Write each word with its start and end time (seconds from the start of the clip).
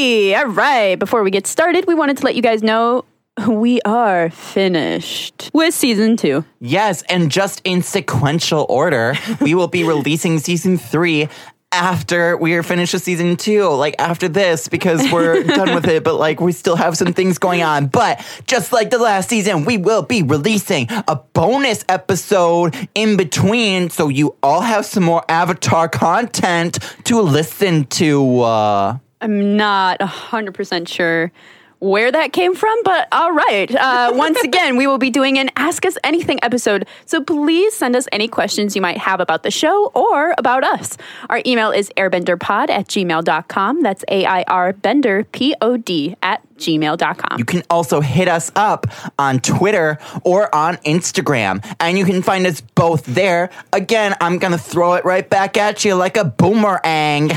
Hey, 0.00 0.34
all 0.34 0.46
right. 0.46 0.98
Before 0.98 1.22
we 1.22 1.30
get 1.30 1.46
started, 1.46 1.86
we 1.86 1.92
wanted 1.92 2.16
to 2.16 2.24
let 2.24 2.34
you 2.34 2.40
guys 2.40 2.62
know 2.62 3.04
we 3.46 3.82
are 3.82 4.30
finished 4.30 5.50
with 5.52 5.74
season 5.74 6.16
two. 6.16 6.42
Yes, 6.58 7.02
and 7.10 7.30
just 7.30 7.60
in 7.64 7.82
sequential 7.82 8.64
order, 8.70 9.14
we 9.42 9.54
will 9.54 9.68
be 9.68 9.84
releasing 9.84 10.38
season 10.38 10.78
three 10.78 11.28
after 11.70 12.34
we 12.38 12.54
are 12.54 12.62
finished 12.62 12.94
with 12.94 13.02
season 13.02 13.36
two, 13.36 13.68
like 13.68 13.94
after 13.98 14.26
this, 14.26 14.68
because 14.68 15.06
we're 15.12 15.42
done 15.44 15.74
with 15.74 15.86
it, 15.86 16.02
but 16.02 16.14
like 16.14 16.40
we 16.40 16.52
still 16.52 16.76
have 16.76 16.96
some 16.96 17.12
things 17.12 17.36
going 17.36 17.62
on. 17.62 17.88
But 17.88 18.24
just 18.46 18.72
like 18.72 18.88
the 18.88 18.98
last 18.98 19.28
season, 19.28 19.66
we 19.66 19.76
will 19.76 20.02
be 20.02 20.22
releasing 20.22 20.86
a 21.08 21.16
bonus 21.34 21.84
episode 21.90 22.74
in 22.94 23.18
between, 23.18 23.90
so 23.90 24.08
you 24.08 24.34
all 24.42 24.62
have 24.62 24.86
some 24.86 25.04
more 25.04 25.22
Avatar 25.28 25.90
content 25.90 26.78
to 27.04 27.20
listen 27.20 27.84
to. 27.84 28.40
Uh, 28.40 28.98
I'm 29.20 29.56
not 29.56 30.00
100% 30.00 30.88
sure 30.88 31.32
where 31.80 32.12
that 32.12 32.32
came 32.32 32.54
from, 32.54 32.78
but 32.84 33.08
all 33.10 33.32
right. 33.32 33.74
Uh, 33.74 34.12
once 34.14 34.40
again, 34.42 34.76
we 34.76 34.86
will 34.86 34.98
be 34.98 35.10
doing 35.10 35.38
an 35.38 35.50
Ask 35.56 35.84
Us 35.84 35.96
Anything 36.04 36.38
episode. 36.42 36.86
So 37.06 37.24
please 37.24 37.74
send 37.74 37.96
us 37.96 38.06
any 38.12 38.28
questions 38.28 38.76
you 38.76 38.82
might 38.82 38.98
have 38.98 39.18
about 39.18 39.42
the 39.42 39.50
show 39.50 39.86
or 39.94 40.34
about 40.38 40.62
us. 40.62 40.96
Our 41.28 41.42
email 41.46 41.70
is 41.70 41.90
airbenderpod 41.96 42.68
at 42.70 42.86
gmail.com. 42.88 43.82
That's 43.82 44.04
A 44.08 44.26
I 44.26 44.42
R 44.42 44.74
Bender 44.74 45.24
P 45.24 45.54
O 45.60 45.76
D 45.76 46.16
at 46.22 46.42
gmail.com. 46.58 47.38
You 47.38 47.46
can 47.46 47.62
also 47.70 48.02
hit 48.02 48.28
us 48.28 48.52
up 48.54 48.86
on 49.18 49.40
Twitter 49.40 49.98
or 50.22 50.54
on 50.54 50.76
Instagram, 50.78 51.64
and 51.80 51.98
you 51.98 52.04
can 52.04 52.22
find 52.22 52.46
us 52.46 52.60
both 52.60 53.06
there. 53.06 53.48
Again, 53.72 54.14
I'm 54.20 54.38
going 54.38 54.52
to 54.52 54.58
throw 54.58 54.94
it 54.94 55.06
right 55.06 55.28
back 55.28 55.56
at 55.56 55.82
you 55.86 55.94
like 55.94 56.18
a 56.18 56.24
boomerang. 56.26 57.30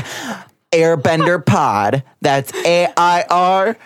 Airbender 0.74 1.44
Pod. 1.44 2.02
That's 2.20 2.52
A 2.66 2.88
I 2.96 3.24
R 3.30 3.76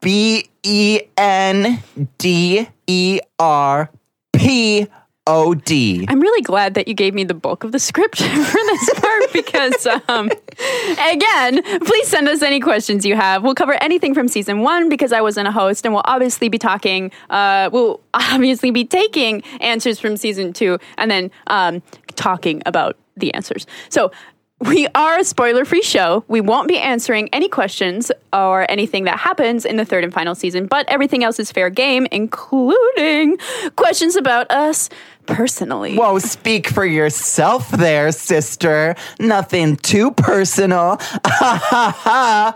B 0.00 0.48
E 0.62 1.00
N 1.16 1.82
D 2.18 2.68
E 2.86 3.20
R 3.38 3.90
P 4.32 4.86
O 5.26 5.54
D. 5.54 6.06
I'm 6.08 6.20
really 6.20 6.42
glad 6.42 6.74
that 6.74 6.86
you 6.86 6.94
gave 6.94 7.12
me 7.12 7.24
the 7.24 7.34
bulk 7.34 7.64
of 7.64 7.72
the 7.72 7.80
script 7.80 8.18
for 8.22 8.26
this 8.26 8.90
part 9.00 9.32
because, 9.32 9.86
um, 10.08 10.30
again, 11.10 11.62
please 11.84 12.06
send 12.06 12.28
us 12.28 12.42
any 12.42 12.60
questions 12.60 13.04
you 13.04 13.16
have. 13.16 13.42
We'll 13.42 13.56
cover 13.56 13.74
anything 13.82 14.14
from 14.14 14.28
season 14.28 14.60
one 14.60 14.88
because 14.88 15.12
I 15.12 15.20
wasn't 15.20 15.48
a 15.48 15.52
host, 15.52 15.84
and 15.84 15.92
we'll 15.92 16.04
obviously 16.06 16.48
be 16.48 16.58
talking, 16.58 17.10
uh, 17.28 17.70
we'll 17.72 18.00
obviously 18.14 18.70
be 18.70 18.84
taking 18.84 19.42
answers 19.60 19.98
from 19.98 20.16
season 20.16 20.52
two 20.52 20.78
and 20.96 21.10
then 21.10 21.32
um, 21.48 21.82
talking 22.14 22.62
about 22.64 22.96
the 23.16 23.34
answers. 23.34 23.66
So, 23.88 24.12
we 24.60 24.88
are 24.94 25.18
a 25.18 25.24
spoiler 25.24 25.64
free 25.64 25.82
show. 25.82 26.24
We 26.28 26.40
won't 26.40 26.66
be 26.66 26.78
answering 26.78 27.28
any 27.32 27.48
questions 27.48 28.10
or 28.32 28.70
anything 28.70 29.04
that 29.04 29.18
happens 29.18 29.66
in 29.66 29.76
the 29.76 29.84
third 29.84 30.02
and 30.02 30.12
final 30.12 30.34
season, 30.34 30.66
but 30.66 30.88
everything 30.88 31.22
else 31.22 31.38
is 31.38 31.52
fair 31.52 31.68
game, 31.68 32.06
including 32.10 33.36
questions 33.76 34.16
about 34.16 34.50
us 34.50 34.88
personally. 35.26 35.96
Whoa, 35.96 36.18
speak 36.20 36.68
for 36.68 36.86
yourself 36.86 37.70
there, 37.70 38.12
sister. 38.12 38.96
Nothing 39.20 39.76
too 39.76 40.12
personal. 40.12 41.00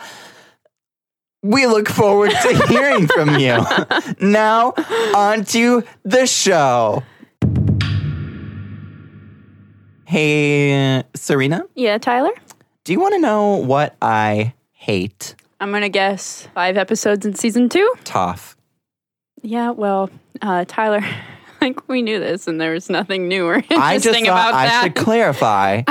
we 1.43 1.67
look 1.67 1.89
forward 1.89 2.31
to 2.31 2.67
hearing 2.69 3.09
from 3.09 3.39
you. 3.39 3.63
now, 4.21 4.73
on 5.15 5.45
to 5.47 5.85
the 6.05 6.27
show. 6.27 7.03
Hey, 10.11 11.05
Serena, 11.15 11.63
Yeah, 11.77 11.97
Tyler? 11.99 12.33
do 12.83 12.93
you 12.93 12.99
want 12.99 13.15
to 13.15 13.21
know 13.21 13.55
what 13.55 13.95
I 14.03 14.55
hate? 14.73 15.37
I'm 15.61 15.71
going 15.71 15.83
to 15.83 15.89
guess 15.89 16.49
five 16.53 16.77
episodes 16.77 17.25
in 17.25 17.37
season 17.37 17.69
two. 17.69 17.95
Toph. 18.03 18.57
Yeah, 19.43 19.71
well, 19.71 20.11
uh, 20.43 20.65
Tyler, 20.67 21.05
like 21.61 21.89
we 21.89 22.03
knew 22.03 22.19
this 22.19 22.49
and 22.49 22.61
there 22.61 22.73
was 22.73 22.91
nothing 22.91 23.29
new 23.29 23.47
or 23.47 23.55
interesting 23.55 23.81
I 23.81 23.99
just 24.01 24.19
thought 24.19 24.25
about 24.25 24.55
I 24.55 24.67
that. 24.67 24.83
should 24.83 24.95
clarify. 24.97 25.83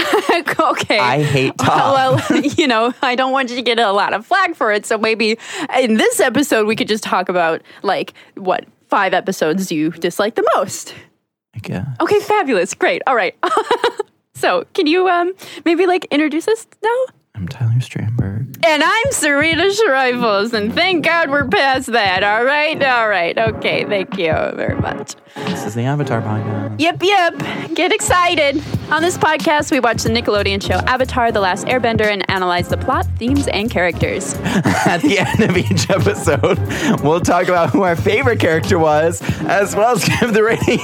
okay. 0.59 0.99
I 0.99 1.23
hate 1.23 1.55
Toph. 1.55 1.93
well, 1.93 2.41
you 2.57 2.67
know, 2.67 2.93
I 3.01 3.15
don't 3.15 3.31
want 3.31 3.49
you 3.51 3.55
to 3.55 3.61
get 3.61 3.79
a 3.79 3.93
lot 3.93 4.11
of 4.13 4.25
flack 4.25 4.53
for 4.53 4.73
it. 4.73 4.85
So 4.85 4.97
maybe 4.97 5.37
in 5.79 5.93
this 5.93 6.19
episode, 6.19 6.67
we 6.67 6.75
could 6.75 6.89
just 6.89 7.05
talk 7.05 7.29
about 7.29 7.61
like 7.83 8.13
what 8.35 8.65
five 8.89 9.13
episodes 9.13 9.67
do 9.67 9.77
you 9.77 9.91
dislike 9.91 10.35
the 10.35 10.45
most? 10.57 10.93
I 11.55 11.59
guess. 11.59 11.87
Okay, 12.01 12.19
fabulous. 12.19 12.73
Great. 12.73 13.01
All 13.07 13.15
right. 13.15 13.33
So 14.39 14.65
can 14.73 14.87
you 14.87 15.07
um 15.09 15.33
maybe 15.65 15.85
like 15.85 16.05
introduce 16.05 16.47
us 16.47 16.67
now? 16.81 17.05
I'm 17.35 17.47
Tyler 17.47 17.75
Strandberg. 17.79 18.57
And 18.65 18.83
I'm 18.83 19.11
Serena 19.11 19.67
Schreifels, 19.67 20.51
and 20.51 20.73
thank 20.73 21.05
God 21.05 21.29
we're 21.29 21.47
past 21.47 21.87
that. 21.93 22.21
All 22.21 22.43
right, 22.43 22.83
all 22.83 23.07
right, 23.07 23.37
okay. 23.37 23.85
Thank 23.85 24.17
you 24.17 24.33
very 24.55 24.75
much. 24.75 25.15
This 25.35 25.65
is 25.65 25.73
the 25.73 25.83
Avatar 25.83 26.21
podcast. 26.21 26.81
Yep, 26.81 27.01
yep. 27.01 27.75
Get 27.75 27.93
excited. 27.93 28.61
On 28.91 29.01
this 29.01 29.17
podcast, 29.17 29.71
we 29.71 29.79
watch 29.79 30.03
the 30.03 30.09
Nickelodeon 30.09 30.61
show 30.61 30.79
Avatar: 30.85 31.31
The 31.31 31.39
Last 31.39 31.67
Airbender 31.67 32.07
and 32.07 32.29
analyze 32.29 32.67
the 32.67 32.77
plot, 32.77 33.07
themes, 33.17 33.47
and 33.47 33.71
characters. 33.71 34.33
At 34.43 34.97
the 34.97 35.19
end 35.19 35.49
of 35.49 35.55
each 35.55 35.89
episode, 35.89 36.59
we'll 37.01 37.21
talk 37.21 37.47
about 37.47 37.69
who 37.69 37.83
our 37.83 37.95
favorite 37.95 38.41
character 38.41 38.77
was, 38.77 39.21
as 39.43 39.77
well 39.77 39.95
as 39.95 40.03
give 40.19 40.33
the 40.33 40.43
rating. 40.43 40.79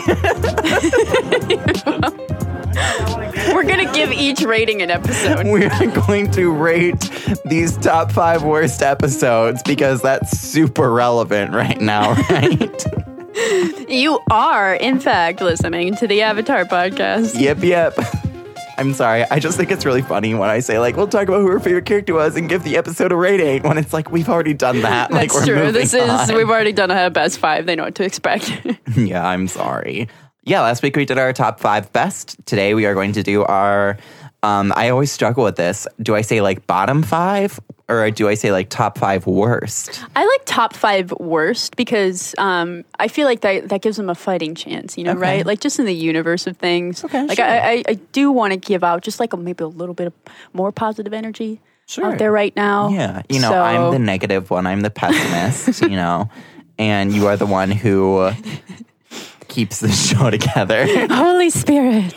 We're 3.54 3.64
gonna 3.64 3.92
give 3.94 4.12
each 4.12 4.42
rating 4.42 4.82
an 4.82 4.92
episode. 4.92 5.46
we 5.52 5.66
are 5.66 5.88
going 6.08 6.32
to 6.32 6.52
rate 6.52 7.10
these 7.46 7.78
top 7.78 8.12
five 8.12 8.44
worst 8.44 8.82
episodes 8.82 9.62
because 9.64 10.02
that's 10.02 10.38
super 10.38 10.92
relevant 10.92 11.54
right 11.54 11.80
now, 11.80 12.14
right? 12.30 12.86
You 13.90 14.20
are, 14.32 14.76
in 14.76 15.00
fact, 15.00 15.42
listening 15.42 15.96
to 15.98 16.08
the 16.08 16.22
Avatar 16.22 16.64
podcast. 16.66 17.40
yep, 17.40 17.62
yep. 17.62 17.98
I'm 18.78 18.94
sorry. 18.94 19.24
I 19.32 19.40
just 19.40 19.58
think 19.58 19.72
it's 19.72 19.86
really 19.86 20.02
funny 20.02 20.34
when 20.34 20.50
I 20.50 20.60
say 20.60 20.80
like 20.80 20.98
we'll 20.98 21.08
talk 21.08 21.28
about 21.30 21.40
who 21.42 21.50
our 21.50 21.60
favorite 21.62 21.86
character 21.86 22.14
was 22.14 22.36
and 22.36 22.50
give 22.50 22.64
the 22.64 22.76
episode 22.76 23.14
a 23.14 23.16
rating 23.16 23.64
when 23.64 23.78
it's 23.78 23.94
like 23.94 24.12
we've 24.12 24.28
already 24.28 24.54
done 24.54 24.82
that. 24.82 25.12
like 25.12 25.32
That's 25.32 25.48
we're 25.48 25.56
true. 25.56 25.72
This 25.72 25.94
is 25.94 26.10
on. 26.10 26.36
we've 26.36 26.50
already 26.50 26.74
done 26.74 26.92
a 26.92 27.10
best 27.10 27.40
five. 27.40 27.66
They 27.66 27.76
know 27.78 27.84
what 27.86 27.96
to 27.96 28.04
expect. 28.04 28.52
Yeah, 28.96 29.28
I'm 29.28 29.48
sorry. 29.50 30.08
Yeah, 30.46 30.62
last 30.62 30.84
week 30.84 30.96
we 30.96 31.06
did 31.06 31.18
our 31.18 31.34
top 31.34 31.60
five 31.60 31.92
best. 31.92 32.38
Today 32.46 32.76
we 32.76 32.86
are 32.86 32.94
going 32.94 33.14
to 33.14 33.24
do 33.24 33.44
our. 33.44 33.98
Um, 34.44 34.72
I 34.76 34.90
always 34.90 35.12
struggle 35.12 35.44
with 35.44 35.56
this. 35.56 35.88
Do 36.00 36.16
I 36.16 36.22
say 36.22 36.40
like 36.40 36.68
bottom 36.68 37.02
five 37.02 37.60
or 37.90 38.12
do 38.12 38.28
I 38.28 38.36
say 38.36 38.52
like 38.52 38.70
top 38.70 39.00
five 39.00 39.26
worst? 39.26 40.04
I 40.16 40.24
like 40.24 40.42
top 40.46 40.76
five 40.76 41.12
worst 41.14 41.76
because 41.76 42.36
um, 42.38 42.86
I 43.00 43.08
feel 43.08 43.26
like 43.26 43.42
that 43.42 43.70
that 43.70 43.82
gives 43.82 43.98
them 43.98 44.08
a 44.08 44.14
fighting 44.14 44.54
chance. 44.54 45.00
You 45.00 45.06
know, 45.06 45.12
Okay. 45.14 45.20
right? 45.20 45.46
Like 45.48 45.62
just 45.62 45.80
in 45.80 45.86
the 45.86 45.96
universe 45.96 46.46
of 46.46 46.58
things. 46.58 47.04
Okay, 47.04 47.26
Like 47.26 47.38
sure. 47.38 47.46
I, 47.46 47.58
I, 47.58 47.84
I 47.90 47.94
do 48.12 48.32
want 48.32 48.54
to 48.54 48.58
give 48.60 48.84
out 48.84 49.02
just 49.02 49.20
like 49.20 49.34
a, 49.34 49.38
maybe 49.38 49.64
a 49.64 49.68
little 49.68 49.96
bit 49.96 50.08
of 50.08 50.14
more 50.54 50.72
positive 50.72 51.14
energy 51.14 51.60
Sure. 51.88 52.06
out 52.06 52.18
there 52.20 52.32
right 52.32 52.56
now. 52.56 52.90
Yeah, 52.90 53.24
you 53.30 53.40
know, 53.40 53.50
So- 53.50 53.62
I'm 53.62 53.92
the 53.94 54.00
negative 54.00 54.52
one. 54.52 54.68
I'm 54.68 54.82
the 54.82 54.92
pessimist. 54.92 55.82
you 55.82 55.90
know, 55.98 56.30
and 56.78 57.12
you 57.14 57.26
are 57.26 57.38
the 57.38 57.46
one 57.48 57.72
who 57.72 58.30
keeps 59.56 59.80
the 59.80 59.90
show 60.10 60.30
together. 60.30 60.86
Holy 61.10 61.50
Spirit. 61.50 62.14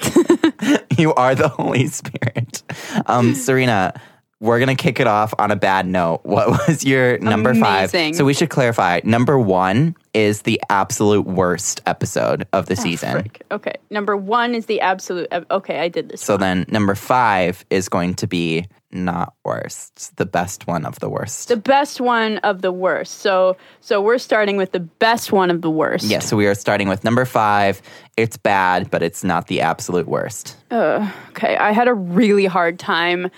you 0.99 1.15
are 1.15 1.37
the 1.37 1.49
Holy 1.49 1.87
Spirit. 1.87 2.65
Um, 3.07 3.35
Serena, 3.35 3.99
we're 4.41 4.59
gonna 4.61 4.77
kick 4.77 5.01
it 5.01 5.07
off 5.07 5.35
on 5.39 5.51
a 5.51 5.57
bad 5.57 5.87
note. 5.87 6.21
What 6.23 6.49
was 6.69 6.85
your 6.85 7.19
number 7.19 7.51
Amazing. 7.51 8.13
five? 8.13 8.17
So 8.17 8.25
we 8.25 8.35
should 8.35 8.51
clarify. 8.51 9.01
Number 9.05 9.39
one 9.39 9.97
is 10.15 10.43
the 10.43 10.61
absolute 10.71 11.27
worst 11.27 11.81
episode 11.87 12.47
of 12.53 12.67
the 12.67 12.75
oh, 12.79 12.83
season. 12.83 13.13
Frick. 13.13 13.43
Okay. 13.51 13.75
Number 13.91 14.17
one 14.17 14.55
is 14.55 14.67
the 14.67 14.81
absolute. 14.81 15.29
Uh, 15.33 15.43
okay, 15.51 15.81
I 15.81 15.89
did 15.89 16.11
this. 16.11 16.23
So 16.23 16.37
then 16.37 16.67
number 16.69 16.95
five 16.95 17.65
is 17.71 17.89
going 17.89 18.15
to 18.15 18.27
be 18.27 18.67
not 18.91 19.35
worst. 19.45 19.93
It's 19.97 20.11
the 20.11 20.25
best 20.25 20.67
one 20.67 20.87
of 20.87 20.99
the 21.01 21.11
worst. 21.11 21.49
the 21.49 21.57
best 21.57 22.01
one 22.01 22.39
of 22.39 22.63
the 22.63 22.73
worst. 22.73 23.19
So 23.19 23.57
so 23.81 24.01
we're 24.01 24.19
starting 24.19 24.57
with 24.57 24.73
the 24.73 24.81
best 24.81 25.33
one 25.33 25.51
of 25.51 25.63
the 25.63 25.71
worst. 25.71 26.05
Yes, 26.05 26.29
so 26.29 26.37
we 26.37 26.47
are 26.47 26.55
starting 26.55 26.89
with 26.89 27.05
number 27.05 27.25
five. 27.25 27.83
It's 28.17 28.37
bad, 28.37 28.91
but 28.91 29.03
it's 29.03 29.25
not 29.25 29.49
the 29.49 29.61
absolute 29.61 30.09
worst. 30.09 30.57
Okay. 30.73 31.57
I 31.57 31.73
had 31.73 31.89
a 31.89 31.95
really 31.95 32.47
hard 32.47 32.79
time. 32.79 33.31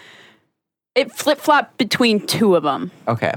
It 0.95 1.13
flip 1.13 1.39
flopped 1.39 1.79
between 1.79 2.27
two 2.27 2.57
of 2.57 2.63
them. 2.63 2.91
Okay. 3.07 3.33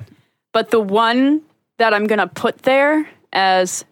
But 0.52 0.72
the 0.72 0.80
one 0.80 1.42
that 1.78 1.94
I'm 1.94 2.08
going 2.08 2.20
to 2.20 2.28
put 2.28 2.60
there 2.60 3.08
as 3.32 3.86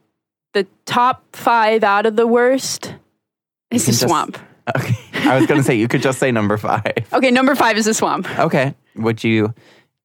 the 0.54 0.68
top 0.86 1.24
five 1.36 1.84
out 1.84 2.06
of 2.06 2.16
the 2.16 2.28
worst 2.28 2.94
is 3.72 3.86
the 3.86 3.92
just- 3.92 4.04
swamp. 4.04 4.38
Okay. 4.78 4.96
I 5.28 5.38
was 5.38 5.48
going 5.48 5.60
to 5.60 5.64
say 5.66 5.76
you 5.76 5.88
could 5.88 6.04
just 6.04 6.20
say 6.20 6.32
number 6.32 6.56
five. 6.56 6.94
Okay, 7.14 7.32
number 7.32 7.56
five 7.56 7.78
is 7.78 7.86
the 7.86 7.96
swamp. 7.96 8.30
Okay. 8.40 8.74
Would 8.96 9.24
you 9.24 9.54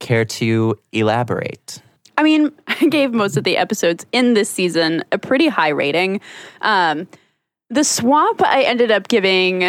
care 0.00 0.24
to 0.24 0.76
elaborate? 0.92 1.82
I 2.16 2.22
mean, 2.22 2.50
I 2.66 2.86
gave 2.86 3.12
most 3.12 3.36
of 3.36 3.44
the 3.44 3.58
episodes 3.58 4.06
in 4.12 4.34
this 4.34 4.48
season 4.48 5.04
a 5.12 5.18
pretty 5.18 5.46
high 5.48 5.68
rating. 5.68 6.20
Um, 6.62 7.06
the 7.68 7.84
swamp, 7.84 8.42
I 8.42 8.62
ended 8.62 8.90
up 8.90 9.08
giving 9.08 9.62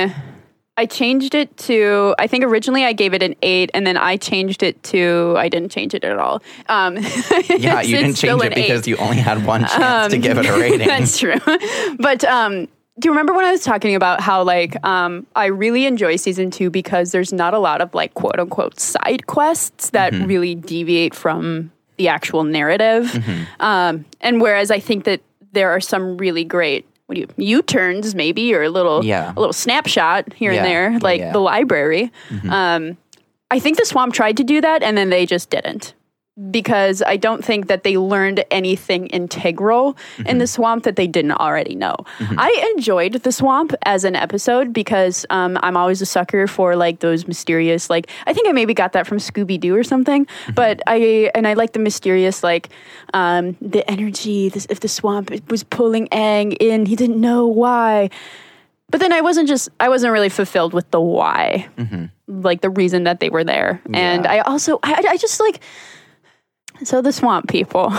I 0.77 0.85
changed 0.85 1.33
it 1.33 1.55
to. 1.57 2.13
I 2.19 2.27
think 2.27 2.43
originally 2.43 2.85
I 2.85 2.93
gave 2.93 3.13
it 3.15 3.23
an 3.23 3.35
eight, 3.41 3.71
and 3.73 3.85
then 3.87 3.97
I 3.97 4.15
changed 4.17 4.61
it 4.61 4.81
to. 4.83 5.33
I 5.37 5.49
didn't 5.49 5.69
change 5.71 5.93
it 5.95 6.03
at 6.03 6.17
all. 6.19 6.41
Um, 6.69 6.97
Yeah, 7.49 7.81
you 7.81 7.97
didn't 7.97 8.15
change 8.15 8.43
it 8.43 8.53
because 8.55 8.87
you 8.87 8.95
only 8.97 9.17
had 9.17 9.45
one 9.45 9.61
chance 9.65 10.13
to 10.13 10.19
give 10.19 10.37
it 10.37 10.45
a 10.45 10.53
rating. 10.59 10.81
Um, 10.81 10.87
That's 10.87 11.17
true. 11.17 11.35
but 11.97 12.23
um, 12.25 12.67
do 12.99 13.07
you 13.07 13.11
remember 13.11 13.33
when 13.33 13.45
I 13.45 13.51
was 13.51 13.63
talking 13.63 13.95
about 13.95 14.21
how 14.21 14.43
like 14.43 14.75
um, 14.85 15.25
I 15.35 15.47
really 15.47 15.85
enjoy 15.85 16.15
season 16.15 16.51
two 16.51 16.69
because 16.69 17.11
there's 17.11 17.33
not 17.33 17.53
a 17.53 17.59
lot 17.59 17.81
of 17.81 17.93
like 17.93 18.13
quote 18.13 18.39
unquote 18.39 18.79
side 18.79 19.25
quests 19.27 19.89
that 19.91 20.13
Mm-hmm. 20.13 20.25
really 20.27 20.55
deviate 20.55 21.13
from 21.15 21.71
the 21.97 22.07
actual 22.07 22.43
narrative. 22.43 23.05
Mm-hmm. 23.05 23.43
Um, 23.61 24.05
and 24.21 24.39
whereas 24.41 24.69
I 24.71 24.79
think 24.79 25.05
that 25.05 25.21
there 25.53 25.71
are 25.71 25.79
some 25.81 26.17
really 26.17 26.43
great 26.43 26.85
what 27.07 27.15
do 27.15 27.21
you 27.21 27.27
U 27.37 27.61
turns 27.61 28.13
maybe 28.15 28.53
or 28.53 28.63
a 28.63 28.69
little 28.69 29.03
Yeah. 29.03 29.33
a 29.35 29.39
little 29.39 29.53
snapshot 29.53 30.31
here 30.33 30.51
Yeah. 30.51 30.57
and 30.59 30.65
there 30.67 30.99
like 30.99 31.19
yeah. 31.19 31.31
the 31.31 31.39
library. 31.39 32.11
Um, 32.49 32.97
I 33.49 33.59
think 33.59 33.77
the 33.77 33.85
swamp 33.85 34.13
tried 34.13 34.37
to 34.37 34.43
do 34.43 34.59
that 34.61 34.83
and 34.83 34.97
then 34.97 35.09
they 35.09 35.25
just 35.25 35.49
didn't. 35.49 35.93
Because 36.51 37.01
I 37.01 37.17
don't 37.17 37.43
think 37.43 37.67
that 37.67 37.83
they 37.83 37.97
learned 37.97 38.45
anything 38.51 39.07
integral 39.07 39.97
in 40.25 40.37
the 40.37 40.45
swamp 40.45 40.83
that 40.83 40.95
they 40.95 41.07
didn't 41.07 41.31
already 41.31 41.73
know. 41.73 41.95
I 42.19 42.73
enjoyed 42.75 43.13
the 43.13 43.31
swamp 43.31 43.73
as 43.83 44.03
an 44.03 44.15
episode 44.15 44.71
because 44.71 45.25
um, 45.31 45.57
I'm 45.63 45.75
always 45.75 45.99
a 46.01 46.05
sucker 46.05 46.45
for 46.45 46.75
like 46.75 46.99
those 46.99 47.27
mysterious, 47.27 47.89
like 47.89 48.09
I 48.27 48.33
think 48.33 48.47
I 48.47 48.51
maybe 48.51 48.75
got 48.75 48.93
that 48.93 49.07
from 49.07 49.17
Scooby 49.17 49.59
Doo 49.59 49.75
or 49.75 49.83
something. 49.83 50.27
But 50.53 50.81
I 50.85 51.31
and 51.33 51.47
I 51.47 51.53
like 51.53 51.73
the 51.73 51.79
mysterious, 51.79 52.43
like 52.43 52.69
um, 53.15 53.57
the 53.59 53.89
energy. 53.89 54.49
This, 54.49 54.67
if 54.69 54.79
the 54.79 54.87
swamp 54.87 55.31
was 55.49 55.63
pulling 55.63 56.07
Aang 56.09 56.55
in, 56.59 56.85
he 56.85 56.95
didn't 56.95 57.19
know 57.19 57.47
why. 57.47 58.09
But 58.89 59.01
then 59.01 59.11
I 59.11 59.21
wasn't 59.21 59.47
just 59.47 59.69
I 59.79 59.89
wasn't 59.89 60.13
really 60.13 60.29
fulfilled 60.29 60.73
with 60.73 60.89
the 60.91 61.01
why, 61.01 61.67
like 62.27 62.61
the 62.61 62.69
reason 62.69 63.03
that 63.05 63.19
they 63.19 63.29
were 63.29 63.43
there. 63.43 63.81
And 63.93 64.27
I 64.27 64.39
also 64.39 64.79
I, 64.83 65.03
I 65.09 65.17
just 65.17 65.39
like 65.39 65.59
so 66.83 67.01
the 67.01 67.11
swamp 67.11 67.47
people 67.49 67.93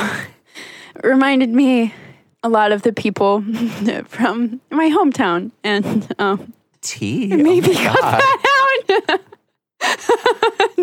reminded 1.05 1.51
me 1.51 1.95
a 2.43 2.49
lot 2.49 2.73
of 2.73 2.83
the 2.83 2.93
people 2.93 3.43
from 4.07 4.61
my 4.71 4.89
hometown, 4.91 5.51
and 5.65 6.13
um, 6.19 6.53
Tea. 6.81 7.29
maybe 7.29 7.71
oh 7.71 7.75
cut 7.75 8.01
God. 8.01 8.21
that 8.21 9.09
out. 9.11 9.21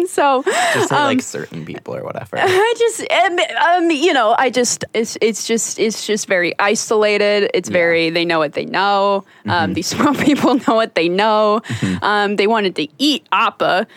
So 0.08 0.44
Just 0.44 0.90
say 0.90 0.96
um, 0.96 1.04
like 1.04 1.22
certain 1.22 1.66
people 1.66 1.96
or 1.96 2.04
whatever. 2.04 2.38
I 2.40 2.74
just, 2.78 3.02
um, 3.12 3.40
um, 3.68 3.92
you 3.92 4.14
know, 4.14 4.36
I 4.38 4.50
just, 4.50 4.86
it's, 4.94 5.18
it's 5.20 5.48
just, 5.48 5.80
it's 5.80 6.06
just 6.06 6.28
very 6.28 6.58
isolated. 6.60 7.50
It's 7.54 7.70
very, 7.70 8.10
they 8.10 8.24
know 8.24 8.40
what 8.40 8.54
they 8.54 8.66
know. 8.66 9.26
Mm-hmm. 9.40 9.50
Um, 9.50 9.74
these 9.74 9.88
smart 9.88 10.18
people 10.20 10.56
know 10.68 10.76
what 10.76 10.96
they 10.96 11.10
know. 11.10 11.62
Um, 12.02 12.36
they 12.36 12.48
wanted 12.48 12.76
to 12.78 12.88
eat 12.98 13.28
Appa. 13.32 13.88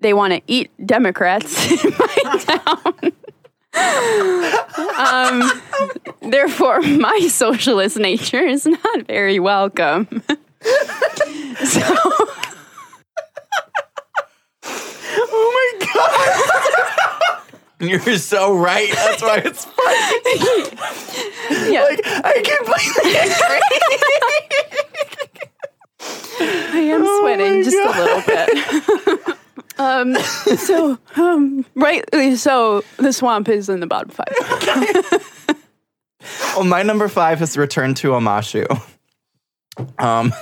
They 0.00 0.12
want 0.12 0.32
to 0.34 0.42
eat 0.46 0.70
Democrats 0.84 1.70
in 1.84 1.90
my 1.98 2.36
town. 2.38 3.12
um, 4.98 5.50
therefore, 6.30 6.80
my 6.82 7.26
socialist 7.28 7.96
nature 7.98 8.44
is 8.44 8.66
not 8.66 9.06
very 9.06 9.38
welcome. 9.40 10.06
so, 11.64 11.82
oh 15.16 15.78
my 15.80 15.86
god. 15.94 17.40
You're 17.80 18.18
so 18.18 18.56
right. 18.56 18.90
That's 18.92 19.22
why 19.22 19.42
it's 19.44 19.64
funny. 19.64 20.70
yeah. 21.72 21.82
Like 21.82 22.00
I 22.06 22.42
completely 22.42 23.16
agree. 23.16 23.60
I 26.72 26.78
am 26.78 27.02
Oh 27.04 27.20
sweating 27.20 27.62
just 27.62 27.76
a 27.76 27.90
little 28.00 28.22
bit. 29.26 29.36
Um, 29.78 30.14
so, 30.16 30.98
um, 31.16 31.64
right, 31.74 32.04
so 32.36 32.84
the 32.96 33.12
swamp 33.12 33.48
is 33.48 33.68
in 33.68 33.80
the 33.80 33.86
bottom 33.86 34.10
five. 34.10 35.30
Well, 36.56 36.64
my 36.64 36.82
number 36.82 37.08
five 37.08 37.42
is 37.42 37.56
Return 37.56 37.94
to 37.94 38.10
Omashu. 38.10 38.70
Um, 39.98 40.32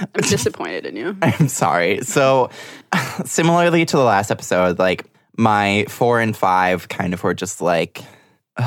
I'm 0.00 0.20
disappointed 0.22 0.86
in 0.86 0.96
you. 0.96 1.16
I'm 1.22 1.48
sorry. 1.48 2.02
So, 2.02 2.50
similarly 3.24 3.84
to 3.84 3.96
the 3.96 4.02
last 4.02 4.30
episode, 4.30 4.78
like 4.78 5.06
my 5.36 5.86
four 5.88 6.20
and 6.20 6.36
five 6.36 6.88
kind 6.88 7.14
of 7.14 7.22
were 7.22 7.34
just 7.34 7.60
like, 7.60 8.02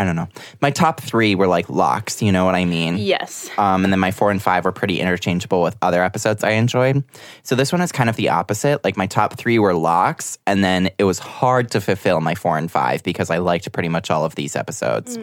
I 0.00 0.04
don't 0.04 0.16
know. 0.16 0.28
My 0.62 0.70
top 0.70 0.98
three 0.98 1.34
were 1.34 1.46
like 1.46 1.68
locks. 1.68 2.22
You 2.22 2.32
know 2.32 2.46
what 2.46 2.54
I 2.54 2.64
mean? 2.64 2.96
Yes. 2.96 3.50
Um, 3.58 3.84
and 3.84 3.92
then 3.92 4.00
my 4.00 4.10
four 4.10 4.30
and 4.30 4.40
five 4.40 4.64
were 4.64 4.72
pretty 4.72 4.98
interchangeable 4.98 5.60
with 5.60 5.76
other 5.82 6.02
episodes 6.02 6.42
I 6.42 6.52
enjoyed. 6.52 7.04
So 7.42 7.54
this 7.54 7.70
one 7.70 7.82
is 7.82 7.92
kind 7.92 8.08
of 8.08 8.16
the 8.16 8.30
opposite. 8.30 8.82
Like 8.82 8.96
my 8.96 9.06
top 9.06 9.36
three 9.36 9.58
were 9.58 9.74
locks, 9.74 10.38
and 10.46 10.64
then 10.64 10.88
it 10.96 11.04
was 11.04 11.18
hard 11.18 11.70
to 11.72 11.82
fulfill 11.82 12.22
my 12.22 12.34
four 12.34 12.56
and 12.56 12.70
five 12.70 13.02
because 13.02 13.28
I 13.28 13.36
liked 13.36 13.70
pretty 13.72 13.90
much 13.90 14.10
all 14.10 14.24
of 14.24 14.36
these 14.36 14.56
episodes. 14.56 15.18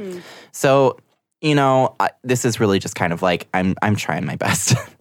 So 0.51 1.00
you 1.41 1.56
know, 1.56 1.95
I, 2.00 2.12
this 2.23 2.45
is 2.45 2.59
really 2.59 2.77
just 2.77 2.95
kind 2.95 3.12
of 3.12 3.23
like 3.23 3.47
I'm 3.56 3.73
I'm 3.81 3.95
trying 3.95 4.25
my 4.25 4.35
best. 4.35 4.75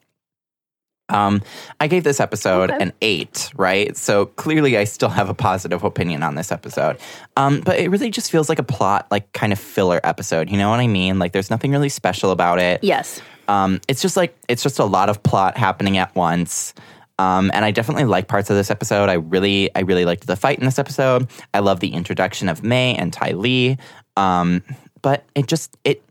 Um, 1.08 1.41
I 1.81 1.87
gave 1.87 2.03
this 2.05 2.19
episode 2.19 2.70
Okay. 2.70 2.82
an 2.82 2.93
eight, 3.00 3.50
right? 3.56 3.97
So 3.97 4.26
clearly, 4.26 4.76
I 4.76 4.85
still 4.85 5.08
have 5.08 5.29
a 5.29 5.35
positive 5.35 5.85
opinion 5.85 6.23
on 6.23 6.35
this 6.35 6.50
episode. 6.50 6.99
Um, 7.37 7.61
but 7.61 7.79
it 7.79 7.91
really 7.91 8.11
just 8.11 8.31
feels 8.31 8.49
like 8.49 8.58
a 8.58 8.64
plot, 8.64 9.06
like 9.11 9.32
kind 9.32 9.53
of 9.53 9.58
filler 9.58 10.00
episode. 10.03 10.50
You 10.50 10.56
know 10.58 10.69
what 10.70 10.81
I 10.81 10.87
mean? 10.88 11.19
Like, 11.19 11.32
there's 11.32 11.50
nothing 11.50 11.70
really 11.70 11.88
special 11.88 12.31
about 12.32 12.58
it. 12.58 12.82
Yes. 12.82 13.20
Um, 13.49 13.81
it's 13.87 14.03
just 14.03 14.17
like 14.17 14.37
it's 14.49 14.62
just 14.64 14.81
a 14.81 14.85
lot 14.85 15.08
of 15.08 15.23
plot 15.23 15.56
happening 15.56 15.97
at 15.99 16.14
once. 16.17 16.75
Um, 17.19 17.50
and 17.55 17.64
I 17.64 17.70
definitely 17.70 18.05
like 18.05 18.29
parts 18.29 18.50
of 18.50 18.56
this 18.56 18.70
episode. 18.70 19.08
I 19.08 19.14
really, 19.14 19.75
I 19.75 19.81
really 19.81 20.05
liked 20.05 20.26
the 20.26 20.37
fight 20.37 20.58
in 20.58 20.64
this 20.67 20.79
episode. 20.79 21.29
I 21.55 21.61
love 21.61 21.81
the 21.81 21.94
introduction 21.94 22.49
of 22.49 22.62
Mai 22.64 22.94
and 22.99 23.12
Ty 23.12 23.31
Lee. 23.32 23.79
Um, 24.17 24.62
but 25.03 25.25
it 25.35 25.47
just 25.47 25.76
it 25.85 26.03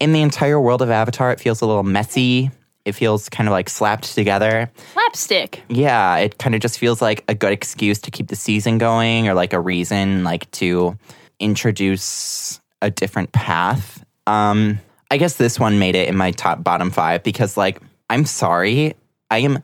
in 0.00 0.12
the 0.12 0.22
entire 0.22 0.60
world 0.60 0.80
of 0.82 0.90
Avatar, 0.90 1.30
it 1.30 1.38
feels 1.40 1.60
a 1.60 1.66
little 1.66 1.82
messy. 1.84 2.50
It 2.84 2.92
feels 2.92 3.28
kind 3.28 3.48
of 3.48 3.52
like 3.52 3.68
slapped 3.70 4.14
together. 4.14 4.70
Slapstick. 4.92 5.62
Yeah, 5.68 6.16
it 6.16 6.38
kind 6.38 6.54
of 6.54 6.60
just 6.60 6.78
feels 6.78 7.00
like 7.00 7.24
a 7.28 7.34
good 7.34 7.52
excuse 7.52 7.98
to 8.00 8.10
keep 8.10 8.28
the 8.28 8.36
season 8.36 8.78
going, 8.78 9.28
or 9.28 9.34
like 9.34 9.52
a 9.52 9.60
reason 9.60 10.24
like 10.24 10.50
to 10.52 10.98
introduce 11.40 12.60
a 12.82 12.90
different 12.90 13.32
path. 13.32 14.04
Um, 14.26 14.80
I 15.10 15.16
guess 15.16 15.36
this 15.36 15.58
one 15.58 15.78
made 15.78 15.96
it 15.96 16.08
in 16.08 16.16
my 16.16 16.30
top 16.30 16.62
bottom 16.62 16.90
five 16.90 17.22
because, 17.22 17.56
like, 17.56 17.80
I'm 18.10 18.26
sorry, 18.26 18.94
I 19.30 19.38
am 19.38 19.62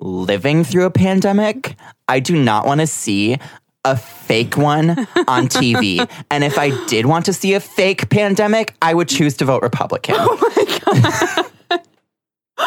living 0.00 0.64
through 0.64 0.84
a 0.84 0.90
pandemic. 0.90 1.76
I 2.08 2.20
do 2.20 2.36
not 2.36 2.66
want 2.66 2.80
to 2.80 2.86
see 2.86 3.38
a 3.84 3.96
fake 3.96 4.56
one 4.56 4.90
on 5.26 5.48
TV. 5.48 6.08
and 6.30 6.44
if 6.44 6.58
I 6.58 6.70
did 6.86 7.06
want 7.06 7.26
to 7.26 7.32
see 7.32 7.54
a 7.54 7.60
fake 7.60 8.08
pandemic, 8.10 8.74
I 8.82 8.94
would 8.94 9.08
choose 9.08 9.36
to 9.38 9.44
vote 9.44 9.62
Republican. 9.62 10.16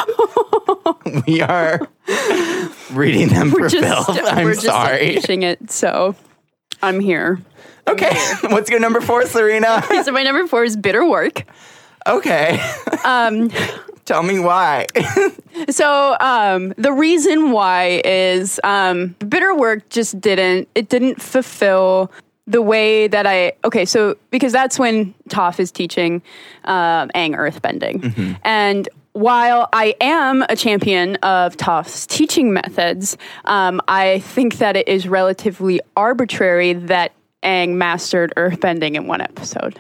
we 1.27 1.41
are 1.41 1.79
reading 2.91 3.29
them 3.29 3.51
for 3.51 3.67
Just, 3.67 3.81
Bill. 3.81 4.03
I'm 4.27 4.45
we're 4.45 4.53
just 4.53 4.65
sorry. 4.65 5.09
unleashing 5.09 5.43
it, 5.43 5.71
so 5.71 6.15
I'm 6.81 6.99
here. 6.99 7.41
Okay. 7.87 8.15
What's 8.43 8.69
your 8.69 8.79
number 8.79 9.01
four, 9.01 9.25
Serena? 9.25 9.83
So 10.03 10.11
my 10.11 10.23
number 10.23 10.47
four 10.47 10.63
is 10.63 10.75
bitter 10.75 11.07
work. 11.07 11.43
Okay. 12.07 12.59
Um, 13.03 13.51
Tell 14.05 14.21
me 14.21 14.37
why. 14.37 14.85
So 15.69 16.15
um, 16.19 16.75
the 16.77 16.91
reason 16.91 17.51
why 17.51 18.01
is 18.05 18.59
um, 18.63 19.15
bitter 19.27 19.55
work 19.55 19.89
just 19.89 20.21
didn't 20.21 20.67
it 20.75 20.89
didn't 20.89 21.19
fulfill 21.21 22.11
the 22.45 22.61
way 22.61 23.07
that 23.07 23.25
I 23.25 23.53
okay 23.63 23.85
so 23.85 24.15
because 24.29 24.51
that's 24.51 24.77
when 24.77 25.15
Toph 25.29 25.59
is 25.59 25.71
teaching 25.71 26.21
um, 26.65 27.09
Aang 27.15 27.35
earthbending 27.35 28.37
and 28.43 28.87
while 29.15 29.69
I 29.71 29.95
am 30.01 30.43
a 30.49 30.57
champion 30.57 31.15
of 31.17 31.55
Toph's 31.55 32.05
teaching 32.05 32.51
methods, 32.51 33.17
um, 33.45 33.79
I 33.87 34.19
think 34.19 34.57
that 34.57 34.75
it 34.75 34.89
is 34.89 35.07
relatively 35.07 35.79
arbitrary 35.95 36.73
that 36.73 37.13
Aang 37.41 37.75
mastered 37.75 38.33
earthbending 38.35 38.95
in 38.95 39.07
one 39.07 39.21
episode. 39.21 39.79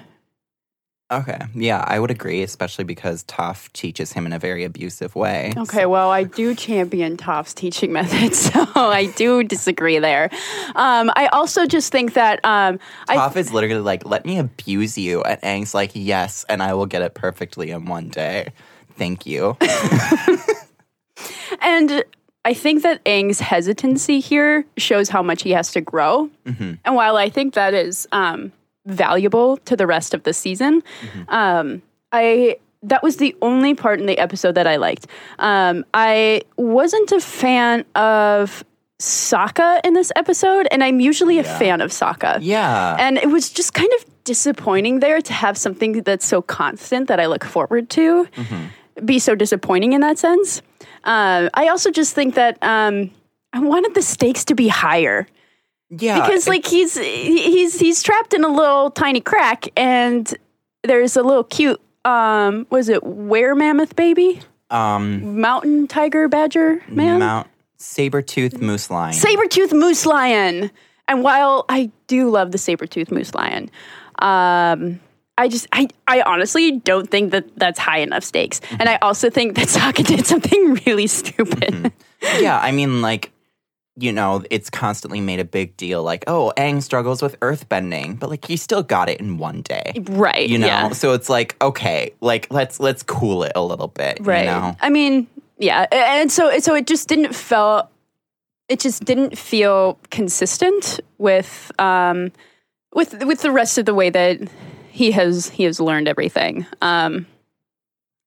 okay. 1.11 1.41
Yeah, 1.53 1.83
I 1.85 1.99
would 1.99 2.11
agree, 2.11 2.43
especially 2.43 2.85
because 2.85 3.25
Toph 3.25 3.69
teaches 3.73 4.13
him 4.13 4.25
in 4.25 4.31
a 4.31 4.39
very 4.39 4.63
abusive 4.63 5.15
way. 5.15 5.51
Okay, 5.57 5.85
well, 5.85 6.11
I 6.11 6.23
do 6.23 6.55
champion 6.55 7.17
Toph's 7.17 7.53
teaching 7.53 7.91
methods, 7.91 8.39
so 8.53 8.65
I 8.73 9.11
do 9.17 9.43
disagree 9.43 9.99
there. 9.99 10.29
Um, 10.75 11.11
I 11.13 11.27
also 11.33 11.65
just 11.65 11.91
think 11.91 12.13
that 12.13 12.39
um, 12.45 12.79
I 13.09 13.17
Toph 13.17 13.35
is 13.35 13.51
literally 13.51 13.81
like, 13.81 14.05
let 14.05 14.25
me 14.25 14.37
abuse 14.37 14.97
you. 14.97 15.23
And 15.23 15.41
Aang's 15.41 15.73
like, 15.73 15.91
yes, 15.93 16.45
and 16.47 16.63
I 16.63 16.73
will 16.73 16.85
get 16.85 17.01
it 17.01 17.15
perfectly 17.15 17.71
in 17.71 17.83
one 17.83 18.07
day. 18.07 18.53
Thank 18.97 19.25
you. 19.25 19.57
and 21.61 22.03
I 22.43 22.53
think 22.53 22.83
that 22.83 23.03
Aang's 23.05 23.39
hesitancy 23.39 24.19
here 24.19 24.65
shows 24.77 25.09
how 25.09 25.23
much 25.23 25.43
he 25.43 25.51
has 25.51 25.71
to 25.73 25.81
grow. 25.81 26.29
And 26.45 26.79
while 26.95 27.17
I 27.17 27.29
think 27.29 27.53
that 27.55 27.73
is 27.73 28.07
um, 28.11 28.51
valuable 28.85 29.57
to 29.57 29.75
the 29.75 29.87
rest 29.87 30.13
of 30.13 30.23
the 30.23 30.33
season, 30.33 30.83
um, 31.27 31.81
I 32.11 32.57
that 32.83 33.01
was 33.01 33.17
the 33.17 33.35
only 33.41 33.73
part 33.73 33.99
in 33.99 34.05
the 34.05 34.19
episode 34.19 34.53
that 34.55 34.67
I 34.67 34.75
liked. 34.75 35.07
Um, 35.39 35.85
I 35.95 36.43
wasn't 36.55 37.11
a 37.13 37.19
fan 37.19 37.83
of 37.95 38.63
Sokka 39.01 39.81
in 39.83 39.95
this 39.95 40.11
episode, 40.15 40.67
and 40.69 40.83
I'm 40.83 40.99
usually 40.99 41.39
a 41.39 41.43
Yeah. 41.43 41.57
fan 41.57 41.81
of 41.81 41.89
Sokka. 41.89 42.37
Yeah. 42.41 42.95
And 42.99 43.17
it 43.17 43.29
was 43.29 43.49
just 43.49 43.73
kind 43.73 43.89
of 43.97 44.05
disappointing 44.23 44.99
there 44.99 45.19
to 45.19 45.33
have 45.33 45.57
something 45.57 46.03
that's 46.03 46.27
so 46.27 46.43
constant 46.43 47.07
that 47.07 47.19
I 47.19 47.25
look 47.25 47.43
forward 47.43 47.89
to 47.91 48.27
be 49.03 49.19
so 49.19 49.35
disappointing 49.35 49.93
in 49.93 50.01
that 50.01 50.17
sense. 50.17 50.61
Uh, 51.03 51.49
I 51.53 51.67
also 51.67 51.91
just 51.91 52.15
think 52.15 52.35
that 52.35 52.57
um, 52.61 53.11
I 53.53 53.59
wanted 53.59 53.93
the 53.93 54.01
stakes 54.01 54.45
to 54.45 54.55
be 54.55 54.67
higher 54.67 55.27
yeah. 55.89 56.21
because 56.21 56.47
like 56.47 56.65
he's 56.65 56.97
he's 56.97 57.79
he's 57.79 58.03
trapped 58.03 58.33
in 58.33 58.43
a 58.43 58.49
little 58.49 58.91
tiny 58.91 59.21
crack 59.21 59.67
and 59.77 60.33
there's 60.83 61.15
a 61.15 61.23
little 61.23 61.43
cute 61.43 61.81
um 62.03 62.67
was 62.69 62.89
it 62.89 63.03
where 63.03 63.55
mammoth 63.55 63.95
baby 63.95 64.41
um 64.69 65.39
mountain 65.39 65.87
tiger 65.87 66.27
badger 66.27 66.83
man 66.87 67.19
Mount 67.19 67.47
saber-toothed 67.77 68.61
moose 68.61 68.89
lion. 68.89 69.13
saber-tooth 69.13 69.73
moose 69.73 70.05
lion 70.05 70.71
and 71.07 71.23
while 71.23 71.65
i 71.69 71.91
do 72.07 72.29
love 72.29 72.51
the 72.51 72.57
saber-tooth 72.57 73.11
moose 73.11 73.33
lion 73.35 73.69
um 74.19 74.99
I 75.37 75.47
just, 75.49 75.67
I, 75.73 75.87
I 76.07 76.21
honestly 76.21 76.71
don't 76.79 77.09
think 77.09 77.31
that 77.31 77.55
that's 77.57 77.77
high 77.79 77.99
enough 77.99 78.23
stakes, 78.23 78.61
and 78.79 78.87
I 78.87 78.95
also 79.01 79.29
think 79.29 79.55
that 79.55 79.67
Sokka 79.67 80.05
did 80.05 80.25
something 80.25 80.79
really 80.85 81.07
stupid. 81.07 81.91
yeah, 82.39 82.59
I 82.59 82.71
mean, 82.71 83.01
like, 83.01 83.31
you 83.97 84.11
know, 84.11 84.43
it's 84.49 84.69
constantly 84.69 85.21
made 85.21 85.39
a 85.39 85.45
big 85.45 85.75
deal, 85.77 86.03
like, 86.03 86.23
oh, 86.27 86.51
Aang 86.57 86.81
struggles 86.81 87.21
with 87.21 87.39
earthbending, 87.39 88.19
but 88.19 88.29
like 88.29 88.45
he 88.45 88.57
still 88.57 88.83
got 88.83 89.07
it 89.09 89.19
in 89.19 89.37
one 89.37 89.61
day. 89.61 89.93
right? 90.09 90.49
You 90.49 90.57
know, 90.57 90.67
yeah. 90.67 90.89
so 90.89 91.13
it's 91.13 91.29
like, 91.29 91.55
okay, 91.61 92.13
like 92.21 92.47
let's 92.51 92.79
let's 92.79 93.03
cool 93.03 93.43
it 93.43 93.53
a 93.55 93.63
little 93.63 93.87
bit. 93.87 94.17
right 94.21 94.41
You 94.41 94.51
know? 94.51 94.75
i 94.81 94.89
mean 94.89 95.27
yeah 95.57 95.85
and 95.91 96.29
so 96.29 96.59
so 96.59 96.75
it 96.75 96.85
just 96.87 97.07
didn't 97.07 97.33
feel 97.33 97.89
it 98.67 98.79
just 98.81 99.05
didn't 99.05 99.37
feel 99.37 99.97
consistent 100.09 100.99
with 101.17 101.71
um 101.79 102.31
with 102.93 103.23
with 103.23 103.41
the 103.41 103.51
rest 103.51 103.77
of 103.77 103.85
the 103.85 103.93
way 103.93 104.09
that 104.09 104.39
he 104.95 105.11
has 105.11 105.49
he 105.49 105.63
has 105.65 105.79
learned 105.79 106.07
everything. 106.07 106.65
Um 106.81 107.25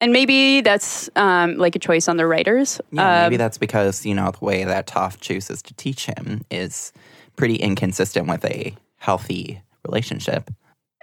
and 0.01 0.13
maybe 0.13 0.61
that's 0.61 1.09
um 1.17 1.57
like 1.57 1.75
a 1.75 1.79
choice 1.79 2.07
on 2.09 2.17
the 2.19 2.27
writers. 2.27 2.81
Yeah, 2.93 3.25
maybe 3.25 3.35
Um, 3.37 3.39
that's 3.39 3.59
because, 3.59 4.07
you 4.07 4.15
know, 4.15 4.31
the 4.31 4.45
way 4.45 4.65
that 4.65 4.87
Toph 4.87 5.19
chooses 5.21 5.63
to 5.63 5.75
teach 5.75 6.07
him 6.07 6.45
is 6.51 6.93
pretty 7.37 7.57
inconsistent 7.57 8.29
with 8.29 8.45
a 8.45 8.75
healthy 8.99 9.61
relationship. 9.87 10.51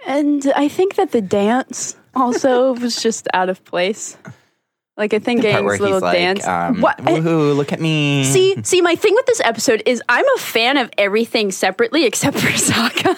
and 0.06 0.52
i 0.54 0.68
think 0.68 0.94
that 0.94 1.10
the 1.10 1.22
dance 1.22 1.96
also 2.14 2.74
was 2.82 3.02
just 3.02 3.26
out 3.34 3.48
of 3.48 3.64
place 3.64 4.16
like 4.96 5.12
i 5.14 5.18
think 5.18 5.42
Aang's 5.42 5.80
little 5.80 6.00
like, 6.00 6.16
dance 6.16 6.46
um, 6.46 6.80
What- 6.80 6.98
woohoo, 6.98 7.54
look 7.56 7.72
at 7.72 7.80
me. 7.80 8.24
See, 8.24 8.56
see, 8.62 8.80
my 8.80 8.94
thing 8.94 9.14
with 9.14 9.26
this 9.26 9.40
episode 9.40 9.82
is 9.86 10.02
I'm 10.08 10.24
a 10.36 10.38
fan 10.40 10.76
of 10.78 10.90
everything 10.98 11.50
separately 11.52 12.04
except 12.04 12.38
for 12.38 12.46
Sokka, 12.70 13.14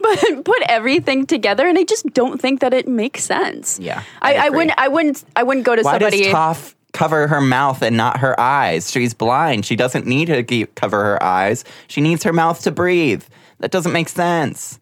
but 0.00 0.44
put 0.44 0.62
everything 0.68 1.26
together, 1.26 1.66
and 1.68 1.78
I 1.78 1.84
just 1.84 2.06
don't 2.12 2.40
think 2.40 2.60
that 2.60 2.74
it 2.74 2.88
makes 2.88 3.22
sense. 3.24 3.78
Yeah, 3.78 4.02
I, 4.22 4.34
I 4.34 4.46
I, 4.46 4.48
wouldn't, 4.50 4.78
I 4.78 4.88
wouldn't, 4.88 5.24
I 5.36 5.42
wouldn't 5.42 5.66
go 5.66 5.76
to 5.76 5.82
Why 5.82 5.92
somebody. 5.92 6.24
does 6.24 6.34
Toph 6.34 6.74
cover 6.92 7.28
her 7.28 7.40
mouth 7.40 7.82
and 7.82 7.96
not 7.96 8.18
her 8.18 8.38
eyes? 8.40 8.90
She's 8.90 9.14
blind. 9.14 9.66
She 9.66 9.76
doesn't 9.76 10.06
need 10.06 10.26
to 10.26 10.42
keep, 10.42 10.74
cover 10.74 11.04
her 11.04 11.22
eyes. 11.22 11.64
She 11.86 12.00
needs 12.00 12.24
her 12.24 12.32
mouth 12.32 12.62
to 12.62 12.70
breathe. 12.70 13.22
That 13.60 13.70
doesn't 13.70 13.92
make 13.92 14.08
sense. 14.08 14.80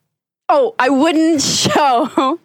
oh, 0.48 0.74
I 0.78 0.88
wouldn't 0.88 1.42
show, 1.66 2.38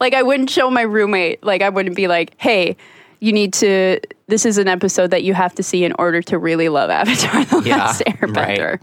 like, 0.00 0.12
I 0.14 0.22
wouldn't 0.22 0.50
show 0.50 0.70
my 0.70 0.82
roommate. 0.82 1.42
Like, 1.42 1.62
I 1.62 1.68
wouldn't 1.70 1.96
be 1.96 2.06
like, 2.06 2.34
hey. 2.36 2.76
You 3.20 3.32
need 3.32 3.52
to. 3.54 4.00
This 4.28 4.44
is 4.46 4.58
an 4.58 4.68
episode 4.68 5.10
that 5.10 5.22
you 5.24 5.34
have 5.34 5.54
to 5.56 5.62
see 5.62 5.84
in 5.84 5.92
order 5.98 6.22
to 6.22 6.38
really 6.38 6.68
love 6.68 6.90
Avatar: 6.90 7.44
The 7.44 7.68
Yeah, 7.68 7.76
Last 7.78 8.02
Airbender. 8.06 8.70
right. 8.72 8.80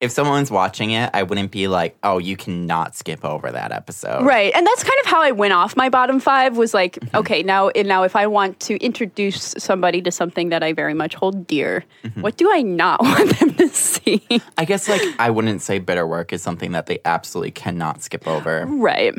If 0.00 0.10
someone's 0.10 0.50
watching 0.50 0.90
it, 0.90 1.08
I 1.14 1.22
wouldn't 1.22 1.50
be 1.50 1.66
like, 1.66 1.96
"Oh, 2.02 2.18
you 2.18 2.36
cannot 2.36 2.94
skip 2.94 3.24
over 3.24 3.50
that 3.50 3.72
episode." 3.72 4.26
Right. 4.26 4.52
And 4.54 4.66
that's 4.66 4.82
kind 4.82 4.98
of 5.02 5.06
how 5.06 5.22
I 5.22 5.30
went 5.30 5.54
off 5.54 5.76
my 5.76 5.88
bottom 5.88 6.20
five 6.20 6.58
was 6.58 6.74
like, 6.74 6.96
Mm-hmm. 6.96 7.16
okay, 7.16 7.42
now 7.42 7.70
now 7.74 8.02
if 8.02 8.14
I 8.16 8.26
want 8.26 8.60
to 8.60 8.76
introduce 8.84 9.54
somebody 9.56 10.02
to 10.02 10.10
something 10.10 10.50
that 10.50 10.62
I 10.62 10.74
very 10.74 10.92
much 10.92 11.14
hold 11.14 11.46
dear, 11.46 11.84
Mm-hmm. 12.02 12.20
what 12.20 12.36
do 12.36 12.52
I 12.52 12.60
not 12.60 13.00
want 13.02 13.38
them 13.38 13.54
to 13.54 13.68
see? 13.68 14.20
I 14.58 14.66
guess 14.66 14.88
like 14.90 15.00
I 15.18 15.30
wouldn't 15.30 15.62
say 15.62 15.78
bitter 15.78 16.06
work 16.06 16.34
is 16.34 16.42
something 16.42 16.72
that 16.72 16.84
they 16.84 16.98
absolutely 17.06 17.52
cannot 17.52 18.02
skip 18.02 18.26
over, 18.28 18.66
right. 18.66 19.14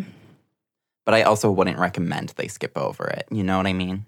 but 1.05 1.15
I 1.15 1.23
also 1.23 1.49
wouldn't 1.49 1.79
recommend 1.79 2.29
they 2.35 2.47
skip 2.49 2.77
over 2.77 3.07
it. 3.07 3.25
You 3.31 3.43
know 3.43 3.57
what 3.57 3.65
I 3.65 3.73
mean? 3.73 4.05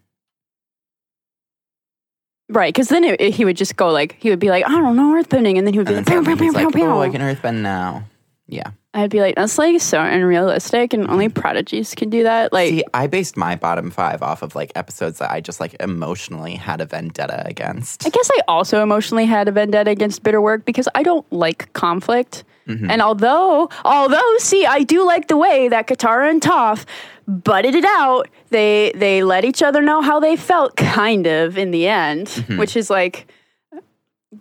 Right. 2.50 2.74
Because 2.74 2.88
then 2.90 3.04
it, 3.04 3.20
it- 3.20 3.34
he 3.34 3.46
would 3.46 3.58
just 3.58 3.76
go 3.76 3.90
like, 3.90 4.16
he 4.20 4.30
would 4.30 4.40
be 4.40 4.50
like, 4.50 4.66
I 4.66 4.70
don't 4.72 4.96
know, 4.96 5.14
earthbending. 5.22 5.58
And 5.58 5.68
then 5.68 5.74
he 5.74 5.80
would 5.80 5.88
be 5.88 5.94
And 5.96 6.06
like, 6.08 6.14
pew, 6.14 6.24
pew, 6.24 6.32
suddenly 6.36 6.36
pew, 6.38 6.46
he's 6.46 6.74
pew, 6.74 6.88
like, 6.88 6.96
"Oh, 6.96 7.02
I 7.02 7.10
can 7.10 7.22
earthbend 7.22 7.62
now." 7.62 8.04
Yeah. 8.48 8.72
I'd 8.94 9.10
be 9.12 9.20
like, 9.20 9.36
that's 9.36 9.58
like 9.58 9.80
so 9.82 10.00
unrealistic 10.02 10.94
and 10.94 11.08
only 11.10 11.28
prodigies 11.30 11.94
can 11.94 12.10
do 12.10 12.24
that. 12.24 12.52
Like, 12.54 12.70
See, 12.70 12.84
I 12.94 13.06
based 13.08 13.36
my 13.38 13.56
bottom 13.56 13.92
five 13.92 14.24
off 14.24 14.42
of 14.42 14.56
like 14.56 14.72
episodes 14.76 15.20
that 15.20 15.30
I 15.30 15.42
just 15.42 15.60
like 15.60 15.76
emotionally 15.82 16.56
had 16.56 16.80
a 16.82 16.86
vendetta 16.86 17.44
against. 17.46 18.08
I 18.08 18.10
guess 18.10 18.30
I 18.34 18.42
also 18.48 18.82
emotionally 18.82 19.26
had 19.26 19.48
a 19.50 19.52
vendetta 19.52 19.92
against 19.92 20.24
bitter 20.24 20.42
work 20.42 20.66
because 20.66 20.88
I 20.96 21.04
don't 21.04 21.32
like 21.32 21.72
conflict. 21.74 22.44
Mm-hmm. 22.68 22.92
And 22.92 23.02
although, 23.02 23.70
although, 23.86 24.38
see, 24.40 24.66
I 24.66 24.84
do 24.84 25.06
like 25.06 25.28
the 25.28 25.38
way 25.38 25.68
that 25.70 25.88
Katara 25.88 26.30
and 26.30 26.42
Toph 26.42 26.86
butted 27.28 27.76
it 27.76 27.86
out. 27.86 28.30
They 28.50 28.92
they 28.96 29.24
let 29.24 29.44
each 29.46 29.62
other 29.62 29.82
know 29.82 30.02
how 30.02 30.20
they 30.20 30.36
felt, 30.38 30.76
kind 30.78 31.28
of 31.28 31.58
in 31.58 31.72
the 31.72 31.88
end, 31.88 32.28
Mm-hmm. 32.28 32.58
which 32.58 32.76
is 32.78 32.90
like 32.90 33.28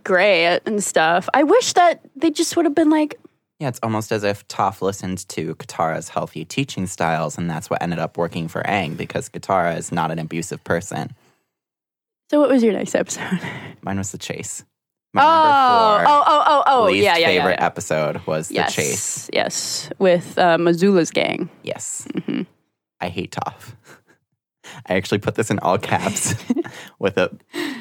great 0.05 0.61
and 0.67 0.83
stuff. 0.83 1.29
I 1.35 1.43
wish 1.43 1.73
that 1.75 2.01
they 2.15 2.31
just 2.31 2.57
would 2.57 2.65
have 2.65 2.75
been 2.75 2.91
like, 2.91 3.19
Yeah, 3.59 3.69
it's 3.69 3.81
almost 3.83 4.13
as 4.13 4.23
if 4.25 4.47
Toph 4.49 4.83
listened 4.83 5.29
to 5.31 5.55
Katara's 5.57 6.09
healthy 6.11 6.45
teaching 6.45 6.87
styles, 6.87 7.39
and 7.39 7.49
that's 7.51 7.69
what 7.71 7.83
ended 7.83 7.99
up 7.99 8.17
working 8.17 8.49
for 8.49 8.63
Aang 8.63 8.97
because 8.97 9.29
Katara 9.29 9.77
is 9.77 9.91
not 9.93 10.11
an 10.11 10.19
abusive 10.19 10.63
person. 10.65 11.15
so 12.31 12.39
what 12.41 12.51
was 12.51 12.63
your 12.63 12.73
next 12.73 12.95
episode? 12.95 13.41
Mine 13.83 13.99
was 13.99 14.13
the 14.13 14.19
chase. 14.19 14.65
My 15.17 16.05
Oh, 16.07 16.25
oh, 16.27 16.63
oh, 16.67 16.85
least 16.87 17.05
yeah, 17.05 17.17
yeah, 17.17 17.27
favorite 17.27 17.61
episode 17.61 18.21
was 18.27 18.51
Yes, 18.51 18.75
the 18.77 18.83
chase. 18.83 19.31
yes, 19.33 19.91
with 19.99 20.39
uh, 20.39 20.57
Azula's 20.59 21.11
gang. 21.11 21.49
Yes, 21.63 22.07
Mm-hmm. 22.15 22.43
I 23.01 23.09
hate 23.09 23.33
Toph. 23.33 23.75
I 24.87 24.95
actually 24.95 25.19
put 25.19 25.35
this 25.35 25.51
in 25.51 25.59
all 25.61 25.79
caps 25.79 26.35
with 26.99 27.17
an 27.19 27.41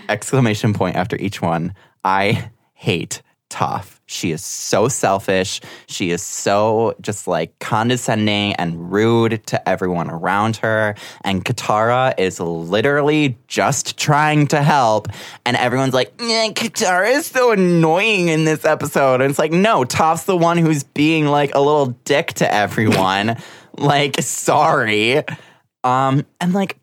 exclamation 0.10 0.74
point 0.74 0.96
after 0.96 1.16
each 1.18 1.42
one. 1.42 1.74
I 2.04 2.52
hate 2.74 3.22
Toph. 3.50 3.95
She 4.08 4.32
is 4.32 4.46
so 4.46 4.88
selfish. 4.88 5.62
She 5.88 6.12
is 6.12 6.22
so 6.22 6.96
just 7.02 7.28
like 7.28 7.58
condescending 7.60 8.54
and 8.54 8.92
rude 8.92 9.46
to 9.48 9.68
everyone 9.68 10.12
around 10.12 10.58
her. 10.58 10.96
And 11.24 11.44
Katara 11.44 12.14
is 12.20 12.40
literally 12.40 13.38
just 13.48 13.98
trying 13.98 14.48
to 14.48 14.62
help. 14.62 15.08
And 15.46 15.58
everyone's 15.58 15.96
like, 15.96 16.14
"Eh, 16.20 16.52
Katara 16.54 17.14
is 17.14 17.26
so 17.26 17.52
annoying 17.52 18.28
in 18.28 18.46
this 18.46 18.64
episode. 18.64 19.22
And 19.22 19.30
it's 19.30 19.40
like, 19.40 19.52
no, 19.52 19.84
Toph's 19.84 20.26
the 20.26 20.38
one 20.38 20.58
who's 20.58 20.84
being 20.84 21.26
like 21.26 21.56
a 21.56 21.60
little 21.60 21.88
dick 22.06 22.34
to 22.34 22.54
everyone. 22.54 23.38
like, 23.78 24.22
sorry. 24.22 25.24
Um, 25.84 26.26
and 26.40 26.54
like 26.54 26.78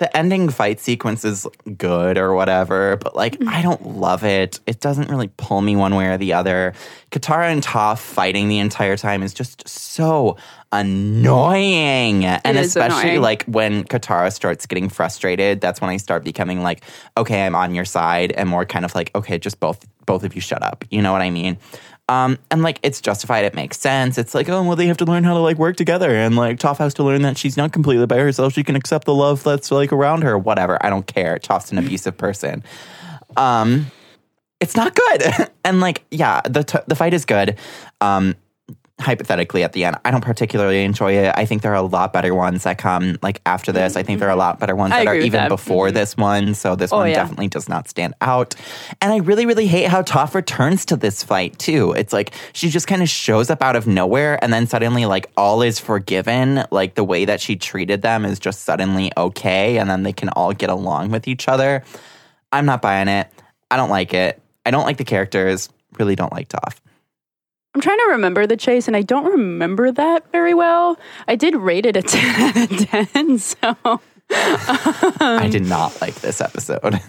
the 0.00 0.16
ending 0.16 0.48
fight 0.48 0.80
sequence 0.80 1.26
is 1.26 1.46
good 1.76 2.16
or 2.16 2.34
whatever, 2.34 2.96
but 2.96 3.14
like 3.14 3.34
mm-hmm. 3.34 3.50
I 3.50 3.60
don't 3.60 3.86
love 3.86 4.24
it. 4.24 4.58
It 4.66 4.80
doesn't 4.80 5.10
really 5.10 5.28
pull 5.36 5.60
me 5.60 5.76
one 5.76 5.94
way 5.94 6.06
or 6.06 6.16
the 6.16 6.32
other. 6.32 6.72
Katara 7.10 7.52
and 7.52 7.62
Toph 7.62 7.98
fighting 7.98 8.48
the 8.48 8.60
entire 8.60 8.96
time 8.96 9.22
is 9.22 9.34
just 9.34 9.68
so 9.68 10.38
annoying. 10.72 12.24
and 12.24 12.56
is 12.56 12.68
especially 12.68 13.10
annoying. 13.10 13.20
like 13.20 13.44
when 13.44 13.84
Katara 13.84 14.32
starts 14.32 14.64
getting 14.64 14.88
frustrated, 14.88 15.60
that's 15.60 15.82
when 15.82 15.90
I 15.90 15.98
start 15.98 16.24
becoming 16.24 16.62
like, 16.62 16.82
okay, 17.18 17.44
I'm 17.44 17.54
on 17.54 17.74
your 17.74 17.84
side 17.84 18.32
and 18.32 18.48
more 18.48 18.64
kind 18.64 18.86
of 18.86 18.94
like, 18.94 19.14
okay, 19.14 19.38
just 19.38 19.60
both 19.60 19.86
both 20.06 20.24
of 20.24 20.34
you 20.34 20.40
shut 20.40 20.62
up. 20.62 20.84
You 20.90 21.02
know 21.02 21.12
what 21.12 21.20
I 21.20 21.28
mean? 21.28 21.58
Um, 22.10 22.38
and 22.50 22.64
like 22.64 22.80
it's 22.82 23.00
justified, 23.00 23.44
it 23.44 23.54
makes 23.54 23.78
sense. 23.78 24.18
It's 24.18 24.34
like, 24.34 24.48
oh 24.48 24.64
well, 24.64 24.74
they 24.74 24.88
have 24.88 24.96
to 24.96 25.04
learn 25.04 25.22
how 25.22 25.32
to 25.32 25.38
like 25.38 25.58
work 25.58 25.76
together, 25.76 26.10
and 26.10 26.34
like 26.34 26.58
Toph 26.58 26.78
has 26.78 26.92
to 26.94 27.04
learn 27.04 27.22
that 27.22 27.38
she's 27.38 27.56
not 27.56 27.72
completely 27.72 28.04
by 28.04 28.18
herself. 28.18 28.52
She 28.52 28.64
can 28.64 28.74
accept 28.74 29.04
the 29.04 29.14
love 29.14 29.44
that's 29.44 29.70
like 29.70 29.92
around 29.92 30.22
her. 30.22 30.36
Whatever, 30.36 30.84
I 30.84 30.90
don't 30.90 31.06
care. 31.06 31.38
Toph's 31.38 31.70
an 31.70 31.78
abusive 31.78 32.18
person. 32.18 32.64
Um, 33.36 33.92
it's 34.58 34.74
not 34.74 34.96
good, 34.96 35.22
and 35.64 35.78
like 35.78 36.02
yeah, 36.10 36.40
the 36.40 36.64
t- 36.64 36.80
the 36.88 36.96
fight 36.96 37.14
is 37.14 37.24
good. 37.24 37.56
Um, 38.00 38.34
hypothetically 39.00 39.62
at 39.62 39.72
the 39.72 39.84
end. 39.84 39.96
I 40.04 40.10
don't 40.10 40.22
particularly 40.22 40.84
enjoy 40.84 41.12
it. 41.12 41.34
I 41.36 41.44
think 41.46 41.62
there 41.62 41.72
are 41.72 41.76
a 41.76 41.82
lot 41.82 42.12
better 42.12 42.34
ones 42.34 42.64
that 42.64 42.78
come 42.78 43.18
like 43.22 43.40
after 43.46 43.72
this. 43.72 43.96
I 43.96 44.02
think 44.02 44.20
there 44.20 44.28
are 44.28 44.30
a 44.30 44.34
mm-hmm. 44.34 44.40
lot 44.40 44.60
better 44.60 44.76
ones 44.76 44.92
I 44.92 45.04
that 45.04 45.10
are 45.10 45.16
even 45.16 45.40
that. 45.40 45.48
before 45.48 45.86
mm-hmm. 45.86 45.94
this 45.94 46.16
one. 46.16 46.54
So 46.54 46.76
this 46.76 46.92
oh, 46.92 46.98
one 46.98 47.08
yeah. 47.08 47.14
definitely 47.14 47.48
does 47.48 47.68
not 47.68 47.88
stand 47.88 48.14
out. 48.20 48.54
And 49.00 49.12
I 49.12 49.18
really, 49.18 49.46
really 49.46 49.66
hate 49.66 49.88
how 49.88 50.02
Toph 50.02 50.34
returns 50.34 50.84
to 50.86 50.96
this 50.96 51.22
fight 51.22 51.58
too. 51.58 51.92
It's 51.92 52.12
like 52.12 52.32
she 52.52 52.68
just 52.68 52.86
kind 52.86 53.02
of 53.02 53.08
shows 53.08 53.50
up 53.50 53.62
out 53.62 53.76
of 53.76 53.86
nowhere 53.86 54.38
and 54.42 54.52
then 54.52 54.66
suddenly 54.66 55.06
like 55.06 55.30
all 55.36 55.62
is 55.62 55.78
forgiven. 55.78 56.64
Like 56.70 56.94
the 56.94 57.04
way 57.04 57.24
that 57.24 57.40
she 57.40 57.56
treated 57.56 58.02
them 58.02 58.24
is 58.24 58.38
just 58.38 58.62
suddenly 58.62 59.10
okay 59.16 59.78
and 59.78 59.88
then 59.88 60.02
they 60.02 60.12
can 60.12 60.28
all 60.30 60.52
get 60.52 60.70
along 60.70 61.10
with 61.10 61.26
each 61.26 61.48
other. 61.48 61.84
I'm 62.52 62.66
not 62.66 62.82
buying 62.82 63.08
it. 63.08 63.28
I 63.70 63.76
don't 63.76 63.90
like 63.90 64.14
it. 64.14 64.40
I 64.66 64.70
don't 64.70 64.84
like 64.84 64.98
the 64.98 65.04
characters. 65.04 65.68
Really 65.98 66.16
don't 66.16 66.32
like 66.32 66.48
Toph. 66.48 66.76
I'm 67.74 67.80
trying 67.80 67.98
to 67.98 68.06
remember 68.10 68.46
the 68.46 68.56
chase, 68.56 68.88
and 68.88 68.96
I 68.96 69.02
don't 69.02 69.26
remember 69.26 69.92
that 69.92 70.30
very 70.32 70.54
well. 70.54 70.98
I 71.28 71.36
did 71.36 71.54
rate 71.54 71.86
it 71.86 71.96
a 71.96 72.02
10 72.02 72.40
out 72.56 72.70
of 72.70 73.12
10, 73.12 73.38
so. 73.38 74.00
I 74.32 75.48
did 75.50 75.66
not 75.66 76.00
like 76.00 76.14
this 76.16 76.40
episode. 76.40 77.00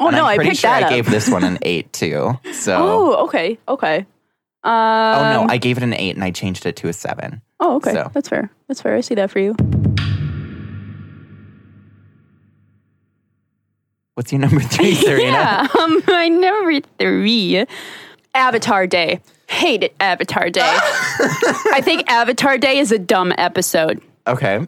Oh, 0.00 0.06
And 0.08 0.16
no, 0.16 0.24
I'm 0.26 0.40
I 0.40 0.44
picked 0.44 0.58
sure 0.58 0.70
that 0.70 0.84
I 0.84 0.86
up. 0.86 0.90
gave 0.90 1.10
this 1.10 1.28
one 1.28 1.42
an 1.44 1.58
eight 1.62 1.92
too. 1.92 2.38
So 2.52 2.76
Oh, 2.78 3.24
okay, 3.26 3.58
okay. 3.68 4.06
Um, 4.64 4.72
oh 4.72 5.32
no, 5.32 5.46
I 5.48 5.56
gave 5.58 5.76
it 5.76 5.82
an 5.82 5.92
eight 5.94 6.14
and 6.14 6.22
I 6.24 6.30
changed 6.30 6.66
it 6.66 6.76
to 6.76 6.88
a 6.88 6.92
seven. 6.92 7.42
Oh, 7.60 7.76
okay. 7.76 7.92
So. 7.92 8.10
That's 8.14 8.28
fair. 8.28 8.50
That's 8.68 8.80
fair. 8.80 8.94
I 8.96 9.00
see 9.00 9.14
that 9.16 9.30
for 9.30 9.38
you. 9.40 9.54
What's 14.14 14.32
your 14.32 14.40
number 14.40 14.60
three, 14.60 14.94
Serena? 14.94 15.24
Yeah. 15.32 15.66
Um, 15.78 16.02
my 16.06 16.28
number 16.28 16.80
three, 16.98 17.64
Avatar 18.34 18.86
Day. 18.86 19.20
Hated 19.48 19.92
Avatar 20.00 20.50
Day. 20.50 20.60
I 20.64 21.80
think 21.82 22.08
Avatar 22.10 22.58
Day 22.58 22.78
is 22.78 22.92
a 22.92 22.98
dumb 22.98 23.32
episode. 23.38 24.00
Okay. 24.26 24.66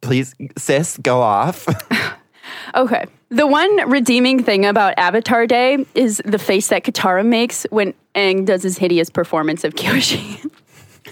Please, 0.00 0.34
sis, 0.56 0.96
go 0.98 1.20
off. 1.20 1.66
Okay. 2.74 3.06
The 3.30 3.46
one 3.46 3.90
redeeming 3.90 4.42
thing 4.42 4.64
about 4.64 4.94
Avatar 4.96 5.46
Day 5.46 5.84
is 5.94 6.22
the 6.24 6.38
face 6.38 6.68
that 6.68 6.84
Katara 6.84 7.24
makes 7.24 7.66
when 7.70 7.94
Aang 8.14 8.46
does 8.46 8.62
his 8.62 8.78
hideous 8.78 9.10
performance 9.10 9.64
of 9.64 9.74
Kyoshi. 9.74 10.50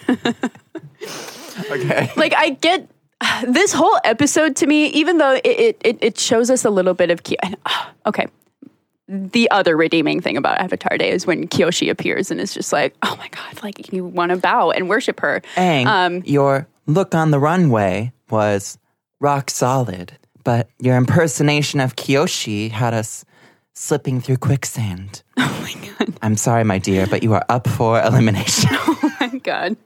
okay. 1.71 2.11
like 2.17 2.35
I 2.37 2.51
get 2.61 2.89
this 3.47 3.73
whole 3.73 3.99
episode 4.05 4.57
to 4.57 4.67
me, 4.67 4.87
even 4.89 5.19
though 5.19 5.41
it 5.45 5.77
it, 5.83 5.99
it 6.01 6.19
shows 6.19 6.51
us 6.51 6.65
a 6.65 6.71
little 6.71 6.95
bit 6.95 7.11
of 7.11 7.23
Kyoshi. 7.23 7.55
okay. 8.07 8.27
The 9.09 9.49
other 9.51 9.77
redeeming 9.77 10.21
thing 10.21 10.37
about 10.37 10.59
Avatar 10.59 10.99
Day 10.99 11.11
is 11.11 11.27
when 11.27 11.47
Kyoshi 11.47 11.91
appears 11.91 12.31
and 12.31 12.41
is 12.41 12.53
just 12.53 12.73
like, 12.73 12.95
oh 13.03 13.15
my 13.19 13.29
god, 13.29 13.63
like 13.63 13.93
you 13.93 14.05
want 14.05 14.31
to 14.31 14.37
bow 14.37 14.71
and 14.71 14.89
worship 14.89 15.21
her. 15.21 15.43
Um, 15.57 16.23
your 16.27 16.67
look 16.87 17.15
on 17.15 17.31
the 17.31 17.39
runway 17.39 18.13
was 18.31 18.79
rock 19.21 19.51
solid, 19.51 20.19
but 20.43 20.69
your 20.81 20.97
impersonation 20.97 21.81
of 21.81 21.95
Kyoshi 21.97 22.71
had 22.71 22.95
us 22.95 23.25
slipping 23.75 24.21
through 24.21 24.39
quicksand. 24.39 25.23
Oh 25.39 25.73
my 25.75 25.91
god. 25.99 26.15
I'm 26.23 26.37
sorry, 26.37 26.63
my 26.63 26.79
dear, 26.79 27.09
but 27.09 27.25
you 27.25 27.35
are 27.35 27.45
up 27.49 27.67
for 27.67 28.01
elimination. 28.05 28.71
Oh 28.79 29.17
my 29.21 29.39
god. 29.39 29.77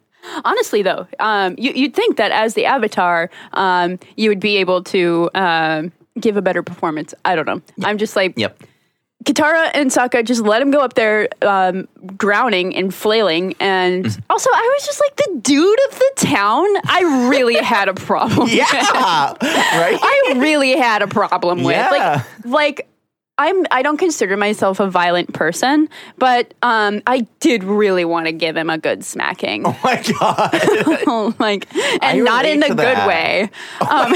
Honestly, 0.44 0.82
though, 0.82 1.06
um, 1.18 1.54
you, 1.56 1.72
you'd 1.72 1.94
think 1.94 2.16
that 2.18 2.30
as 2.32 2.52
the 2.54 2.66
Avatar, 2.66 3.30
um, 3.54 3.98
you 4.16 4.28
would 4.28 4.40
be 4.40 4.58
able 4.58 4.82
to 4.84 5.30
um, 5.34 5.92
give 6.18 6.36
a 6.36 6.42
better 6.42 6.62
performance. 6.62 7.14
I 7.24 7.34
don't 7.34 7.46
know. 7.46 7.62
I'm 7.84 7.96
just 7.96 8.16
like, 8.16 8.34
yep. 8.36 8.62
Katara 9.24 9.70
and 9.74 9.90
Sokka 9.90 10.24
just 10.24 10.40
let 10.42 10.62
him 10.62 10.70
go 10.70 10.80
up 10.80 10.94
there, 10.94 11.28
um, 11.42 11.86
drowning 12.16 12.74
and 12.74 12.92
flailing. 12.94 13.54
And 13.60 14.04
Mm-hmm. 14.06 14.20
also, 14.30 14.48
I 14.52 14.74
was 14.78 14.86
just 14.86 15.00
like, 15.00 15.16
the 15.16 15.40
dude 15.42 15.78
of 15.90 15.98
the 15.98 16.12
town, 16.16 16.66
I 16.86 17.28
really 17.30 17.56
had 17.62 17.88
a 17.88 17.94
problem. 17.94 18.44
with. 18.44 18.52
Yeah. 18.54 18.66
right? 18.72 19.38
I 19.42 20.34
really 20.36 20.76
had 20.76 21.02
a 21.02 21.06
problem 21.06 21.62
with. 21.64 21.76
Yeah. 21.76 21.90
Like, 21.90 22.44
like 22.46 22.86
I'm 23.36 23.64
I 23.70 23.80
don't 23.82 23.96
consider 23.96 24.36
myself 24.36 24.80
a 24.80 24.90
violent 24.90 25.32
person, 25.32 25.88
but 26.18 26.52
um, 26.62 27.00
I 27.06 27.26
did 27.40 27.64
really 27.64 28.04
want 28.04 28.26
to 28.26 28.32
give 28.32 28.54
him 28.56 28.68
a 28.68 28.76
good 28.78 29.02
smacking. 29.04 29.62
oh 29.66 29.78
my 29.82 30.02
God. 30.18 31.34
like 31.38 31.66
and 32.02 32.22
not 32.24 32.44
in 32.44 32.62
a 32.62 32.68
good 32.68 32.78
that. 32.78 33.08
way. 33.08 33.50
Um, 33.80 34.14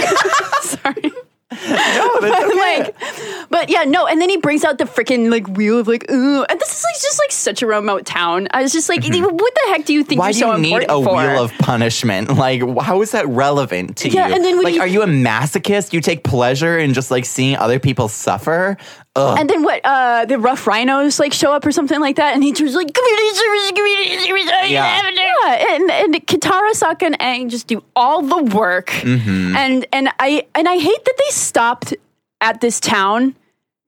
sorry. 0.62 1.12
No, 1.68 2.20
that's 2.20 2.44
okay. 2.44 2.82
like 2.84 3.48
but 3.50 3.68
yeah 3.70 3.84
no 3.84 4.06
and 4.06 4.20
then 4.20 4.28
he 4.28 4.36
brings 4.36 4.64
out 4.64 4.78
the 4.78 4.84
freaking 4.84 5.30
like 5.30 5.46
wheel 5.48 5.78
of 5.78 5.86
like 5.88 6.10
ooh 6.10 6.44
and 6.44 6.60
this 6.60 6.70
is 6.76 6.84
like 6.84 6.94
just 7.02 7.18
like 7.20 7.32
such 7.32 7.62
a 7.62 7.66
remote 7.66 8.04
town 8.06 8.48
i 8.52 8.62
was 8.62 8.72
just 8.72 8.88
like 8.88 9.02
what 9.04 9.54
the 9.54 9.60
heck 9.68 9.84
do 9.84 9.92
you 9.92 10.02
think 10.02 10.14
Mm-hmm. 10.14 10.18
Why 10.20 10.28
you're 10.30 10.56
do 10.56 10.62
so 10.62 10.68
you 10.70 10.78
need 10.78 10.84
a 10.84 11.02
for 11.02 11.16
wheel 11.16 11.42
of 11.44 11.52
punishment? 11.58 12.30
Like, 12.44 12.62
how 12.80 13.00
is 13.02 13.10
that 13.12 13.26
relevant 13.28 13.96
to 13.98 14.08
Yeah, 14.08 14.28
you? 14.28 14.34
and 14.34 14.44
then 14.44 14.62
like, 14.62 14.74
you- 14.74 14.80
are 14.80 14.86
you 14.86 15.02
a 15.02 15.06
masochist? 15.06 15.92
You 15.92 16.00
take 16.00 16.22
pleasure 16.24 16.78
in 16.78 16.94
just 16.94 17.10
like 17.10 17.24
seeing 17.24 17.56
other 17.56 17.78
people 17.78 18.08
suffer? 18.08 18.76
Ugh. 19.16 19.38
and 19.38 19.48
then 19.48 19.62
what 19.62 19.80
uh 19.84 20.24
the 20.24 20.38
rough 20.38 20.66
rhinos 20.66 21.20
like 21.20 21.32
show 21.32 21.52
up 21.52 21.64
or 21.64 21.70
something 21.72 22.00
like 22.00 22.16
that 22.16 22.34
and 22.34 22.42
he's 22.42 22.58
just 22.58 22.74
like 22.74 22.92
community 22.92 23.28
service 23.34 23.70
community 23.70 24.18
service 24.26 24.70
Yeah. 24.70 25.10
yeah 25.14 25.74
and 25.76 25.90
and 25.90 26.26
Katara 26.26 26.72
Sokka 26.72 27.02
and 27.04 27.18
Aang 27.20 27.48
just 27.48 27.66
do 27.68 27.84
all 27.94 28.22
the 28.22 28.42
work 28.42 28.88
Mm-hmm. 28.90 29.56
and 29.56 29.86
and 29.92 30.08
I 30.18 30.46
and 30.54 30.68
I 30.68 30.78
hate 30.78 31.04
that 31.04 31.14
they 31.16 31.30
stopped 31.30 31.94
at 32.40 32.60
this 32.60 32.80
town 32.80 33.36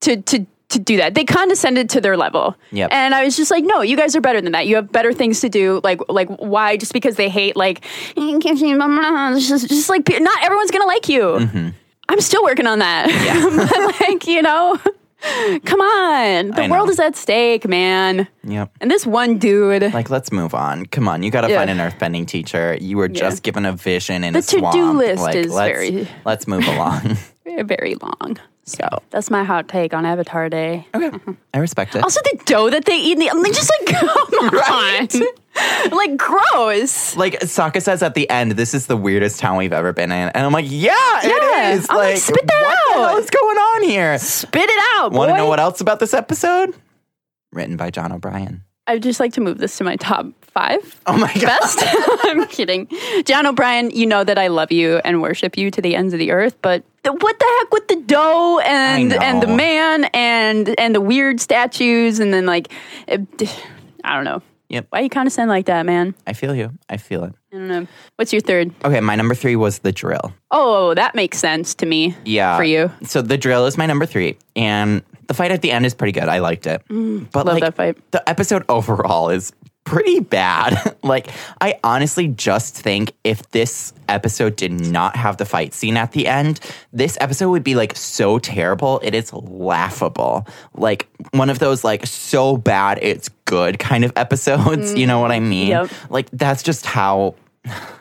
to 0.02 0.22
to 0.22 0.46
to 0.68 0.78
do 0.80 0.96
that. 0.96 1.14
They 1.14 1.24
condescended 1.24 1.90
to 1.90 2.00
their 2.00 2.16
level. 2.16 2.56
Yep. 2.72 2.90
And 2.92 3.14
I 3.14 3.24
was 3.24 3.36
just 3.36 3.52
like, 3.52 3.62
no, 3.62 3.82
you 3.82 3.96
guys 3.96 4.16
are 4.16 4.20
better 4.20 4.40
than 4.40 4.50
that. 4.50 4.66
You 4.66 4.74
have 4.76 4.90
better 4.90 5.12
things 5.12 5.40
to 5.42 5.48
do. 5.48 5.80
Like, 5.84 6.00
like 6.08 6.28
why? 6.38 6.76
Just 6.76 6.92
because 6.92 7.14
they 7.14 7.28
hate, 7.28 7.54
like, 7.56 7.84
just, 8.16 9.68
just 9.68 9.88
like, 9.88 10.08
not 10.08 10.42
everyone's 10.44 10.72
gonna 10.72 10.86
like 10.86 11.08
you. 11.08 11.20
Mm-hmm. 11.22 11.68
I'm 12.08 12.20
still 12.20 12.42
working 12.42 12.66
on 12.66 12.80
that. 12.80 13.06
but 14.00 14.08
like, 14.08 14.26
you 14.26 14.42
know, 14.42 14.76
come 15.64 15.80
on. 15.80 16.48
The 16.48 16.62
I 16.62 16.66
know. 16.66 16.74
world 16.74 16.90
is 16.90 17.00
at 17.00 17.16
stake, 17.16 17.66
man. 17.66 18.28
Yep. 18.44 18.70
And 18.80 18.90
this 18.90 19.06
one 19.06 19.38
dude, 19.38 19.92
Like, 19.94 20.10
let's 20.10 20.30
move 20.30 20.54
on. 20.54 20.86
Come 20.86 21.08
on, 21.08 21.22
you 21.22 21.30
got 21.30 21.42
to 21.42 21.48
Yeah. 21.48 21.58
find 21.64 21.70
an 21.70 21.78
earthbending 21.78 22.26
teacher. 22.26 22.76
You 22.80 22.96
were 22.96 23.08
just 23.08 23.42
given 23.42 23.64
a 23.66 23.72
vision 23.72 24.22
in 24.24 24.32
The 24.32 24.40
a 24.40 24.42
swamp. 24.42 24.72
to-do 24.74 24.92
list 24.92 25.22
like, 25.22 25.34
is 25.36 25.52
let's, 25.52 25.72
very- 25.72 26.08
Let's 26.24 26.46
move 26.46 26.66
along. 26.68 27.16
very 27.64 27.94
long. 27.96 28.38
So 28.66 28.86
that's 29.10 29.30
my 29.30 29.44
hot 29.44 29.68
take 29.68 29.94
on 29.94 30.04
Avatar 30.04 30.48
Day. 30.48 30.86
okay, 30.92 31.16
I 31.54 31.58
respect 31.58 31.94
it. 31.94 32.02
Also, 32.02 32.20
the 32.24 32.40
dough 32.46 32.68
that 32.70 32.84
they 32.84 32.96
eat, 32.98 33.12
in 33.12 33.18
the, 33.20 33.30
I'm 33.30 33.40
like, 33.40 33.52
just 33.52 33.70
like, 33.80 33.96
come 33.96 34.48
Right? 34.50 35.14
on. 35.14 35.90
like, 35.96 36.16
gross. 36.16 37.16
like 37.16 37.38
Sokka 37.40 37.80
says 37.80 38.02
at 38.02 38.14
the 38.14 38.28
end, 38.28 38.52
this 38.52 38.74
is 38.74 38.86
the 38.86 38.96
weirdest 38.96 39.38
town 39.38 39.56
we've 39.56 39.72
ever 39.72 39.92
been 39.92 40.10
in, 40.10 40.28
and 40.30 40.44
I'm 40.44 40.52
like, 40.52 40.66
yeah, 40.68 40.90
Yeah. 41.22 41.28
it 41.72 41.76
is. 41.78 41.86
I'm 41.88 41.96
like, 41.96 42.16
spit 42.16 42.44
that 42.46 42.76
out. 42.96 43.12
What's 43.14 43.30
going 43.30 43.56
on 43.56 43.82
here? 43.84 44.18
Spit 44.18 44.68
it 44.68 44.80
out. 44.96 45.12
Want 45.12 45.30
to 45.30 45.36
know 45.36 45.46
what 45.46 45.60
else 45.60 45.80
about 45.80 46.00
this 46.00 46.12
episode? 46.12 46.74
Written 47.52 47.76
by 47.76 47.90
John 47.90 48.10
O'Bryan. 48.12 48.64
I'd 48.86 49.02
just 49.02 49.20
like 49.20 49.32
to 49.34 49.40
move 49.40 49.58
this 49.58 49.76
to 49.78 49.84
my 49.84 49.96
top 49.96 50.26
five. 50.42 51.00
Oh 51.06 51.16
my 51.18 51.32
god. 51.34 51.42
Best? 51.60 51.78
I'm 52.24 52.46
kidding. 52.46 52.88
John 53.24 53.46
O'Bryan, 53.46 53.90
you 53.90 54.06
know 54.06 54.24
that 54.24 54.38
I 54.38 54.46
love 54.46 54.72
you 54.72 54.98
and 55.04 55.20
worship 55.20 55.58
you 55.58 55.70
to 55.70 55.82
the 55.82 55.94
ends 55.96 56.12
of 56.14 56.18
the 56.18 56.30
earth, 56.30 56.56
but 56.62 56.84
the, 57.02 57.12
what 57.12 57.38
the 57.38 57.56
heck 57.58 57.72
with 57.72 57.88
the 57.88 57.96
dough 58.06 58.60
and 58.60 59.12
and 59.12 59.42
the 59.42 59.46
man 59.48 60.04
and 60.14 60.78
and 60.78 60.94
the 60.94 61.00
weird 61.00 61.40
statues 61.40 62.20
and 62.20 62.32
then 62.32 62.46
like 62.46 62.72
it, 63.06 63.20
I 64.04 64.14
don't 64.14 64.24
know. 64.24 64.42
Yep. 64.68 64.86
Why 64.90 65.00
you 65.00 65.08
kind 65.08 65.26
of 65.26 65.32
sound 65.32 65.48
like 65.48 65.66
that, 65.66 65.86
man? 65.86 66.14
I 66.26 66.32
feel 66.32 66.54
you. 66.54 66.72
I 66.88 66.96
feel 66.96 67.22
it. 67.24 67.32
I 67.52 67.56
don't 67.56 67.68
know. 67.68 67.86
What's 68.16 68.32
your 68.32 68.40
third? 68.40 68.72
Okay, 68.84 69.00
my 69.00 69.14
number 69.14 69.34
three 69.34 69.54
was 69.54 69.80
the 69.80 69.92
drill. 69.92 70.32
Oh, 70.50 70.92
that 70.94 71.14
makes 71.14 71.38
sense 71.38 71.74
to 71.76 71.86
me. 71.86 72.16
Yeah. 72.24 72.56
For 72.56 72.64
you. 72.64 72.90
So 73.04 73.22
the 73.22 73.38
drill 73.38 73.66
is 73.66 73.78
my 73.78 73.86
number 73.86 74.06
three. 74.06 74.38
And 74.56 75.02
the 75.26 75.34
fight 75.34 75.50
at 75.50 75.62
the 75.62 75.70
end 75.70 75.84
is 75.86 75.94
pretty 75.94 76.12
good. 76.12 76.28
I 76.28 76.38
liked 76.38 76.66
it. 76.66 76.82
but 76.88 76.94
Mm, 76.94 77.34
love 77.34 77.46
like 77.46 77.60
that 77.62 77.74
fight. 77.74 78.10
the 78.12 78.26
episode 78.28 78.64
overall 78.68 79.30
is 79.30 79.52
pretty 79.84 80.18
bad. 80.18 80.96
like 81.04 81.28
I 81.60 81.78
honestly 81.84 82.26
just 82.28 82.74
think 82.76 83.12
if 83.22 83.48
this 83.52 83.92
episode 84.08 84.56
did 84.56 84.72
not 84.72 85.14
have 85.14 85.36
the 85.36 85.44
fight 85.44 85.74
scene 85.74 85.96
at 85.96 86.10
the 86.12 86.26
end, 86.26 86.58
this 86.92 87.16
episode 87.20 87.50
would 87.50 87.62
be 87.64 87.74
like 87.76 87.96
so 87.96 88.38
terrible. 88.40 88.98
It 89.04 89.14
is 89.14 89.32
laughable. 89.32 90.46
Like 90.74 91.08
one 91.32 91.50
of 91.50 91.58
those 91.60 91.84
like 91.84 92.04
so 92.06 92.56
bad 92.56 92.98
it's 93.00 93.28
good 93.44 93.78
kind 93.78 94.04
of 94.04 94.12
episodes. 94.16 94.92
You 94.98 95.06
know 95.06 95.20
what 95.20 95.30
I 95.30 95.38
mean? 95.40 95.68
Yep. 95.68 95.90
Like 96.10 96.30
that's 96.32 96.62
just 96.64 96.84
how 96.86 97.34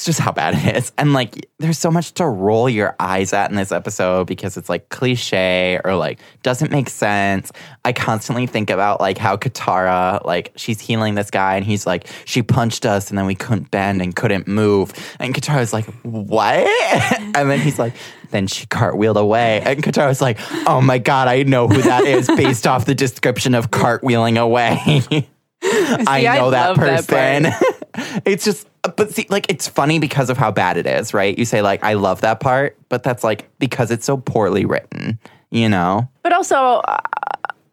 it's 0.00 0.06
just 0.06 0.18
how 0.18 0.32
bad 0.32 0.54
it 0.54 0.76
is. 0.76 0.92
And 0.96 1.12
like, 1.12 1.46
there's 1.58 1.76
so 1.76 1.90
much 1.90 2.14
to 2.14 2.26
roll 2.26 2.70
your 2.70 2.96
eyes 2.98 3.34
at 3.34 3.50
in 3.50 3.56
this 3.56 3.70
episode 3.70 4.26
because 4.26 4.56
it's 4.56 4.70
like 4.70 4.88
cliche 4.88 5.78
or 5.84 5.94
like 5.94 6.20
doesn't 6.42 6.70
make 6.70 6.88
sense. 6.88 7.52
I 7.84 7.92
constantly 7.92 8.46
think 8.46 8.70
about 8.70 8.98
like 9.02 9.18
how 9.18 9.36
Katara, 9.36 10.24
like, 10.24 10.52
she's 10.56 10.80
healing 10.80 11.16
this 11.16 11.30
guy 11.30 11.56
and 11.56 11.66
he's 11.66 11.86
like, 11.86 12.06
she 12.24 12.42
punched 12.42 12.86
us 12.86 13.10
and 13.10 13.18
then 13.18 13.26
we 13.26 13.34
couldn't 13.34 13.70
bend 13.70 14.00
and 14.00 14.16
couldn't 14.16 14.48
move. 14.48 14.94
And 15.18 15.34
Katara's 15.34 15.74
like, 15.74 15.84
what? 16.02 16.56
and 17.20 17.50
then 17.50 17.60
he's 17.60 17.78
like, 17.78 17.92
then 18.30 18.46
she 18.46 18.64
cartwheeled 18.64 19.20
away. 19.20 19.60
And 19.60 19.82
Katara's 19.82 20.22
like, 20.22 20.38
oh 20.66 20.80
my 20.80 20.96
God, 20.96 21.28
I 21.28 21.42
know 21.42 21.68
who 21.68 21.82
that 21.82 22.06
is 22.06 22.26
based 22.38 22.66
off 22.66 22.86
the 22.86 22.94
description 22.94 23.54
of 23.54 23.70
cartwheeling 23.70 24.38
away. 24.38 24.78
I 25.62 26.26
I 26.26 26.38
know 26.38 26.52
that 26.52 26.68
love 26.68 26.76
that 26.78 27.06
person. 27.06 28.22
it's 28.24 28.46
just, 28.46 28.66
but 28.96 29.10
see, 29.12 29.26
like, 29.28 29.50
it's 29.50 29.68
funny 29.68 29.98
because 29.98 30.30
of 30.30 30.36
how 30.38 30.50
bad 30.50 30.76
it 30.76 30.86
is, 30.86 31.12
right? 31.12 31.36
You 31.38 31.44
say, 31.44 31.62
like, 31.62 31.82
I 31.84 31.94
love 31.94 32.20
that 32.22 32.40
part, 32.40 32.76
but 32.88 33.02
that's 33.02 33.22
like 33.24 33.48
because 33.58 33.90
it's 33.90 34.04
so 34.06 34.16
poorly 34.16 34.64
written, 34.64 35.18
you 35.50 35.68
know? 35.68 36.08
But 36.22 36.32
also, 36.32 36.56
uh, 36.56 36.98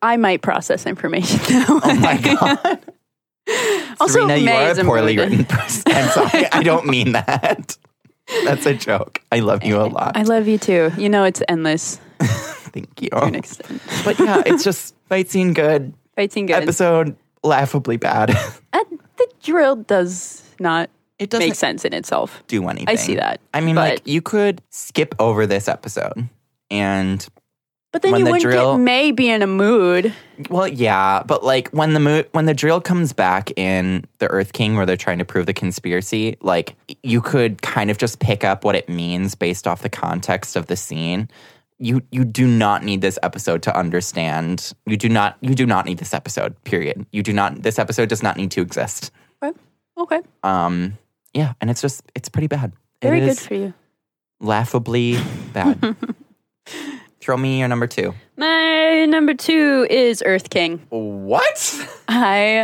I 0.01 0.17
might 0.17 0.41
process 0.41 0.85
information 0.85 1.39
that 1.47 1.69
way. 1.69 1.79
Oh 1.83 1.95
my 1.95 2.17
God. 2.17 2.79
Also, 4.01 4.27
Serena, 4.27 4.35
you 4.35 4.49
are 4.51 4.71
a 4.77 4.83
poorly 4.83 5.17
written 5.17 5.45
person. 5.45 5.83
I'm 5.87 6.09
sorry. 6.09 6.45
I 6.51 6.61
don't 6.63 6.85
mean 6.85 7.13
that. 7.13 7.77
That's 8.43 8.65
a 8.65 8.73
joke. 8.73 9.21
I 9.31 9.39
love 9.39 9.63
you 9.63 9.77
a 9.79 9.87
lot. 9.87 10.17
I 10.17 10.23
love 10.23 10.49
you 10.49 10.57
too. 10.57 10.91
You 10.97 11.07
know, 11.07 11.23
it's 11.23 11.41
endless 11.47 11.95
Thank 12.19 13.01
you. 13.01 13.09
to 13.09 13.23
an 13.23 13.35
extent. 13.35 13.81
But 14.03 14.19
yeah, 14.19 14.43
it's 14.45 14.65
just 14.65 14.95
fight 15.07 15.29
scene 15.29 15.53
good, 15.53 15.93
Fight 16.17 16.33
scene 16.33 16.45
good. 16.45 16.57
episode 16.61 17.15
laughably 17.41 17.95
bad. 17.95 18.31
Uh, 18.73 18.79
the 19.17 19.27
drill 19.41 19.77
does 19.77 20.43
not 20.59 20.89
It 21.19 21.29
doesn't 21.29 21.47
make 21.47 21.55
sense 21.55 21.83
in 21.85 21.93
itself. 21.93 22.43
do 22.47 22.67
anything. 22.67 22.87
I 22.89 22.95
see 22.95 23.15
that, 23.15 23.39
I 23.53 23.61
mean, 23.61 23.75
but- 23.75 23.89
like 23.89 24.01
you 24.07 24.21
could 24.21 24.61
skip 24.69 25.15
over 25.19 25.45
this 25.47 25.67
episode, 25.67 26.29
and 26.69 27.25
But 27.91 28.01
then 28.03 28.11
you 28.17 28.25
the 28.25 28.31
wouldn't 28.31 28.41
drill- 28.43 28.75
get 28.77 28.83
May 28.83 29.11
be 29.11 29.29
in 29.29 29.41
a 29.41 29.47
mood. 29.47 30.13
well, 30.49 30.67
yeah, 30.67 31.23
but 31.25 31.43
like 31.43 31.69
when 31.69 31.93
the 31.93 31.99
mo- 31.99 32.23
when 32.33 32.45
the 32.45 32.53
drill 32.53 32.81
comes 32.81 33.13
back 33.13 33.51
in 33.57 34.05
the 34.19 34.27
Earth 34.27 34.53
King, 34.53 34.75
where 34.75 34.85
they're 34.85 34.95
trying 34.97 35.17
to 35.19 35.25
prove 35.25 35.45
the 35.47 35.53
conspiracy, 35.53 36.37
like 36.41 36.75
you 37.01 37.21
could 37.21 37.61
kind 37.63 37.89
of 37.89 37.97
just 37.97 38.19
pick 38.19 38.43
up 38.43 38.63
what 38.63 38.75
it 38.75 38.87
means 38.87 39.33
based 39.33 39.65
off 39.67 39.81
the 39.81 39.89
context 39.89 40.55
of 40.55 40.67
the 40.67 40.75
scene. 40.75 41.29
You 41.79 42.01
you 42.11 42.25
do 42.25 42.45
not 42.47 42.83
need 42.83 43.01
this 43.01 43.17
episode 43.23 43.61
to 43.63 43.75
understand. 43.75 44.73
You 44.85 44.97
do 44.97 45.09
not 45.09 45.37
you 45.41 45.55
do 45.55 45.65
not 45.65 45.85
need 45.85 45.97
this 45.99 46.13
episode. 46.13 46.61
Period. 46.63 47.05
You 47.11 47.23
do 47.23 47.33
not. 47.33 47.63
This 47.63 47.79
episode 47.79 48.09
does 48.09 48.21
not 48.21 48.35
need 48.37 48.51
to 48.51 48.61
exist. 48.61 49.09
Okay. 49.41 49.57
Okay. 49.97 50.19
Um. 50.43 50.97
Yeah, 51.33 51.53
and 51.61 51.69
it's 51.69 51.81
just 51.81 52.03
it's 52.15 52.29
pretty 52.29 52.47
bad. 52.47 52.73
Very 53.01 53.19
good 53.19 53.37
for 53.37 53.53
you. 53.53 53.73
laughably 54.39 55.17
bad. 55.53 55.95
Throw 57.19 57.37
me 57.37 57.59
your 57.59 57.67
number 57.67 57.87
two. 57.87 58.13
My 58.37 59.05
number 59.05 59.33
two 59.33 59.85
is 59.89 60.23
Earth 60.25 60.49
King. 60.49 60.79
What? 60.89 61.87
I 62.07 62.61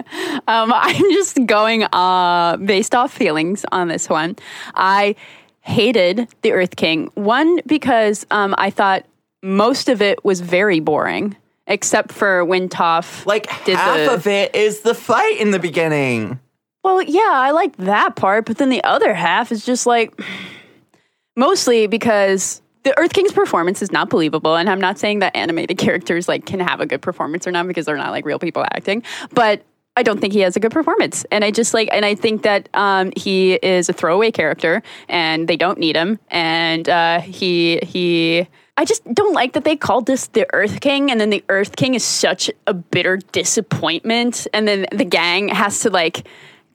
um 0.47 0.71
I'm 0.75 1.11
just 1.11 1.45
going 1.45 1.83
uh 1.83 2.57
based 2.57 2.95
off 2.95 3.13
feelings 3.13 3.65
on 3.71 3.87
this 3.89 4.09
one. 4.09 4.35
I 4.73 5.15
hated 5.61 6.27
the 6.41 6.51
Earth 6.53 6.75
King. 6.75 7.09
One 7.15 7.59
because 7.65 8.25
um 8.31 8.55
I 8.57 8.69
thought 8.69 9.05
most 9.41 9.89
of 9.89 10.01
it 10.01 10.23
was 10.23 10.39
very 10.39 10.79
boring, 10.79 11.35
except 11.67 12.11
for 12.13 12.45
when 12.45 12.69
Toph 12.69 13.25
Like 13.25 13.47
did 13.65 13.75
half 13.75 13.97
the 13.97 14.13
of 14.13 14.27
it 14.27 14.55
is 14.55 14.81
the 14.81 14.95
fight 14.95 15.37
in 15.39 15.51
the 15.51 15.59
beginning. 15.59 16.39
Well, 16.83 17.01
yeah, 17.01 17.31
I 17.31 17.51
like 17.51 17.77
that 17.77 18.15
part, 18.15 18.45
but 18.45 18.57
then 18.57 18.69
the 18.69 18.83
other 18.83 19.13
half 19.13 19.51
is 19.51 19.65
just 19.65 19.85
like 19.85 20.19
mostly 21.35 21.87
because 21.87 22.61
the 22.83 22.97
Earth 22.99 23.13
King's 23.13 23.31
performance 23.31 23.81
is 23.81 23.91
not 23.91 24.09
believable, 24.09 24.55
and 24.55 24.69
I'm 24.69 24.81
not 24.81 24.99
saying 24.99 25.19
that 25.19 25.35
animated 25.35 25.77
characters 25.77 26.27
like 26.27 26.45
can 26.45 26.59
have 26.59 26.81
a 26.81 26.85
good 26.85 27.01
performance 27.01 27.47
or 27.47 27.51
not 27.51 27.67
because 27.67 27.85
they're 27.85 27.97
not 27.97 28.11
like 28.11 28.25
real 28.25 28.39
people 28.39 28.63
acting, 28.63 29.03
but 29.31 29.63
I 29.95 30.03
don't 30.03 30.19
think 30.19 30.33
he 30.33 30.39
has 30.39 30.55
a 30.55 30.59
good 30.59 30.71
performance, 30.71 31.25
and 31.31 31.45
I 31.45 31.51
just 31.51 31.73
like, 31.73 31.87
and 31.91 32.03
I 32.03 32.15
think 32.15 32.41
that 32.43 32.67
um, 32.73 33.13
he 33.15 33.53
is 33.53 33.89
a 33.89 33.93
throwaway 33.93 34.31
character, 34.31 34.81
and 35.07 35.47
they 35.47 35.55
don't 35.55 35.77
need 35.77 35.95
him, 35.95 36.19
and 36.29 36.87
uh, 36.89 37.21
he 37.21 37.79
he. 37.83 38.47
I 38.75 38.85
just 38.85 39.05
don't 39.13 39.33
like 39.33 39.53
that 39.53 39.65
they 39.65 39.75
called 39.75 40.07
this 40.07 40.27
the 40.27 40.47
Earth 40.51 40.81
King, 40.81 41.11
and 41.11 41.21
then 41.21 41.29
the 41.29 41.43
Earth 41.47 41.75
King 41.75 41.93
is 41.93 42.03
such 42.03 42.49
a 42.65 42.73
bitter 42.73 43.17
disappointment, 43.31 44.47
and 44.51 44.67
then 44.67 44.87
the 44.91 45.05
gang 45.05 45.47
has 45.49 45.79
to 45.81 45.91
like 45.91 46.27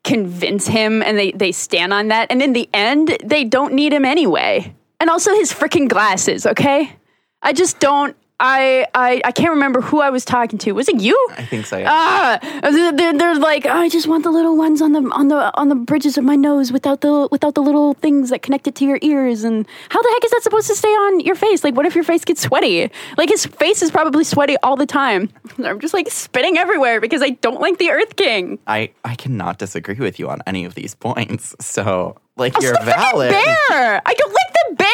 convince 0.05 0.67
him 0.67 1.03
and 1.03 1.19
they, 1.19 1.33
they 1.33 1.53
stand 1.53 1.93
on 1.93 2.09
that. 2.09 2.31
And 2.31 2.43
in 2.43 2.53
the 2.53 2.69
end, 2.73 3.17
they 3.25 3.45
don't 3.45 3.75
need 3.75 3.93
him 3.93 4.05
anyway. 4.05 4.75
And 5.01 5.11
also 5.11 5.35
his 5.35 5.53
freaking 5.53 5.89
glasses, 5.89 6.47
okay? 6.47 6.97
I 7.43 7.53
just 7.53 7.79
don't. 7.79 8.17
I, 8.41 8.87
I 8.95 9.21
I 9.25 9.33
can't 9.33 9.51
remember 9.51 9.81
who 9.81 10.01
I 10.01 10.11
was 10.11 10.25
talking 10.25 10.59
to. 10.61 10.73
Was 10.73 10.89
it 10.89 11.01
you? 11.01 11.17
I 11.37 11.45
think 11.45 11.67
so. 11.67 11.77
Yeah. 11.77 11.89
Ah, 11.91 12.39
they're, 12.63 12.93
they're- 12.93 13.19
they're 13.19 13.35
like, 13.39 13.67
"Oh, 13.67 13.71
I 13.73 13.89
just 13.89 14.07
want 14.07 14.23
the 14.23 14.31
little 14.31 14.57
ones 14.57 14.81
on 14.81 14.93
the 14.93 15.01
on 15.13 15.27
the 15.29 15.51
on 15.59 15.69
the 15.69 15.75
bridges 15.75 16.17
of 16.17 16.25
my 16.25 16.37
nose 16.37 16.71
without 16.71 17.01
the 17.01 17.27
without 17.33 17.55
the 17.55 17.63
little 17.63 17.95
things 17.95 18.31
that 18.31 18.43
connect 18.43 18.69
it 18.69 18.75
to 18.77 18.85
your 18.85 18.99
ears. 19.03 19.43
And 19.43 19.67
how 19.89 20.01
the 20.01 20.09
heck 20.15 20.25
is 20.25 20.31
that 20.31 20.43
supposed 20.45 20.69
to 20.69 20.77
stay 20.77 20.89
on 20.89 21.21
your 21.21 21.35
face? 21.35 21.65
Like, 21.65 21.75
what 21.75 21.85
if 21.87 21.95
your 21.97 22.05
face 22.05 22.25
gets 22.25 22.41
sweaty? 22.43 22.91
Like 23.17 23.29
his 23.29 23.45
face 23.47 23.83
is 23.83 23.91
probably 23.91 24.23
sweaty 24.25 24.57
all 24.63 24.77
the 24.77 24.87
time. 24.87 25.31
I'm 25.65 25.81
just 25.81 25.93
like 25.95 26.09
spitting 26.11 26.59
everywhere 26.59 27.01
because 27.01 27.23
I 27.23 27.31
don't 27.31 27.61
like 27.61 27.79
the 27.79 27.91
Earth 27.91 28.15
King. 28.15 28.59
I 28.69 28.91
I 29.05 29.17
cannot 29.17 29.59
disagree 29.59 29.97
with 29.99 30.21
you 30.21 30.29
on 30.31 30.43
any 30.47 30.65
of 30.65 30.75
these 30.77 30.95
points. 30.95 31.57
So 31.61 32.17
like 32.37 32.55
Also, 32.55 32.69
you're 32.69 32.83
valid. 32.85 33.31
Bear. 33.31 34.01
I 34.07 34.15
don't 34.15 34.33
like 34.33 34.53
the 34.53 34.75
bear. 34.77 34.89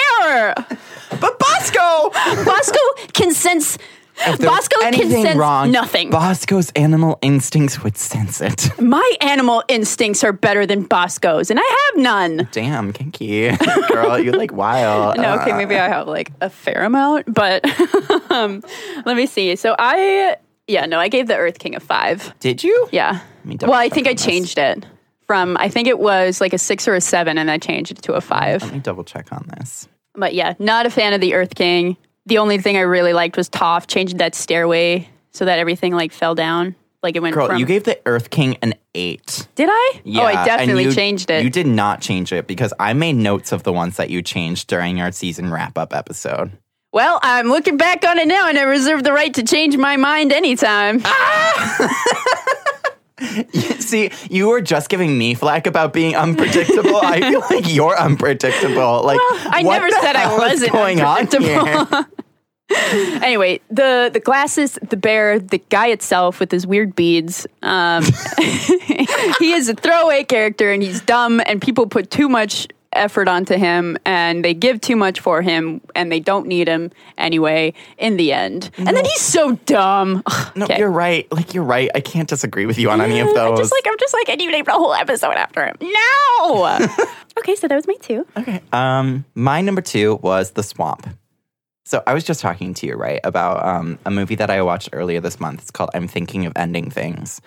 But 1.21 1.39
Bosco. 1.39 2.11
Bosco 2.45 2.79
can 3.13 3.33
sense. 3.33 3.79
If 4.17 4.39
there 4.39 4.49
was 4.49 4.59
Bosco 4.61 4.77
can 4.81 4.95
anything 4.95 5.25
sense 5.25 5.37
wrong, 5.37 5.73
nothing. 5.73 6.11
Bosco's 6.11 6.71
animal 6.77 7.19
instincts 7.21 7.83
would 7.83 7.97
sense 7.97 8.41
it. 8.41 8.71
My 8.81 9.13
animal 9.21 9.65
instincts 9.67 10.23
are 10.23 10.33
better 10.33 10.67
than 10.67 10.85
Bosco's, 10.85 11.51
and 11.51 11.59
I 11.61 11.91
have 11.93 12.01
none. 12.03 12.49
Damn, 12.53 12.93
kinky 12.93 13.51
girl, 13.89 14.17
you're 14.21 14.37
like 14.37 14.53
wild. 14.53 15.17
No, 15.17 15.35
okay, 15.41 15.51
Uh, 15.51 15.57
maybe 15.57 15.75
I 15.77 15.89
have 15.89 16.07
like 16.07 16.31
a 16.41 16.49
fair 16.49 16.85
amount, 16.85 17.35
but 17.35 17.65
um, 18.31 18.63
let 19.05 19.17
me 19.17 19.27
see. 19.27 19.57
So 19.57 19.75
I, 19.81 20.37
yeah, 20.69 20.87
no, 20.87 21.01
I 21.01 21.09
gave 21.09 21.27
the 21.27 21.37
Earth 21.37 21.59
King 21.59 21.75
a 21.75 21.81
five. 21.81 22.33
Did 22.39 22.63
you? 22.63 22.89
Yeah. 22.93 23.19
me 23.45 23.57
double 23.57 23.73
Well, 23.73 23.81
I 23.81 23.89
think 23.89 24.07
I 24.07 24.11
on 24.11 24.17
this. 24.17 24.25
changed 24.25 24.59
it 24.59 24.87
from, 25.27 25.57
I 25.59 25.69
think 25.69 25.89
it 25.89 25.99
was 25.99 26.41
like 26.41 26.53
a 26.53 26.59
six 26.59 26.87
or 26.87 26.95
a 26.95 27.01
seven, 27.01 27.37
and 27.37 27.51
I 27.51 27.59
changed 27.59 27.91
it 27.91 28.03
to 28.03 28.13
a 28.13 28.21
five. 28.21 28.63
Let 28.63 28.73
me 28.75 28.79
double 28.79 29.03
check 29.03 29.33
on 29.33 29.51
this. 29.59 29.89
But 30.15 30.35
yeah, 30.35 30.55
not 30.59 30.87
a 30.87 30.91
fan 30.91 31.13
of 31.13 31.21
the 31.21 31.35
Earth 31.35 31.55
King. 31.55 31.97
The 32.27 32.39
only 32.39 32.59
thing 32.59 32.77
I 32.77 32.81
really 32.81 33.13
liked 33.13 33.37
was 33.37 33.51
Toph 33.51 33.87
changing 33.87 34.19
that 34.19 34.35
stairway 34.35 35.09
so 35.33 35.45
that 35.45 35.59
everything 35.59 35.95
like 35.95 36.13
fell 36.13 36.35
down. 36.35 36.75
Like 37.03 37.17
it 37.17 37.21
went 37.21 37.35
Girl, 37.35 37.49
from. 37.49 37.59
you 37.59 37.67
gave 37.67 37.85
the 37.85 38.01
Earth 38.07 38.31
King 38.31 38.57
an 38.63 38.73
eight. 38.95 39.47
did 39.57 39.69
I? 39.71 40.01
Yeah, 40.05 40.23
oh, 40.23 40.27
I 40.27 40.45
definitely 40.47 40.85
you- 40.85 40.93
changed 40.95 41.31
it. 41.31 41.45
You 41.45 41.51
did 41.51 41.67
not 41.67 42.01
change 42.01 42.33
it 42.33 42.47
because 42.47 42.73
I 42.81 42.95
made 42.95 43.17
notes 43.17 43.53
of 43.53 43.63
the 43.63 43.73
ones 43.75 43.97
that 43.99 44.09
you 44.09 44.23
changed 44.23 44.69
during 44.69 45.01
our 45.03 45.13
season 45.13 45.51
wrap 45.53 45.77
up 45.77 45.95
episode. 45.95 46.53
Well, 46.93 47.19
I'm 47.23 47.49
looking 47.49 47.77
back 47.77 48.05
on 48.07 48.19
it 48.19 48.29
now, 48.29 48.49
and 48.49 48.57
I 48.57 48.63
reserve 48.63 49.03
the 49.03 49.13
right 49.13 49.35
to 49.35 49.43
change 49.43 49.77
my 49.77 49.97
mind 49.97 50.33
anytime. 50.33 51.03
See, 53.79 54.11
you 54.29 54.49
were 54.49 54.61
just 54.61 54.89
giving 54.89 55.17
me 55.17 55.35
flack 55.35 55.67
about 55.67 55.93
being 55.93 56.17
unpredictable. 56.17 56.97
I 56.97 57.21
feel 57.21 57.41
like 57.51 57.73
you're 57.73 57.97
unpredictable. 57.97 59.03
Like, 59.03 59.21
I 59.21 59.63
what 59.63 59.79
never 59.79 59.91
said 59.91 60.17
I 60.17 60.37
wasn't 60.37 60.73
going 60.73 61.01
on 61.01 61.21
unpredictable. 61.21 62.07
anyway, 63.23 63.61
the 63.71 64.11
the 64.13 64.21
glasses, 64.21 64.79
the 64.89 64.97
bear, 64.97 65.39
the 65.39 65.59
guy 65.69 65.89
itself 65.89 66.41
with 66.41 66.51
his 66.51 66.67
weird 66.67 66.97
beads. 66.97 67.47
Um, 67.63 68.05
he 69.39 69.53
is 69.53 69.69
a 69.69 69.75
throwaway 69.75 70.25
character, 70.25 70.73
and 70.73 70.83
he's 70.83 71.01
dumb, 71.01 71.41
and 71.47 71.63
people 71.63 71.87
put 71.87 72.11
too 72.11 72.29
much 72.29 72.67
effort 72.97 73.29
onto 73.29 73.55
him, 73.57 73.97
and 74.05 74.45
they 74.45 74.55
give 74.55 74.81
too 74.81 74.97
much 74.97 75.21
for 75.21 75.43
him, 75.43 75.81
and 75.95 76.11
they 76.11 76.21
don't 76.21 76.47
need 76.47 76.69
him 76.69 76.91
anyway. 77.19 77.73
In 77.99 78.17
the 78.17 78.33
end, 78.33 78.71
and 78.79 78.89
then 78.89 79.05
he's 79.05 79.21
so 79.21 79.53
dumb. 79.67 80.23
Ugh, 80.27 80.57
No, 80.57 80.65
okay. 80.67 80.79
you're 80.79 80.91
right. 80.91 81.31
Like, 81.33 81.55
you're 81.55 81.65
right. 81.65 81.91
I 81.95 82.01
can't 82.01 82.29
disagree 82.29 82.67
with 82.67 82.79
you 82.79 82.91
on 82.91 83.01
any 83.01 83.21
of 83.21 83.29
those. 83.29 83.37
I'm 83.39 83.51
those. 83.51 83.59
just 83.61 83.73
like 83.73 83.87
I'm 83.87 83.99
just 83.99 84.15
like 84.15 84.29
I 84.31 84.35
need 84.35 84.47
to 84.47 84.53
name 84.53 84.65
the 84.65 84.73
whole 84.73 84.95
episode 84.95 85.33
after 85.33 85.65
him. 85.67 85.77
No. 85.81 86.79
okay, 87.39 87.55
so 87.57 87.69
that 87.69 87.75
was 87.77 87.87
my 87.87 87.97
two. 88.01 88.27
Okay. 88.37 88.61
Um, 88.73 89.25
my 89.35 89.61
number 89.61 89.81
two 89.83 90.17
was 90.23 90.53
The 90.53 90.63
Swamp. 90.63 91.07
So 91.87 92.03
I 92.07 92.15
was 92.15 92.25
just 92.25 92.41
talking 92.41 92.73
to 92.75 92.87
you, 92.87 92.95
right, 92.95 93.21
about 93.25 93.63
um, 93.67 93.99
a 94.07 94.11
movie 94.11 94.37
that 94.37 94.49
I 94.49 94.63
watched 94.63 94.89
earlier 94.95 95.21
this 95.21 95.39
month. 95.39 95.61
It's 95.61 95.71
called 95.71 95.91
I'm 95.95 96.09
Thinking 96.09 96.47
of 96.47 96.53
Ending 96.57 96.91
Things. 96.91 97.43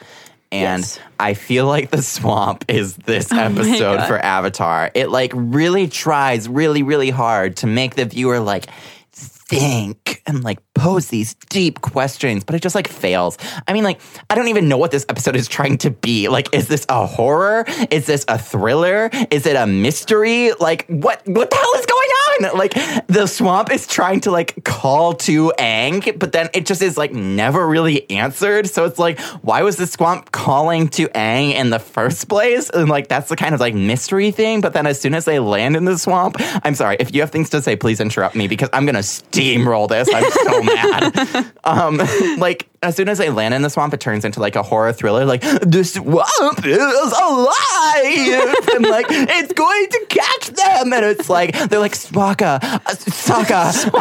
And 0.51 0.81
Yes. 0.81 0.99
I 1.19 1.33
feel 1.33 1.65
like 1.65 1.91
The 1.91 2.01
Swamp 2.01 2.65
is 2.67 2.95
this 2.95 3.31
oh 3.33 3.38
episode 3.38 3.97
God. 3.97 4.07
for 4.07 4.17
Avatar. 4.17 4.91
It 4.93 5.10
like 5.10 5.31
really 5.36 5.88
tries 5.88 6.47
really, 6.47 6.83
really 6.83 7.10
hard 7.10 7.57
to 7.57 7.67
make 7.67 7.95
the 7.95 8.05
viewer 8.05 8.39
like 8.39 8.67
think 9.12 10.21
and 10.25 10.43
like 10.43 10.60
pose 10.77 11.07
these 11.07 11.33
deep 11.49 11.81
questions, 11.81 12.43
but 12.43 12.55
it 12.55 12.61
just 12.61 12.75
like 12.75 12.87
fails. 12.87 13.37
I 13.67 13.73
mean, 13.73 13.83
like, 13.83 13.99
I 14.29 14.35
don't 14.35 14.47
even 14.47 14.69
know 14.69 14.77
what 14.77 14.91
this 14.91 15.05
episode 15.09 15.35
is 15.35 15.47
trying 15.47 15.77
to 15.79 15.91
be. 15.91 16.27
Like, 16.27 16.53
is 16.53 16.67
this 16.67 16.85
a 16.89 17.05
horror? 17.05 17.65
Is 17.91 18.05
this 18.05 18.25
a 18.27 18.37
thriller? 18.37 19.09
Is 19.31 19.45
it 19.45 19.55
a 19.55 19.67
mystery? 19.67 20.51
Like, 20.59 20.85
what 20.87 21.21
what 21.25 21.49
the 21.49 21.55
hell 21.55 21.73
is 21.75 21.85
going 21.85 22.09
on? 22.49 22.57
Like, 22.57 22.73
the 23.07 23.25
swamp 23.27 23.71
is 23.71 23.87
trying 23.87 24.21
to 24.21 24.31
like 24.31 24.63
call 24.63 25.13
to 25.13 25.51
Aang, 25.57 26.17
but 26.19 26.31
then 26.31 26.49
it 26.53 26.65
just 26.65 26.81
is 26.81 26.97
like 26.97 27.13
never 27.13 27.67
really 27.67 28.09
answered. 28.09 28.67
So 28.67 28.85
it's 28.85 28.99
like, 28.99 29.19
why 29.41 29.63
was 29.63 29.77
the 29.77 29.87
swamp 29.87 30.31
calling 30.31 30.87
to 30.89 31.07
Aang 31.09 31.53
in 31.53 31.69
the 31.69 31.79
first 31.79 32.29
place? 32.29 32.69
And 32.69 32.89
like 32.89 33.07
that's 33.07 33.29
the 33.29 33.35
kind 33.35 33.53
of 33.55 33.59
like 33.59 33.73
mystery 33.73 34.31
thing. 34.31 34.61
But 34.61 34.73
then 34.73 34.85
as 34.85 34.99
soon 34.99 35.13
as 35.13 35.25
they 35.25 35.39
land 35.39 35.75
in 35.75 35.85
the 35.85 35.97
swamp, 35.97 36.35
I'm 36.63 36.75
sorry, 36.75 36.97
if 36.99 37.13
you 37.13 37.21
have 37.21 37.31
things 37.31 37.49
to 37.51 37.61
say, 37.61 37.75
please 37.75 37.99
interrupt 37.99 38.35
me 38.35 38.47
because 38.47 38.69
I'm 38.73 38.85
gonna 38.85 38.99
steamroll 38.99 39.89
this. 39.89 40.07
I'm 40.13 40.29
so 40.31 40.61
mad. 40.75 41.53
Um, 41.63 41.97
like 42.38 42.69
as 42.82 42.95
soon 42.95 43.10
as 43.10 43.17
they 43.17 43.30
land 43.30 43.53
in 43.53 43.62
the 43.62 43.69
swamp, 43.69 43.93
it 43.93 43.99
turns 43.99 44.23
into 44.23 44.39
like 44.39 44.56
a 44.56 44.63
horror 44.63 44.93
thriller. 44.93 45.25
Like 45.25 45.41
the 45.41 45.84
swamp 45.84 46.65
is 46.65 46.77
alive, 46.77 48.56
and 48.73 48.86
like 48.86 49.08
it's 49.10 49.51
going 49.51 49.88
to 49.89 50.06
catch 50.08 50.47
them. 50.47 50.93
And 50.93 51.06
it's 51.06 51.30
like 51.30 51.58
they're 51.69 51.80
like 51.80 51.93
Swaka, 51.93 52.63
uh, 52.63 52.80
Sokka. 52.86 53.91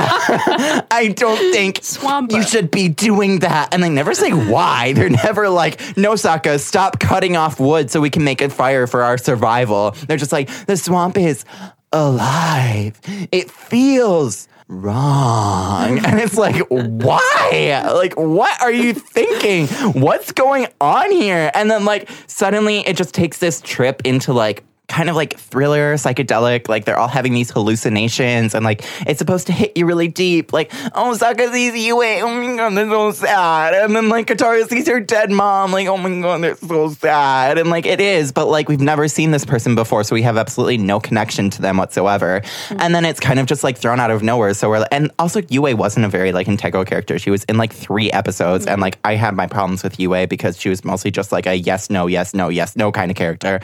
I 0.90 1.08
don't 1.08 1.52
think 1.52 1.80
Swampa. 1.80 2.32
you 2.32 2.42
should 2.44 2.70
be 2.70 2.88
doing 2.88 3.40
that. 3.40 3.74
And 3.74 3.82
they 3.82 3.88
never 3.88 4.14
say 4.14 4.30
why. 4.30 4.92
They're 4.92 5.10
never 5.10 5.48
like, 5.48 5.80
no, 5.96 6.12
Sokka, 6.12 6.60
stop 6.60 7.00
cutting 7.00 7.36
off 7.36 7.58
wood 7.58 7.90
so 7.90 8.00
we 8.00 8.10
can 8.10 8.22
make 8.24 8.40
a 8.42 8.48
fire 8.48 8.86
for 8.86 9.02
our 9.02 9.18
survival. 9.18 9.90
They're 10.06 10.16
just 10.16 10.32
like, 10.32 10.48
the 10.66 10.76
swamp 10.76 11.16
is 11.16 11.44
alive. 11.92 13.00
It 13.32 13.50
feels 13.50 14.48
wrong. 14.68 16.00
And 16.06 16.20
it's 16.20 16.36
like, 16.36 16.56
why? 16.68 17.82
Like, 17.92 18.14
what 18.14 18.60
are 18.62 18.72
you 18.72 18.94
thinking? 18.94 19.66
What's 20.00 20.32
going 20.32 20.68
on 20.80 21.10
here? 21.10 21.50
And 21.54 21.70
then, 21.70 21.84
like, 21.84 22.08
suddenly 22.26 22.80
it 22.80 22.96
just 22.96 23.14
takes 23.14 23.38
this 23.38 23.60
trip 23.60 24.02
into 24.04 24.32
like, 24.32 24.64
kind 24.88 25.10
of 25.10 25.16
like 25.16 25.38
thriller, 25.38 25.94
psychedelic. 25.94 26.68
Like 26.68 26.84
they're 26.84 26.98
all 26.98 27.08
having 27.08 27.34
these 27.34 27.50
hallucinations, 27.50 28.54
and 28.54 28.64
like 28.64 28.84
it's 29.06 29.18
supposed 29.18 29.46
to 29.48 29.52
hit 29.52 29.76
you 29.76 29.86
really 29.86 30.08
deep. 30.08 30.52
Like, 30.52 30.72
oh, 30.94 31.16
Sokka 31.18 31.52
sees 31.52 31.74
you, 31.74 31.96
wait, 31.96 32.22
oh 32.22 32.28
my 32.28 32.56
god, 32.56 32.76
they're 32.76 32.88
so 32.88 33.10
sad. 33.12 33.74
And 33.74 33.94
then 33.94 34.08
like 34.08 34.26
Katara 34.26 34.68
sees 34.68 34.86
her 34.88 35.00
dead 35.00 35.30
mom, 35.30 35.72
like, 35.72 35.88
oh 35.88 35.96
my 35.96 36.20
god, 36.20 36.42
they're 36.42 36.56
so 36.56 36.90
sad. 36.90 37.58
And 37.58 37.70
like 37.70 37.86
it 37.86 38.00
is, 38.00 38.32
but 38.32 38.46
like 38.46 38.68
we've 38.68 38.80
never 38.80 39.08
seen 39.08 39.30
this 39.30 39.44
person 39.44 39.74
before, 39.74 40.04
so 40.04 40.14
we 40.14 40.22
have 40.22 40.36
absolutely 40.36 40.78
no 40.78 41.00
connection 41.00 41.50
to 41.50 41.62
them 41.62 41.76
whatsoever. 41.76 42.40
Mm-hmm. 42.40 42.80
And 42.80 42.94
then 42.94 43.04
it's 43.04 43.20
kind 43.20 43.40
of 43.40 43.46
just 43.46 43.64
like 43.64 43.78
thrown 43.78 44.00
out 44.00 44.10
of 44.10 44.22
nowhere. 44.22 44.54
So 44.54 44.70
we're 44.70 44.86
and 44.92 45.10
also 45.18 45.42
Yue 45.48 45.76
wasn't 45.76 46.06
a 46.06 46.08
very 46.08 46.32
like 46.32 46.48
integral 46.48 46.84
character. 46.84 47.18
She 47.18 47.30
was 47.30 47.44
in 47.44 47.58
like 47.58 47.72
three 47.72 48.10
episodes, 48.12 48.66
and 48.66 48.80
like 48.80 48.98
I 49.04 49.14
had 49.14 49.34
my 49.34 49.46
problems 49.46 49.82
with 49.82 49.98
Yue 49.98 50.26
because 50.26 50.58
she 50.60 50.68
was 50.68 50.84
mostly 50.84 51.10
just 51.10 51.32
like 51.32 51.46
a 51.46 51.54
yes, 51.54 51.90
no, 51.90 52.06
yes, 52.06 52.34
no, 52.34 52.48
yes, 52.48 52.76
no 52.76 52.92
kind 52.92 53.10
of 53.10 53.16
character. 53.16 53.60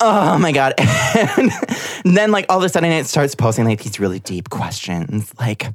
Oh 0.00 0.38
my 0.38 0.52
god. 0.52 0.74
And 2.04 2.16
then 2.16 2.30
like 2.30 2.46
all 2.48 2.58
of 2.58 2.64
a 2.64 2.68
sudden 2.68 2.90
it 2.90 3.06
starts 3.06 3.34
posing 3.34 3.66
like 3.66 3.82
these 3.82 4.00
really 4.00 4.20
deep 4.20 4.48
questions 4.48 5.32
like 5.38 5.66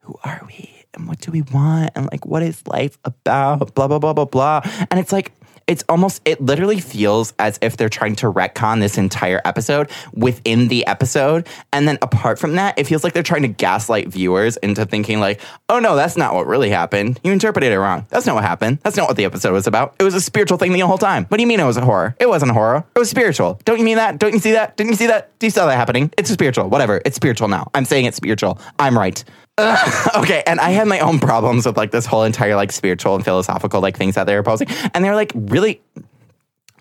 who 0.00 0.14
are 0.24 0.40
we 0.46 0.86
and 0.94 1.06
what 1.06 1.20
do 1.20 1.30
we 1.30 1.42
want 1.42 1.90
and 1.94 2.08
like 2.10 2.24
what 2.24 2.42
is 2.42 2.66
life 2.66 2.96
about 3.04 3.74
blah 3.74 3.86
blah 3.86 3.98
blah 3.98 4.14
blah 4.14 4.24
blah 4.24 4.62
and 4.90 4.98
it's 4.98 5.12
like 5.12 5.32
it's 5.68 5.84
almost 5.88 6.20
it 6.24 6.40
literally 6.40 6.80
feels 6.80 7.34
as 7.38 7.58
if 7.62 7.76
they're 7.76 7.88
trying 7.88 8.16
to 8.16 8.32
retcon 8.32 8.80
this 8.80 8.98
entire 8.98 9.40
episode 9.44 9.90
within 10.12 10.68
the 10.68 10.84
episode. 10.86 11.46
And 11.72 11.86
then 11.86 11.98
apart 12.02 12.38
from 12.38 12.56
that 12.56 12.78
it 12.78 12.84
feels 12.84 13.04
like 13.04 13.12
they're 13.12 13.22
trying 13.22 13.42
to 13.42 13.48
gaslight 13.48 14.08
viewers 14.08 14.56
into 14.56 14.84
thinking 14.86 15.20
like 15.20 15.40
oh 15.68 15.78
no 15.78 15.94
that's 15.94 16.16
not 16.16 16.34
what 16.34 16.46
really 16.46 16.70
happened. 16.70 17.20
You 17.22 17.32
interpreted 17.32 17.70
it 17.70 17.78
wrong. 17.78 18.06
That's 18.08 18.26
not 18.26 18.34
what 18.34 18.44
happened. 18.44 18.80
That's 18.82 18.96
not 18.96 19.06
what 19.06 19.16
the 19.16 19.26
episode 19.26 19.52
was 19.52 19.66
about. 19.66 19.94
It 20.00 20.04
was 20.04 20.14
a 20.14 20.20
spiritual 20.20 20.58
thing 20.58 20.72
the 20.72 20.80
whole 20.80 20.98
time. 20.98 21.26
What 21.26 21.36
do 21.36 21.42
you 21.42 21.46
mean 21.46 21.60
it 21.60 21.64
was 21.64 21.76
a 21.76 21.84
horror? 21.84 22.16
It 22.18 22.28
wasn't 22.28 22.50
a 22.50 22.54
horror. 22.54 22.84
It 22.96 22.98
was 22.98 23.10
spiritual. 23.10 23.60
Don't 23.64 23.78
you 23.78 23.84
mean 23.84 23.96
that? 23.96 24.18
Don't 24.18 24.32
you 24.32 24.40
see 24.40 24.52
that? 24.52 24.76
Didn't 24.76 24.90
you 24.90 24.96
see 24.96 25.06
that? 25.06 25.38
Do 25.38 25.46
you 25.46 25.50
see 25.50 25.60
that 25.60 25.76
happening? 25.76 26.10
It's 26.16 26.30
spiritual. 26.30 26.68
Whatever. 26.70 27.02
It's 27.04 27.16
spiritual 27.16 27.48
now. 27.48 27.70
I'm 27.74 27.84
saying 27.84 28.06
it's 28.06 28.16
spiritual. 28.16 28.58
I'm 28.78 28.96
right 28.96 29.22
Okay, 29.58 30.42
and 30.46 30.60
I 30.60 30.70
had 30.70 30.86
my 30.86 31.00
own 31.00 31.18
problems 31.18 31.66
with 31.66 31.76
like 31.76 31.90
this 31.90 32.06
whole 32.06 32.24
entire 32.24 32.54
like 32.56 32.72
spiritual 32.72 33.14
and 33.14 33.24
philosophical 33.24 33.80
like 33.80 33.96
things 33.96 34.14
that 34.14 34.24
they 34.24 34.34
were 34.34 34.42
posing, 34.42 34.68
and 34.94 35.04
they 35.04 35.08
were 35.08 35.16
like 35.16 35.32
really. 35.34 35.80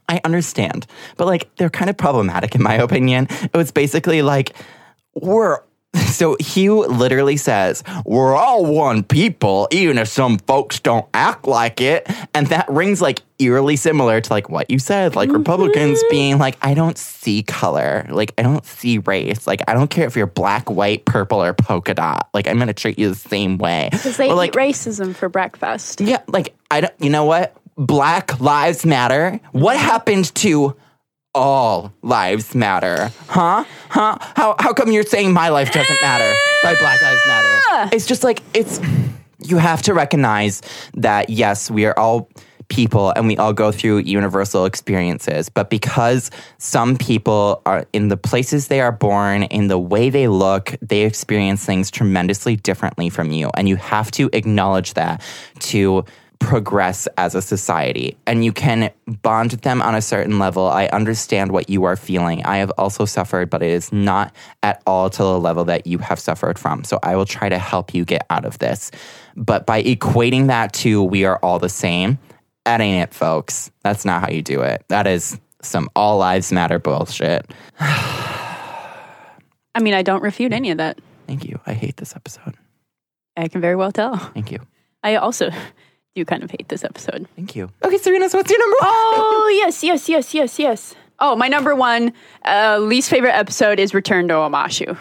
I 0.09 0.21
understand, 0.23 0.87
but 1.17 1.27
like 1.27 1.53
they're 1.57 1.69
kind 1.69 1.89
of 1.89 1.97
problematic 1.97 2.55
in 2.55 2.63
my 2.63 2.75
opinion. 2.75 3.27
It 3.29 3.57
was 3.57 3.71
basically 3.71 4.21
like 4.21 4.55
we're 5.15 5.59
so 6.07 6.35
Huu 6.35 6.87
literally 6.87 7.37
says, 7.37 7.83
We're 8.05 8.35
all 8.35 8.65
one 8.65 9.03
people, 9.03 9.67
even 9.71 9.97
if 9.97 10.07
some 10.07 10.37
folks 10.39 10.79
don't 10.79 11.07
act 11.13 11.47
like 11.47 11.81
it. 11.81 12.09
And 12.33 12.47
that 12.47 12.67
rings 12.69 13.01
like 13.01 13.21
eerily 13.39 13.75
similar 13.75 14.19
to 14.19 14.33
like 14.33 14.49
what 14.49 14.69
you 14.69 14.79
said, 14.79 15.15
like 15.15 15.31
Republicans 15.31 15.99
mm-hmm. 15.99 16.11
being 16.11 16.37
like, 16.39 16.57
I 16.61 16.73
don't 16.73 16.97
see 16.97 17.43
color. 17.43 18.05
Like, 18.09 18.33
I 18.37 18.43
don't 18.43 18.65
see 18.65 18.97
race. 18.99 19.47
Like, 19.47 19.61
I 19.67 19.73
don't 19.73 19.89
care 19.89 20.07
if 20.07 20.15
you're 20.15 20.27
black, 20.27 20.69
white, 20.69 21.05
purple, 21.05 21.41
or 21.41 21.53
polka 21.53 21.93
dot. 21.93 22.29
Like, 22.33 22.47
I'm 22.47 22.57
going 22.57 22.67
to 22.67 22.73
treat 22.73 22.99
you 22.99 23.09
the 23.09 23.15
same 23.15 23.57
way. 23.57 23.89
Because 23.91 24.17
they 24.17 24.27
Or, 24.29 24.33
eat 24.33 24.35
like, 24.35 24.51
racism 24.53 25.15
for 25.15 25.29
breakfast. 25.29 26.01
yeah, 26.01 26.21
like 26.27 26.55
I 26.69 26.81
don't. 26.81 26.93
You 26.99 27.09
know 27.09 27.25
what? 27.25 27.55
Black 27.77 28.39
lives 28.39 28.85
matter. 28.85 29.39
What 29.51 29.77
happened 29.77 30.33
to 30.35 30.75
all 31.37 31.93
lives 32.01 32.55
matter? 32.55 33.11
Huh? 33.27 33.63
Huh? 33.89 34.17
How 34.35 34.55
how 34.59 34.73
come 34.73 34.91
you're 34.91 35.03
saying 35.03 35.31
my 35.31 35.49
life 35.49 35.71
doesn't 35.71 36.01
matter, 36.01 36.33
but 36.63 36.77
Black 36.79 37.01
lives 37.01 37.21
matter? 37.27 37.59
Ah! 37.69 37.89
It's 37.93 38.07
just 38.07 38.23
like 38.23 38.41
it's. 38.53 38.81
You 39.39 39.57
have 39.57 39.83
to 39.83 39.93
recognize 39.93 40.61
that 40.95 41.29
yes, 41.29 41.69
we 41.71 41.85
are 41.85 41.97
all 41.97 42.29
people 42.69 43.13
and 43.15 43.27
we 43.27 43.37
all 43.37 43.53
go 43.53 43.71
through 43.71 43.99
universal 43.99 44.65
experiences. 44.65 45.49
But 45.49 45.69
because 45.69 46.31
some 46.57 46.97
people 46.97 47.61
are 47.65 47.85
in 47.93 48.09
the 48.09 48.17
places 48.17 48.67
they 48.67 48.81
are 48.81 48.91
born, 48.91 49.43
in 49.43 49.67
the 49.67 49.79
way 49.79 50.09
they 50.09 50.27
look, 50.27 50.75
they 50.81 51.03
experience 51.03 51.63
things 51.63 51.89
tremendously 51.91 52.55
differently 52.55 53.09
from 53.09 53.31
you. 53.31 53.49
And 53.55 53.69
you 53.69 53.75
have 53.77 54.11
to 54.11 54.29
acknowledge 54.33 54.95
that 54.95 55.21
to 55.59 56.03
progress 56.39 57.07
as 57.17 57.35
a 57.35 57.41
society 57.41 58.17
and 58.25 58.45
you 58.45 58.51
can 58.51 58.91
bond 59.21 59.51
with 59.51 59.61
them 59.61 59.81
on 59.81 59.95
a 59.95 60.01
certain 60.01 60.39
level. 60.39 60.67
I 60.67 60.85
understand 60.87 61.51
what 61.51 61.69
you 61.69 61.83
are 61.85 61.95
feeling. 61.95 62.43
I 62.45 62.57
have 62.57 62.71
also 62.77 63.05
suffered, 63.05 63.49
but 63.49 63.63
it 63.63 63.71
is 63.71 63.91
not 63.91 64.33
at 64.63 64.81
all 64.85 65.09
to 65.09 65.17
the 65.17 65.39
level 65.39 65.65
that 65.65 65.87
you 65.87 65.97
have 65.99 66.19
suffered 66.19 66.59
from. 66.59 66.83
So 66.83 66.99
I 67.03 67.15
will 67.15 67.25
try 67.25 67.49
to 67.49 67.57
help 67.57 67.93
you 67.93 68.05
get 68.05 68.25
out 68.29 68.45
of 68.45 68.59
this. 68.59 68.91
But 69.35 69.65
by 69.65 69.83
equating 69.83 70.47
that 70.47 70.73
to 70.73 71.03
we 71.03 71.25
are 71.25 71.37
all 71.37 71.59
the 71.59 71.69
same, 71.69 72.19
that 72.65 72.81
ain't 72.81 73.09
it, 73.09 73.13
folks. 73.13 73.71
That's 73.83 74.05
not 74.05 74.21
how 74.21 74.29
you 74.29 74.41
do 74.41 74.61
it. 74.61 74.83
That 74.89 75.07
is 75.07 75.39
some 75.61 75.89
all 75.95 76.17
lives 76.17 76.51
matter 76.51 76.79
bullshit. 76.79 77.49
I 77.79 79.79
mean, 79.79 79.93
I 79.93 80.01
don't 80.01 80.23
refute 80.23 80.53
any 80.53 80.71
of 80.71 80.77
that. 80.77 80.99
Thank 81.27 81.45
you. 81.45 81.59
I 81.65 81.73
hate 81.73 81.97
this 81.97 82.15
episode. 82.15 82.55
I 83.35 83.47
can 83.47 83.61
very 83.61 83.75
well 83.75 83.91
tell. 83.91 84.17
Thank 84.17 84.51
you. 84.51 84.59
I 85.03 85.15
also 85.15 85.51
do 86.17 86.25
kind 86.25 86.43
of 86.43 86.51
hate 86.51 86.67
this 86.69 86.83
episode. 86.83 87.27
Thank 87.35 87.55
you. 87.55 87.69
Okay, 87.83 87.97
Serena, 87.97 88.29
so 88.29 88.37
what's 88.37 88.49
your 88.51 88.59
number 88.59 88.75
one? 88.81 88.89
Oh, 88.89 89.49
yes, 89.65 89.83
yes, 89.83 90.09
yes, 90.09 90.33
yes, 90.33 90.59
yes. 90.59 90.95
Oh, 91.19 91.35
my 91.35 91.47
number 91.47 91.73
one 91.75 92.13
uh, 92.45 92.77
least 92.79 93.09
favorite 93.09 93.33
episode 93.35 93.79
is 93.79 93.93
Return 93.93 94.27
to 94.27 94.33
Omashu. 94.35 94.97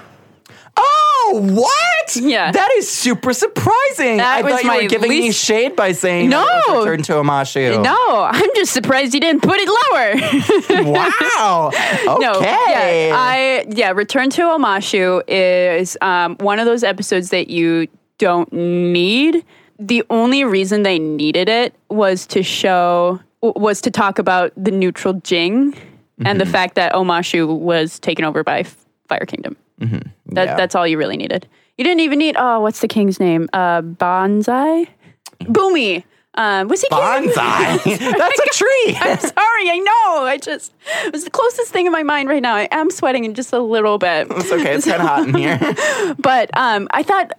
Oh, 0.79 1.41
what? 1.55 2.17
Yeah. 2.17 2.53
That 2.53 2.71
is 2.77 2.91
super 2.91 3.33
surprising. 3.33 4.19
That 4.19 4.39
I 4.39 4.43
was 4.43 4.53
thought 4.53 4.63
you 4.63 4.69
my 4.69 4.83
were 4.83 4.89
giving 4.89 5.09
me 5.11 5.33
shade 5.33 5.75
by 5.75 5.93
saying 5.93 6.29
No. 6.29 6.45
that 6.45 6.79
Return 6.79 7.03
to 7.05 7.13
Omashu. 7.15 7.83
No, 7.83 7.97
I'm 8.31 8.51
just 8.55 8.73
surprised 8.73 9.15
you 9.15 9.21
didn't 9.21 9.43
put 9.43 9.59
it 9.59 9.69
lower. 9.69 10.87
Wow. 10.93 11.71
Okay. 11.73 12.05
No, 12.21 12.41
yeah, 12.41 13.13
I 13.15 13.65
yeah. 13.69 13.91
Return 13.93 14.31
to 14.31 14.43
Omashu 14.43 15.23
is 15.27 15.97
um, 16.03 16.37
one 16.37 16.59
of 16.59 16.67
those 16.67 16.85
episodes 16.85 17.31
that 17.31 17.49
you 17.49 17.89
don't 18.19 18.53
need. 18.53 19.45
The 19.79 20.03
only 20.11 20.45
reason 20.45 20.83
they 20.83 20.99
needed 20.99 21.49
it 21.49 21.75
was 21.91 22.27
to 22.29 22.43
show 22.43 23.21
was 23.43 23.81
to 23.83 23.91
talk 23.91 24.19
about 24.19 24.53
the 24.57 24.71
neutral 24.71 25.15
Jing 25.15 25.75
and 26.25 26.41
the 26.41 26.47
fact 26.47 26.75
that 26.77 26.93
Omashu 26.95 27.59
was 27.59 27.99
taken 27.99 28.25
over 28.25 28.43
by 28.43 28.65
Fire 29.09 29.27
Kingdom. 29.27 29.57
That, 29.79 30.47
Yeah. 30.47 30.57
That's 30.57 30.75
all 30.75 30.87
you 30.87 30.97
really 30.99 31.17
needed. 31.19 31.47
You 31.77 31.85
didn't 31.85 32.01
even 32.01 32.19
need 32.19 32.37
oh, 32.39 32.61
what's 32.61 32.81
the 32.81 32.89
king's 32.89 33.21
name? 33.21 33.49
Uh, 33.53 33.83
Bonsai, 33.83 34.89
Bumi. 35.43 36.05
Um, 36.39 36.69
was 36.69 36.81
he? 36.83 36.89
Bonsai. 36.89 37.33
That's 37.85 38.41
a 38.41 38.59
tree. 38.59 38.97
I'm 39.01 39.19
sorry, 39.21 39.71
I 39.71 39.79
know. 39.79 40.25
I 40.27 40.39
just 40.43 40.73
it 41.05 41.13
was 41.13 41.25
the 41.25 41.31
closest 41.31 41.71
thing 41.73 41.87
in 41.87 41.93
my 41.93 42.03
mind 42.03 42.29
right 42.29 42.43
now. 42.43 42.55
I 42.55 42.69
am 42.73 42.91
sweating 42.91 43.25
in 43.25 43.35
just 43.35 43.53
a 43.53 43.59
little 43.59 43.99
bit. 43.99 44.27
It's 44.31 44.51
okay. 44.53 44.75
It's 44.75 44.87
kind 44.87 45.03
of 45.03 45.09
hot 45.09 45.29
in 45.29 45.35
here. 45.35 46.15
But 46.19 46.51
um, 46.57 46.89
I 46.93 47.03
thought 47.03 47.33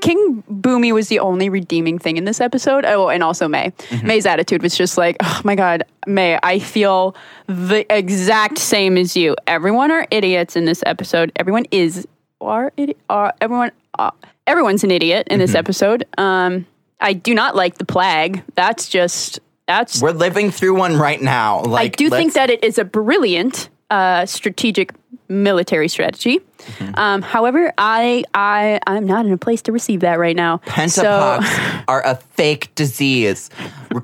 King 0.00 0.42
Bumi 0.50 0.92
was 0.92 1.08
the 1.08 1.18
only 1.18 1.48
redeeming 1.48 1.98
thing 1.98 2.16
in 2.16 2.24
this 2.24 2.40
episode. 2.40 2.84
Oh, 2.84 3.08
and 3.08 3.22
also 3.22 3.48
Mai. 3.48 3.72
Mai's 4.02 4.26
attitude 4.26 4.62
was 4.62 4.76
just 4.76 4.96
like, 4.96 5.16
oh 5.22 5.40
my 5.44 5.54
God, 5.54 5.84
Mai, 6.06 6.38
I 6.42 6.58
feel 6.58 7.16
the 7.46 7.86
exact 7.94 8.58
same 8.58 8.96
as 8.96 9.16
you. 9.16 9.36
Everyone 9.46 9.90
are 9.90 10.06
idiots 10.10 10.56
in 10.56 10.64
this 10.64 10.82
episode. 10.86 11.32
Everyone 11.36 11.66
is, 11.70 12.06
are, 12.40 12.70
idi- 12.78 12.96
are 13.08 13.34
everyone, 13.40 13.72
uh, 13.98 14.10
everyone's 14.46 14.84
an 14.84 14.90
idiot 14.90 15.28
in 15.30 15.38
this 15.38 15.54
episode. 15.54 16.06
Um, 16.18 16.66
I 17.00 17.12
do 17.12 17.34
not 17.34 17.56
like 17.56 17.78
the 17.78 17.84
plague. 17.84 18.42
That's 18.54 18.88
just, 18.88 19.40
that's 19.66 20.00
We're 20.00 20.12
living 20.12 20.50
through 20.50 20.76
one 20.76 20.96
right 20.96 21.20
now. 21.20 21.62
Like, 21.62 21.84
I 21.84 21.88
do 21.88 22.10
think 22.10 22.34
that 22.34 22.50
it 22.50 22.62
is 22.62 22.78
a 22.78 22.84
brilliant 22.84 23.68
uh, 23.90 24.26
strategic 24.26 24.92
military 25.28 25.88
strategy. 25.88 26.38
Mm-hmm. 26.38 26.94
Um, 26.98 27.22
however, 27.22 27.72
I 27.78 28.24
I 28.34 28.80
I'm 28.86 29.06
not 29.06 29.26
in 29.26 29.32
a 29.32 29.38
place 29.38 29.62
to 29.62 29.72
receive 29.72 30.00
that 30.00 30.18
right 30.18 30.36
now. 30.36 30.58
Pentapox 30.66 31.84
are 31.88 32.04
a 32.04 32.16
fake 32.16 32.74
disease 32.74 33.50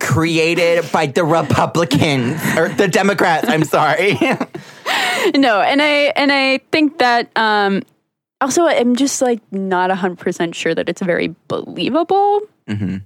created 0.00 0.90
by 0.92 1.06
the 1.06 1.24
Republicans 1.24 2.40
or 2.56 2.68
the 2.68 2.88
Democrats. 2.88 3.48
I'm 3.48 3.64
sorry. 3.64 4.12
no, 5.34 5.60
and 5.60 5.82
I 5.82 6.12
and 6.16 6.32
I 6.32 6.58
think 6.70 6.98
that 6.98 7.30
um, 7.36 7.82
Also, 8.40 8.66
I'm 8.66 8.96
just 8.96 9.22
like 9.22 9.40
not 9.52 9.90
100% 9.90 10.54
sure 10.54 10.74
that 10.74 10.88
it's 10.88 11.00
very 11.02 11.34
believable. 11.48 12.40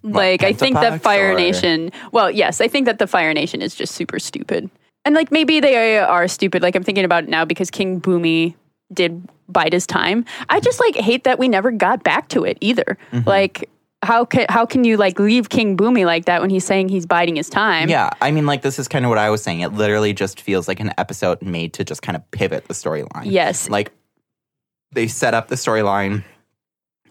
Like, 0.03 0.45
I 0.45 0.53
think 0.53 0.77
that 0.77 1.03
Fire 1.03 1.33
or- 1.33 1.37
Nation, 1.37 1.91
well, 2.13 2.31
yes, 2.31 2.61
I 2.61 2.69
think 2.69 2.87
that 2.87 2.99
the 2.99 3.07
Fire 3.07 3.35
Nation 3.35 3.63
is 3.63 3.75
just 3.75 3.95
super 3.95 4.19
stupid. 4.19 4.71
And 5.07 5.15
like, 5.15 5.31
maybe 5.31 5.61
they 5.61 5.99
are 5.99 6.29
stupid. 6.29 6.63
Like, 6.63 6.75
I'm 6.75 6.83
thinking 6.83 7.05
about 7.05 7.25
it 7.25 7.31
now 7.31 7.45
because 7.45 7.71
King 7.71 8.01
Bumi 8.01 8.55
did 8.93 9.27
bide 9.49 9.73
his 9.73 9.87
time. 9.87 10.25
I 10.49 10.59
just 10.59 10.81
like 10.81 10.97
hate 10.97 11.25
that 11.25 11.39
we 11.39 11.49
never 11.49 11.71
got 11.71 12.03
back 12.03 12.29
to 12.31 12.45
it 12.45 12.59
either. 12.61 12.99
Mm-hmm. 13.13 13.29
Like, 13.29 13.71
how 14.03 14.25
can, 14.25 14.47
how 14.49 14.67
can 14.67 14.83
you 14.85 14.97
like 14.97 15.19
leave 15.19 15.49
King 15.49 15.77
Bumi 15.77 16.05
like 16.05 16.25
that 16.25 16.41
when 16.41 16.51
he's 16.51 16.65
saying 16.65 16.89
he's 16.89 17.07
biding 17.07 17.37
his 17.37 17.49
time? 17.49 17.89
Yeah, 17.89 18.11
I 18.21 18.33
mean, 18.33 18.47
like 18.47 18.63
this 18.63 18.79
is 18.81 18.89
kind 18.89 19.05
of 19.05 19.09
what 19.09 19.19
I 19.19 19.31
was 19.31 19.43
saying. 19.43 19.61
It 19.61 19.73
literally 19.73 20.13
just 20.13 20.41
feels 20.41 20.67
like 20.67 20.81
an 20.81 20.93
episode 20.99 21.41
made 21.41 21.73
to 21.75 21.85
just 21.85 22.03
kind 22.03 22.17
of 22.17 22.29
pivot 22.33 22.67
the 22.67 22.75
storyline. 22.75 23.27
Yes. 23.27 23.71
like 23.71 23.93
they 24.93 25.07
set 25.07 25.35
up 25.35 25.49
the 25.49 25.57
storyline 25.57 26.25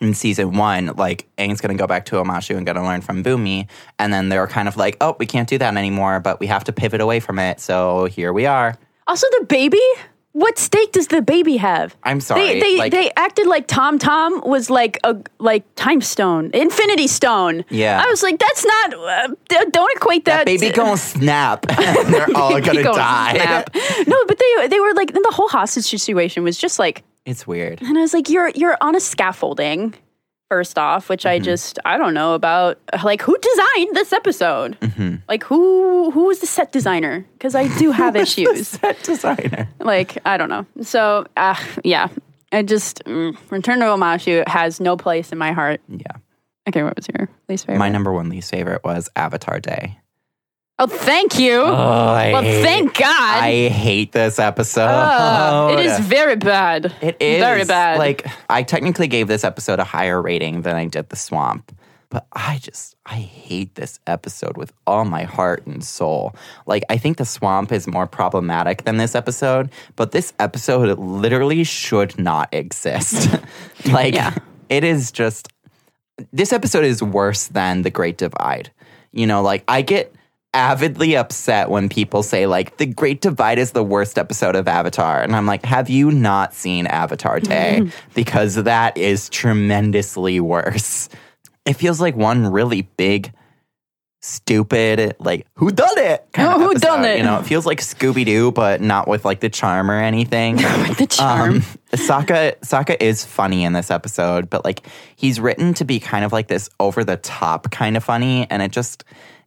in 0.02 0.14
season 0.14 0.56
one. 0.58 0.88
Like 0.96 1.28
Aang's 1.38 1.62
gonna 1.62 1.76
go 1.76 1.88
back 1.88 2.06
to 2.06 2.16
Omashu 2.18 2.56
and 2.58 2.66
gonna 2.66 2.84
learn 2.84 3.02
from 3.02 3.24
Bumi, 3.24 3.68
and 4.00 4.14
then 4.14 4.30
they're 4.30 4.48
kind 4.48 4.68
of 4.68 4.78
like, 4.78 4.98
oh, 5.02 5.16
we 5.20 5.26
can't 5.26 5.48
do 5.50 5.58
that 5.58 5.76
anymore, 5.76 6.20
but 6.20 6.40
we 6.40 6.48
have 6.48 6.64
to 6.66 6.74
pivot 6.74 7.02
away 7.02 7.20
from 7.20 7.40
it. 7.40 7.60
So 7.60 8.06
here 8.06 8.32
we 8.34 8.46
are. 8.46 8.76
Also, 9.08 9.28
the 9.40 9.46
baby. 9.46 9.80
What 10.34 10.58
stake 10.58 10.92
does 10.92 11.08
the 11.08 11.22
baby 11.22 11.56
have? 11.56 11.96
I'm 12.04 12.20
sorry, 12.20 12.42
They 12.42 12.60
they, 12.60 12.78
like- 12.78 12.92
they 12.92 13.10
acted 13.16 13.48
like 13.48 13.68
Tom 13.68 13.98
Tom 13.98 14.42
was 14.46 14.70
like 14.70 15.00
a 15.06 15.16
like 15.40 15.64
time 15.76 16.02
stone, 16.02 16.52
Infinity 16.54 17.08
Stone. 17.08 17.64
Yeah. 17.70 18.04
I 18.06 18.10
was 18.10 18.22
like, 18.22 18.38
that's 18.38 18.66
not. 18.66 18.94
Uh, 18.96 19.28
don't 19.72 19.96
equate 19.96 20.26
that. 20.26 20.40
That 20.40 20.46
baby 20.46 20.68
to- 20.72 20.74
gonna 20.76 20.98
snap, 20.98 21.66
and 21.70 21.80
they're 22.14 22.28
all 22.36 22.50
gonna 22.60 22.84
gonna 22.84 22.98
die. 22.98 23.36
snap. 23.36 23.70
no, 24.08 24.18
but 24.28 24.38
they 24.38 24.68
they 24.68 24.80
were 24.82 24.94
like 24.94 25.14
then 25.14 25.22
the 25.22 25.32
whole 25.34 25.48
hostage 25.48 25.86
situation 25.86 26.44
was 26.44 26.58
just 26.58 26.80
like, 26.80 27.04
It's 27.26 27.46
weird. 27.48 27.82
and 27.82 27.98
I 27.98 28.02
was 28.02 28.14
like, 28.14 28.30
you're 28.30 28.50
you're 28.50 28.78
on 28.82 28.96
a 28.96 29.00
scaffolding. 29.00 29.94
First 30.50 30.78
off, 30.78 31.10
which 31.10 31.24
Mm-hmm. 31.24 31.34
I 31.34 31.40
just 31.40 31.80
I 31.86 31.98
don't 31.98 32.14
know 32.14 32.36
about 32.36 32.78
like 33.04 33.24
who 33.24 33.36
designed 33.36 33.96
this 33.96 34.14
episode? 34.14 34.80
Mm-hmm. 34.80 35.16
Like 35.28 35.44
who 35.44 36.12
who 36.12 36.26
was 36.26 36.40
the 36.40 36.46
set 36.46 36.72
designer? 36.72 37.26
Because 37.34 37.56
I 37.56 37.68
do 37.80 37.90
have 38.02 38.16
issues. 38.16 38.68
Set 38.68 39.02
designer. 39.02 39.68
like 39.80 40.20
I 40.24 40.38
don't 40.38 40.50
know. 40.50 40.68
So 40.84 41.26
uh, 41.36 41.56
yeah, 41.84 42.10
I 42.52 42.62
just 42.62 43.04
mm, 43.06 43.36
Return 43.50 43.80
to 43.80 43.86
Omashu 43.86 44.48
has 44.48 44.80
no 44.80 44.96
place 44.96 45.32
in 45.32 45.40
my 45.40 45.52
heart. 45.52 45.82
Yeah. 45.90 46.06
Okay, 46.70 46.84
what 46.84 46.96
was 46.96 47.08
your 47.18 47.28
least 47.50 47.66
favorite? 47.66 47.80
My 47.80 47.90
number 47.90 48.14
one 48.14 48.30
least 48.30 48.52
favorite 48.52 48.84
was 48.84 49.10
Avatar 49.16 49.60
Day. 49.60 50.00
Oh, 50.80 50.88
thank 50.88 51.40
you. 51.40 51.62
Oh, 51.62 51.74
I 51.74 52.32
well, 52.34 52.42
hate- 52.42 52.64
thank 52.64 52.98
God. 52.98 53.44
I 53.44 53.70
hate 53.70 54.12
this 54.12 54.40
episode. 54.40 54.82
Uh, 54.88 55.76
it 55.78 55.86
is 55.86 56.00
very 56.08 56.36
bad. 56.36 56.94
It 57.02 57.18
is 57.20 57.40
very 57.40 57.66
bad. 57.66 58.00
Like 58.00 58.26
I 58.50 58.64
technically 58.64 59.08
gave 59.08 59.28
this 59.28 59.44
episode 59.44 59.80
a 59.80 59.84
higher 59.84 60.22
rating 60.22 60.62
than 60.62 60.76
I 60.76 60.86
did 60.86 61.10
the 61.10 61.16
swamp, 61.16 61.72
but 62.10 62.26
I 62.34 62.60
just 62.62 62.96
I 63.06 63.16
hate 63.16 63.76
this 63.76 64.00
episode 64.08 64.58
with 64.58 64.74
all 64.88 65.06
my 65.06 65.24
heart 65.24 65.66
and 65.68 65.84
soul. 65.84 66.36
Like 66.66 66.84
I 66.90 66.98
think 66.98 67.18
the 67.18 67.26
swamp 67.26 67.72
is 67.72 67.88
more 67.88 68.08
problematic 68.08 68.84
than 68.84 68.98
this 68.98 69.16
episode, 69.16 69.70
but 69.96 70.12
this 70.12 70.34
episode 70.40 70.98
literally 70.98 71.64
should 71.64 72.18
not 72.18 72.50
exist. 72.54 73.30
like 73.92 74.14
Yeah. 74.16 74.34
it 74.70 74.84
is 74.84 75.12
just 75.12 75.50
this 76.32 76.54
episode 76.54 76.86
is 76.86 77.04
worse 77.04 77.48
than 77.48 77.82
the 77.82 77.90
Great 77.90 78.18
Divide. 78.18 78.72
You 79.12 79.28
know, 79.28 79.42
like 79.42 79.64
I 79.68 79.82
get 79.82 80.15
avidly 80.56 81.18
upset 81.18 81.70
when 81.70 81.90
people 81.90 82.24
say 82.24 82.48
like 82.48 82.78
the 82.78 82.86
Great 82.86 83.22
Divide 83.22 83.60
is 83.60 83.74
the 83.74 83.84
worst 83.84 84.18
episode 84.18 84.56
of 84.56 84.68
Avatar, 84.68 85.22
and 85.22 85.36
I'm 85.36 85.46
like, 85.46 85.64
have 85.66 85.90
you 85.90 86.10
not 86.10 86.54
seen 86.54 86.88
Avatar 86.88 87.40
Day? 87.40 87.92
because 88.16 88.56
that 88.56 88.98
is 88.98 89.30
tremendously 89.30 90.40
worse. 90.40 91.10
It 91.66 91.74
feels 91.74 92.00
like 92.00 92.16
one 92.16 92.48
really 92.48 92.84
big. 92.84 93.32
Stupid, 94.22 95.16
like 95.20 95.46
who 95.56 95.70
done 95.70 96.00
it? 96.00 96.28
Oh, 96.36 96.60
who 96.60 96.74
done 96.80 97.06
it? 97.06 97.18
You 97.20 97.24
know, 97.24 97.38
it 97.38 97.46
feels 97.46 97.68
like 97.68 97.80
Scooby 97.80 98.26
Doo, 98.26 98.52
but 98.52 98.82
not 98.82 99.08
with 99.08 99.24
like 99.24 99.40
the 99.40 99.50
charm 99.50 99.92
or 99.92 100.02
anything. 100.02 100.56
the 100.98 101.08
charm. 101.08 101.58
Um, 101.58 101.62
Sokka 101.92 102.58
Sokka 102.62 102.98
is 103.00 103.24
funny 103.24 103.64
in 103.64 103.74
this 103.74 103.92
episode, 103.92 104.50
but 104.50 104.66
like 104.66 104.82
he's 105.16 105.40
written 105.40 105.76
to 105.76 105.86
be 105.86 106.00
kind 106.00 106.26
of 106.26 106.34
like 106.34 106.48
this 106.48 106.70
over 106.80 107.04
the 107.04 107.18
top 107.18 107.70
kind 107.70 107.96
of 107.96 108.04
funny, 108.04 108.50
and 108.50 108.64
it 108.64 108.72
just 108.72 109.04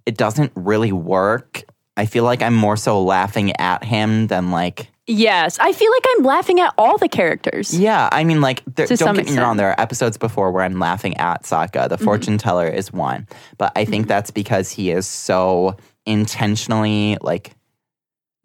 it 0.09 0.17
doesn't 0.17 0.53
really 0.55 0.93
work. 0.93 1.63
I 1.97 2.07
feel 2.07 2.25
like 2.25 2.43
I'm 2.43 2.55
more 2.55 2.77
so 2.77 3.03
laughing 3.03 3.55
at 3.61 3.85
him 3.85 4.29
than 4.29 4.51
like 4.51 4.89
yes, 5.07 5.59
I 5.59 5.73
feel 5.73 5.91
like 5.91 6.05
I'm 6.17 6.25
laughing 6.25 6.61
at 6.61 6.73
all 6.79 6.99
the 6.99 7.09
characters. 7.09 7.79
yeah. 7.79 8.09
I 8.13 8.25
mean, 8.25 8.41
like 8.41 8.63
there, 8.77 8.87
don't 8.87 9.17
get 9.17 9.31
me 9.31 9.39
wrong. 9.39 9.57
There 9.57 9.71
are 9.71 9.81
episodes 9.81 10.17
before 10.19 10.51
where 10.53 10.63
I'm 10.65 10.79
laughing 10.79 11.17
at 11.17 11.43
Sokka. 11.45 11.89
The 11.89 11.97
Mm-hmm. 11.97 12.05
fortune 12.05 12.39
teller 12.39 12.69
is 12.69 12.93
one, 12.93 13.27
but 13.59 13.73
I 13.75 13.85
think 13.85 14.07
that's 14.07 14.31
because 14.31 14.71
he 14.71 14.91
is 14.91 15.07
so 15.07 15.77
intentionally 16.07 17.17
like 17.21 17.53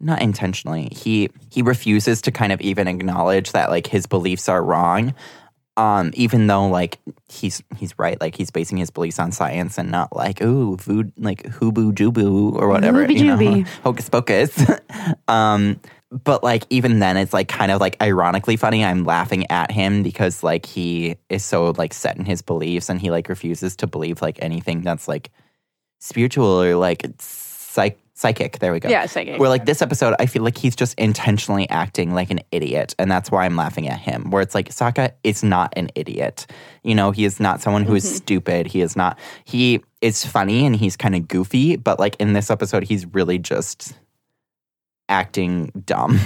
not 0.00 0.20
intentionally 0.20 0.88
he 0.92 1.30
he 1.50 1.62
refuses 1.62 2.20
to 2.22 2.30
kind 2.32 2.52
of 2.52 2.60
even 2.60 2.88
acknowledge 2.88 3.52
that 3.52 3.70
like 3.70 3.86
his 3.86 4.06
beliefs 4.06 4.48
are 4.48 4.62
wrong 4.62 5.14
um 5.76 6.10
even 6.14 6.46
though 6.46 6.68
like 6.68 7.00
he's 7.28 7.62
he's 7.76 7.98
right 7.98 8.20
like 8.20 8.36
he's 8.36 8.50
basing 8.50 8.76
his 8.76 8.90
beliefs 8.90 9.18
on 9.18 9.32
science 9.32 9.76
and 9.78 9.90
not 9.90 10.14
like 10.14 10.40
ooh 10.40 10.76
vood 10.76 11.12
like 11.18 11.42
hooboo 11.44 11.92
jubu 11.92 12.52
or 12.54 12.68
whatever 12.68 13.10
you 13.10 13.24
know, 13.24 13.64
hocus 13.82 14.08
pocus. 14.08 14.62
Um 15.28 15.80
but 16.10 16.44
like 16.44 16.64
even 16.70 17.00
then 17.00 17.16
it's 17.16 17.32
like 17.32 17.48
kind 17.48 17.72
of 17.72 17.80
like 17.80 18.00
ironically 18.00 18.56
funny 18.56 18.84
i'm 18.84 19.04
laughing 19.04 19.50
at 19.50 19.72
him 19.72 20.02
because 20.04 20.44
like 20.44 20.64
he 20.64 21.16
is 21.28 21.44
so 21.44 21.70
like 21.76 21.92
set 21.92 22.16
in 22.16 22.24
his 22.24 22.40
beliefs 22.40 22.88
and 22.88 23.00
he 23.00 23.10
like 23.10 23.28
refuses 23.28 23.74
to 23.74 23.86
believe 23.86 24.22
like 24.22 24.38
anything 24.40 24.82
that's 24.82 25.08
like 25.08 25.30
spiritual 25.98 26.62
or 26.62 26.76
like 26.76 27.04
psych- 27.18 27.98
psychic 28.16 28.60
there 28.60 28.72
we 28.72 28.78
go 28.80 28.88
Yeah, 28.88 29.06
psychic. 29.06 29.40
where 29.40 29.48
like 29.48 29.64
this 29.66 29.82
episode 29.82 30.14
i 30.20 30.26
feel 30.26 30.42
like 30.44 30.56
he's 30.56 30.76
just 30.76 30.94
intentionally 30.98 31.68
acting 31.68 32.14
like 32.14 32.30
an 32.30 32.38
idiot 32.52 32.94
and 32.98 33.10
that's 33.10 33.30
why 33.30 33.44
i'm 33.44 33.56
laughing 33.56 33.88
at 33.88 33.98
him 33.98 34.30
where 34.30 34.40
it's 34.40 34.54
like 34.54 34.68
Sokka 34.68 35.10
is 35.24 35.42
not 35.42 35.72
an 35.76 35.90
idiot 35.96 36.46
you 36.84 36.94
know 36.94 37.10
he 37.10 37.24
is 37.24 37.40
not 37.40 37.60
someone 37.60 37.82
who 37.84 37.94
is 37.96 38.04
Mm-hmm. 38.04 38.14
stupid 38.16 38.66
he 38.68 38.80
is 38.82 38.94
not 38.96 39.18
he 39.44 39.82
is 40.00 40.24
funny 40.24 40.64
and 40.64 40.76
he's 40.76 40.96
kind 40.96 41.14
of 41.16 41.26
goofy 41.26 41.74
but 41.76 41.98
like 41.98 42.14
in 42.20 42.34
this 42.34 42.50
episode 42.50 42.84
he's 42.84 43.04
really 43.06 43.38
just 43.38 43.94
acting 45.08 45.70
dumb 45.84 46.18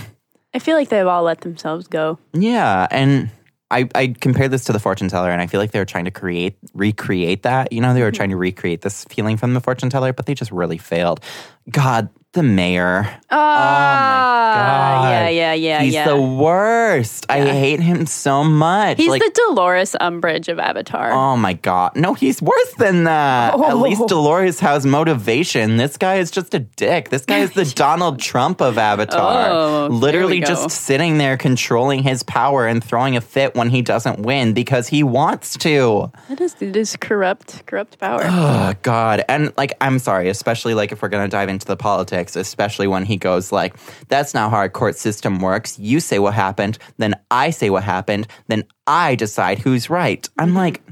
I 0.54 0.60
feel 0.60 0.76
like 0.76 0.88
they've 0.88 1.06
all 1.06 1.24
let 1.24 1.42
themselves 1.42 1.86
go. 1.88 2.18
yeah, 2.32 2.88
and 2.90 3.30
I 3.70 3.88
I 3.94 4.14
compare 4.20 4.48
this 4.48 4.64
to 4.64 4.72
the 4.72 4.78
fortune 4.78 5.08
teller, 5.08 5.30
and 5.30 5.40
I 5.40 5.46
feel 5.46 5.60
like 5.60 5.72
they 5.72 5.78
were 5.78 5.84
trying 5.84 6.06
to 6.06 6.10
create 6.10 6.56
recreate 6.74 7.42
that. 7.42 7.72
You 7.72 7.80
know, 7.80 7.94
they 7.94 8.02
were 8.02 8.08
mm-hmm. 8.08 8.16
trying 8.16 8.30
to 8.30 8.36
recreate 8.36 8.82
this 8.82 9.04
feeling 9.04 9.36
from 9.36 9.54
the 9.54 9.60
fortune 9.60 9.90
teller, 9.90 10.12
but 10.12 10.26
they 10.26 10.34
just 10.34 10.50
really 10.50 10.78
failed. 10.78 11.20
God, 11.70 12.08
the 12.34 12.42
mayor. 12.42 13.08
Ah, 13.30 15.02
God. 15.02 15.10
yeah, 15.10 15.28
yeah, 15.28 15.52
yeah, 15.54 15.82
He's 15.82 15.94
yeah. 15.94 16.06
the 16.08 16.20
worst. 16.20 17.26
I 17.28 17.40
hate 17.46 17.80
him 17.80 18.06
so 18.06 18.44
much. 18.44 18.98
He's 18.98 19.08
like, 19.08 19.22
the 19.22 19.30
Dolores 19.48 19.96
Umbridge 20.00 20.48
of 20.48 20.58
Avatar. 20.58 21.10
Oh 21.12 21.36
my 21.36 21.54
god. 21.54 21.96
No, 21.96 22.14
he's 22.14 22.42
worse 22.42 22.74
than 22.78 23.04
that. 23.04 23.54
At 23.54 23.60
Oh. 23.60 23.76
least 23.76 24.06
Dolores 24.08 24.60
has 24.60 24.84
motivation. 24.86 25.76
This 25.78 25.96
guy 25.96 26.16
is 26.16 26.30
just 26.30 26.52
a 26.54 26.58
dick. 26.60 27.08
This 27.10 27.24
guy 27.24 27.38
is 27.38 27.52
the 27.52 27.64
Donald 27.74 28.20
Trump 28.20 28.60
of 28.60 28.76
Avatar. 28.78 29.50
Oh, 29.50 29.86
Literally 29.90 30.40
just 30.40 30.70
sitting 30.70 31.18
there 31.18 31.36
controlling 31.36 32.02
his 32.02 32.22
power 32.22 32.66
and 32.66 32.82
throwing 32.84 33.16
a 33.16 33.20
fit 33.20 33.54
when 33.54 33.70
he 33.70 33.80
doesn't 33.82 34.20
win 34.20 34.52
because 34.52 34.88
he 34.88 35.02
wants 35.02 35.56
to. 35.58 36.10
It 36.30 36.40
is, 36.40 36.54
it 36.60 36.76
is 36.76 36.96
corrupt, 36.96 37.64
corrupt 37.66 37.98
power. 37.98 38.20
Oh 38.24 38.74
god. 38.82 39.24
And 39.28 39.52
like 39.56 39.72
I'm 39.80 39.98
sorry, 39.98 40.28
especially 40.28 40.74
like 40.74 40.92
if 40.92 41.00
we're 41.02 41.08
going 41.08 41.24
to 41.24 41.30
dive 41.30 41.48
into 41.48 41.66
the 41.66 41.76
politics, 41.76 42.17
especially 42.36 42.86
when 42.86 43.04
he 43.04 43.16
goes 43.16 43.52
like 43.52 43.74
that's 44.08 44.34
not 44.34 44.50
how 44.50 44.56
our 44.56 44.68
court 44.68 44.96
system 44.96 45.40
works. 45.40 45.78
You 45.78 46.00
say 46.00 46.18
what 46.18 46.34
happened, 46.34 46.78
then 46.98 47.14
I 47.30 47.50
say 47.50 47.70
what 47.70 47.84
happened, 47.84 48.26
then 48.48 48.64
I 48.86 49.14
decide 49.14 49.58
who's 49.58 49.90
right. 49.90 50.28
I'm 50.38 50.54
like 50.54 50.82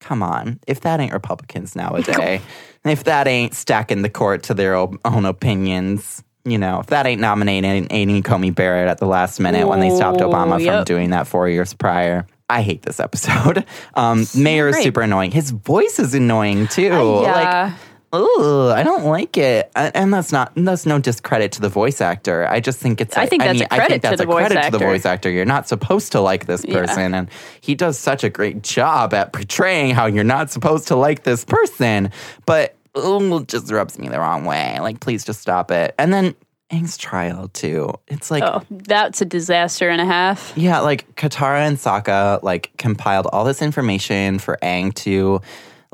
come 0.00 0.22
on. 0.22 0.60
If 0.66 0.80
that 0.80 1.00
ain't 1.00 1.12
Republicans 1.14 1.74
nowadays, 1.74 2.42
if 2.84 3.04
that 3.04 3.26
ain't 3.26 3.54
stacking 3.54 4.02
the 4.02 4.10
court 4.10 4.42
to 4.44 4.54
their 4.54 4.74
own 4.76 4.98
opinions, 5.24 6.22
you 6.44 6.58
know, 6.58 6.80
if 6.80 6.86
that 6.86 7.06
ain't 7.06 7.20
nominating 7.20 7.86
Amy 7.90 8.20
Coney 8.20 8.50
Barrett 8.50 8.88
at 8.88 8.98
the 8.98 9.06
last 9.06 9.40
minute 9.40 9.66
when 9.66 9.80
they 9.80 9.90
stopped 9.90 10.20
Obama 10.20 10.62
from 10.62 10.84
doing 10.84 11.10
that 11.10 11.26
four 11.26 11.48
years 11.48 11.72
prior. 11.72 12.26
I 12.50 12.60
hate 12.60 12.82
this 12.82 13.00
episode. 13.00 13.64
Um, 13.96 14.26
Mayor 14.34 14.68
is 14.68 14.82
super 14.82 15.02
annoying. 15.02 15.30
His 15.30 15.50
voice 15.52 16.00
is 16.00 16.14
annoying 16.14 16.66
too. 16.66 16.90
Like, 16.90 17.44
yeah. 17.44 17.76
I 18.14 18.82
don't 18.82 19.04
like 19.04 19.36
it, 19.36 19.70
and 19.74 20.12
that's 20.12 20.32
not 20.32 20.52
that's 20.56 20.86
no 20.86 20.98
discredit 20.98 21.52
to 21.52 21.60
the 21.60 21.68
voice 21.68 22.00
actor. 22.00 22.46
I 22.48 22.60
just 22.60 22.78
think 22.78 23.00
it's. 23.00 23.16
I 23.16 23.26
think 23.26 23.42
that's 23.42 23.58
mean, 23.60 23.68
a 23.70 23.74
I 23.74 23.76
credit 23.76 23.88
think 23.90 24.02
to 24.02 24.08
that's 24.10 24.20
the 24.22 24.28
a 24.28 24.32
voice 24.32 24.46
credit 24.46 24.64
to 24.64 24.70
the 24.78 24.84
voice 24.84 25.04
actor. 25.06 25.30
You're 25.30 25.44
not 25.44 25.68
supposed 25.68 26.12
to 26.12 26.20
like 26.20 26.46
this 26.46 26.64
Yeah. 26.66 26.74
person, 26.80 27.14
and 27.14 27.28
he 27.60 27.74
does 27.74 27.98
such 27.98 28.24
a 28.24 28.30
great 28.30 28.62
job 28.62 29.14
at 29.14 29.32
portraying 29.32 29.94
how 29.94 30.06
you're 30.06 30.24
not 30.24 30.50
supposed 30.50 30.88
to 30.88 30.96
like 30.96 31.24
this 31.24 31.44
person. 31.44 32.10
But 32.46 32.74
it 32.94 33.48
just 33.48 33.70
rubs 33.72 33.98
me 33.98 34.08
the 34.08 34.18
wrong 34.20 34.44
way. 34.44 34.78
Like, 34.80 35.00
please 35.00 35.24
just 35.24 35.40
stop 35.40 35.70
it. 35.70 35.94
And 35.98 36.12
then 36.12 36.34
Aang's 36.70 36.96
trial 36.96 37.48
too. 37.48 37.92
It's 38.08 38.30
like 38.30 38.42
Oh, 38.44 38.62
that's 38.70 39.20
a 39.20 39.24
disaster 39.24 39.88
and 39.88 40.00
a 40.00 40.04
half. 40.06 40.52
Yeah, 40.56 40.80
like 40.80 41.14
Katara 41.16 41.66
and 41.66 41.76
Sokka 41.76 42.42
like 42.42 42.70
compiled 42.78 43.26
all 43.32 43.44
this 43.44 43.60
information 43.62 44.38
for 44.38 44.58
Aang 44.62 44.94
to 44.94 45.40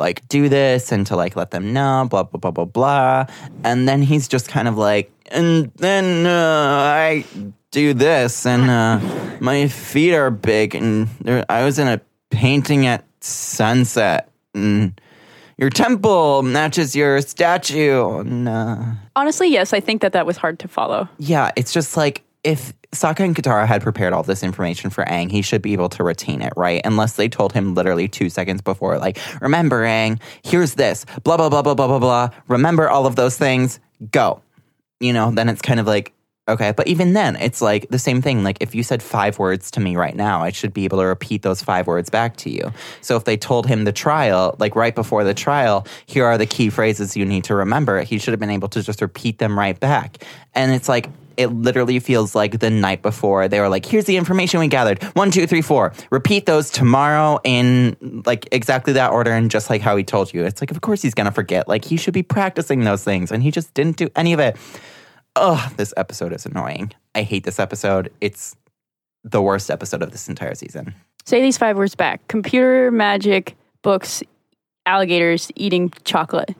like 0.01 0.27
do 0.29 0.49
this 0.49 0.91
and 0.91 1.07
to 1.07 1.15
like 1.15 1.37
let 1.37 1.53
them 1.53 1.73
know, 1.73 2.07
blah 2.11 2.25
blah 2.25 2.41
blah 2.41 2.51
blah 2.51 2.65
blah. 2.65 3.27
And 3.63 3.87
then 3.89 4.03
he's 4.03 4.27
just 4.27 4.49
kind 4.49 4.67
of 4.67 4.77
like, 4.77 5.13
and 5.31 5.71
then 5.77 6.27
uh, 6.27 6.33
I 6.33 7.25
do 7.71 7.95
this, 7.95 8.47
and 8.47 8.69
uh, 8.69 8.99
my 9.39 9.69
feet 9.69 10.15
are 10.15 10.31
big, 10.33 10.75
and 10.75 11.07
there, 11.21 11.45
I 11.49 11.65
was 11.65 11.79
in 11.79 11.87
a 11.87 12.01
painting 12.31 12.87
at 12.87 13.05
sunset, 13.21 14.29
and 14.55 15.01
your 15.57 15.71
temple 15.71 16.43
matches 16.43 16.97
your 16.97 17.21
statue, 17.21 18.19
and. 18.19 18.49
Uh, 18.49 18.77
Honestly, 19.15 19.49
yes, 19.49 19.73
I 19.73 19.81
think 19.81 20.01
that 20.03 20.13
that 20.15 20.25
was 20.27 20.37
hard 20.39 20.59
to 20.61 20.69
follow. 20.69 21.09
yeah, 21.19 21.51
it's 21.55 21.73
just 21.73 21.97
like 21.97 22.23
if 22.43 22.73
Sokka 22.93 23.21
and 23.21 23.37
Katara 23.37 23.67
had 23.67 23.83
prepared 23.83 24.13
all 24.13 24.23
this 24.23 24.43
information 24.43 24.91
for 24.91 25.05
Aang, 25.05 25.31
he 25.31 25.43
should 25.43 25.63
be 25.63 25.73
able 25.75 25.89
to 25.91 26.03
retain 26.03 26.43
it, 26.43 26.53
right? 26.57 26.81
Unless 26.85 27.15
they 27.15 27.29
told 27.29 27.53
him 27.53 27.75
literally 27.75 28.09
two 28.09 28.31
seconds 28.31 28.63
before, 28.63 28.99
like, 28.99 29.19
remember, 29.41 29.85
Aang, 29.85 30.21
here's 30.43 30.75
this, 30.75 31.05
blah, 31.23 31.37
blah, 31.37 31.49
blah, 31.49 31.63
blah, 31.63 31.75
blah, 31.75 31.87
blah, 31.87 31.99
blah. 31.99 32.31
Remember 32.49 32.89
all 32.89 33.07
of 33.07 33.17
those 33.17 33.37
things, 33.37 33.79
go. 34.11 34.43
You 35.01 35.13
know, 35.13 35.31
then 35.31 35.49
it's 35.49 35.63
kind 35.63 35.81
of 35.81 35.87
like, 35.87 36.13
okay. 36.49 36.73
But 36.73 36.89
even 36.89 37.13
then, 37.13 37.37
it's 37.37 37.63
like 37.63 37.89
the 37.91 37.99
same 37.99 38.21
thing. 38.23 38.43
Like, 38.43 38.59
if 38.61 38.75
you 38.75 38.83
said 38.83 39.03
five 39.03 39.39
words 39.39 39.71
to 39.73 39.81
me 39.81 39.97
right 39.97 40.17
now, 40.17 40.43
I 40.43 40.51
should 40.51 40.75
be 40.75 40.85
able 40.85 40.99
to 40.99 41.07
repeat 41.07 41.43
those 41.43 41.63
five 41.63 41.87
words 41.87 42.11
back 42.11 42.37
to 42.39 42.51
you. 42.51 42.73
So 43.03 43.17
if 43.17 43.25
they 43.25 43.37
told 43.37 43.67
him 43.67 43.85
the 43.85 43.93
trial, 43.93 44.57
like 44.59 44.75
right 44.75 44.95
before 44.95 45.25
the 45.25 45.35
trial, 45.35 45.87
here 46.07 46.25
are 46.25 46.39
the 46.39 46.47
key 46.47 46.71
phrases 46.71 47.17
you 47.17 47.25
need 47.25 47.45
to 47.45 47.55
remember, 47.55 48.03
he 48.03 48.19
should 48.19 48.33
have 48.33 48.41
been 48.41 48.51
able 48.51 48.69
to 48.71 48.83
just 48.83 49.01
repeat 49.01 49.39
them 49.39 49.59
right 49.59 49.79
back. 49.79 50.25
And 50.55 50.73
it's 50.73 50.89
like, 50.89 51.09
it 51.37 51.49
literally 51.49 51.99
feels 52.01 52.35
like 52.35 52.59
the 52.61 52.71
night 52.71 53.03
before 53.03 53.49
they 53.49 53.61
were 53.61 53.69
like, 53.69 53.87
here's 53.87 54.05
the 54.05 54.17
information 54.17 54.61
we 54.61 54.69
gathered. 54.69 55.03
One, 55.15 55.31
two, 55.31 55.47
three, 55.47 55.63
four. 55.63 55.93
Repeat 56.11 56.47
those 56.47 56.71
tomorrow 56.71 57.39
in 57.45 58.23
like 58.27 58.49
exactly 58.53 58.93
that 58.95 59.13
order 59.13 59.33
and 59.33 59.51
just 59.51 59.71
like 59.71 59.81
how 59.81 59.97
he 59.97 60.05
told 60.05 60.33
you. 60.33 60.45
It's 60.45 60.61
like, 60.61 60.71
of 60.71 60.81
course 60.81 61.03
he's 61.03 61.15
gonna 61.15 61.33
forget. 61.33 61.69
Like 61.69 61.85
he 61.85 61.97
should 61.97 62.15
be 62.15 62.23
practicing 62.23 62.85
those 62.85 63.05
things 63.05 63.33
and 63.33 63.43
he 63.43 63.51
just 63.51 63.73
didn't 63.75 63.97
do 63.97 64.09
any 64.17 64.33
of 64.33 64.41
it. 64.41 64.57
Ugh, 65.37 65.73
this 65.77 65.95
episode 65.97 66.33
is 66.33 66.47
annoying. 66.47 66.93
I 67.15 67.23
hate 67.23 67.45
this 67.45 67.59
episode. 67.59 68.13
It's 68.21 68.57
the 69.25 69.43
worst 69.43 69.71
episode 69.71 70.03
of 70.03 70.13
this 70.13 70.29
entire 70.29 70.55
season. 70.55 70.95
Say 71.25 71.43
these 71.43 71.59
five 71.59 71.77
words 71.77 71.95
back 71.95 72.27
computer, 72.29 72.91
magic, 72.91 73.57
books, 73.83 74.23
alligators, 74.87 75.51
eating 75.55 75.93
chocolate. 76.05 76.55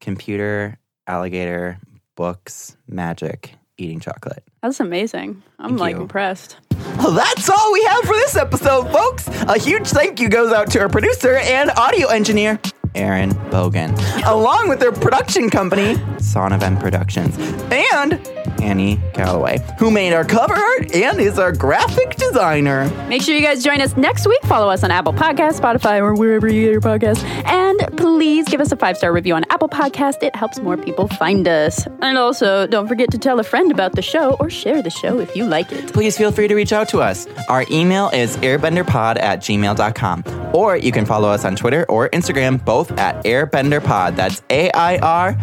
Computer, 0.00 0.78
alligator, 1.06 1.78
books, 2.16 2.76
magic, 2.88 3.54
eating 3.80 4.00
chocolate. 4.00 4.42
That's 4.62 4.80
amazing. 4.80 5.42
I'm 5.58 5.70
Thank 5.70 5.80
like 5.80 5.96
you. 5.96 6.02
impressed. 6.02 6.56
Well, 6.98 7.12
that's 7.12 7.48
all 7.48 7.72
we 7.72 7.82
have 7.84 8.04
for 8.04 8.14
this 8.14 8.36
episode, 8.36 8.90
folks. 8.92 9.28
A 9.28 9.58
huge 9.58 9.86
thank 9.88 10.20
you 10.20 10.28
goes 10.28 10.52
out 10.52 10.70
to 10.72 10.80
our 10.80 10.88
producer 10.88 11.36
and 11.36 11.70
audio 11.70 12.08
engineer, 12.08 12.58
Aaron 12.94 13.30
Bogan, 13.50 13.92
along 14.26 14.68
with 14.68 14.80
their 14.80 14.92
production 14.92 15.50
company, 15.50 15.96
Son 16.18 16.52
of 16.52 16.62
M 16.62 16.76
Productions, 16.78 17.36
and 17.70 18.14
Annie 18.62 19.00
Calloway, 19.14 19.58
who 19.78 19.90
made 19.90 20.12
our 20.12 20.24
cover 20.24 20.54
art 20.54 20.94
and 20.94 21.18
is 21.20 21.38
our 21.38 21.52
graphic 21.52 22.16
designer. 22.16 22.90
Make 23.08 23.22
sure 23.22 23.34
you 23.34 23.42
guys 23.42 23.64
join 23.64 23.80
us 23.80 23.96
next 23.96 24.26
week. 24.26 24.42
Follow 24.44 24.68
us 24.68 24.84
on 24.84 24.90
Apple 24.90 25.12
Podcasts, 25.12 25.60
Spotify, 25.60 25.98
or 26.00 26.14
wherever 26.14 26.46
you 26.46 26.64
get 26.64 26.72
your 26.72 26.80
podcasts. 26.80 27.24
And 27.46 27.96
please 27.96 28.46
give 28.48 28.60
us 28.60 28.72
a 28.72 28.76
five 28.76 28.96
star 28.96 29.12
review 29.12 29.34
on 29.34 29.44
Apple 29.50 29.68
Podcast. 29.68 30.22
It 30.22 30.34
helps 30.36 30.58
more 30.60 30.76
people 30.76 31.08
find 31.08 31.46
us. 31.48 31.86
And 32.02 32.18
also, 32.18 32.66
don't 32.66 32.88
forget 32.88 33.10
to 33.12 33.18
tell 33.18 33.40
a 33.40 33.44
friend 33.44 33.70
about 33.70 33.92
the 33.92 34.02
show 34.02 34.36
or 34.40 34.50
share 34.50 34.82
the 34.82 34.90
show 34.90 35.18
if 35.20 35.34
you 35.34 35.46
like 35.46 35.70
it. 35.72 35.92
Please 35.92 36.16
feel 36.16 36.32
free 36.32 36.48
to 36.48 36.54
reach 36.54 36.72
out 36.72 36.88
to 36.90 37.00
us. 37.00 37.26
Our 37.48 37.64
email 37.70 38.10
is 38.10 38.36
airbenderpod 38.38 39.20
at 39.20 39.40
gmail.com. 39.40 40.24
Or 40.54 40.76
you 40.76 40.90
can 40.92 41.06
follow 41.06 41.28
us 41.28 41.44
on 41.44 41.54
Twitter 41.56 41.86
or 41.88 42.08
Instagram, 42.10 42.62
both 42.64 42.79
at 42.92 43.24
Airbender 43.24 43.82
Pod. 43.82 44.16
That's 44.16 44.42
A 44.50 44.70
I 44.72 44.98
R 44.98 45.36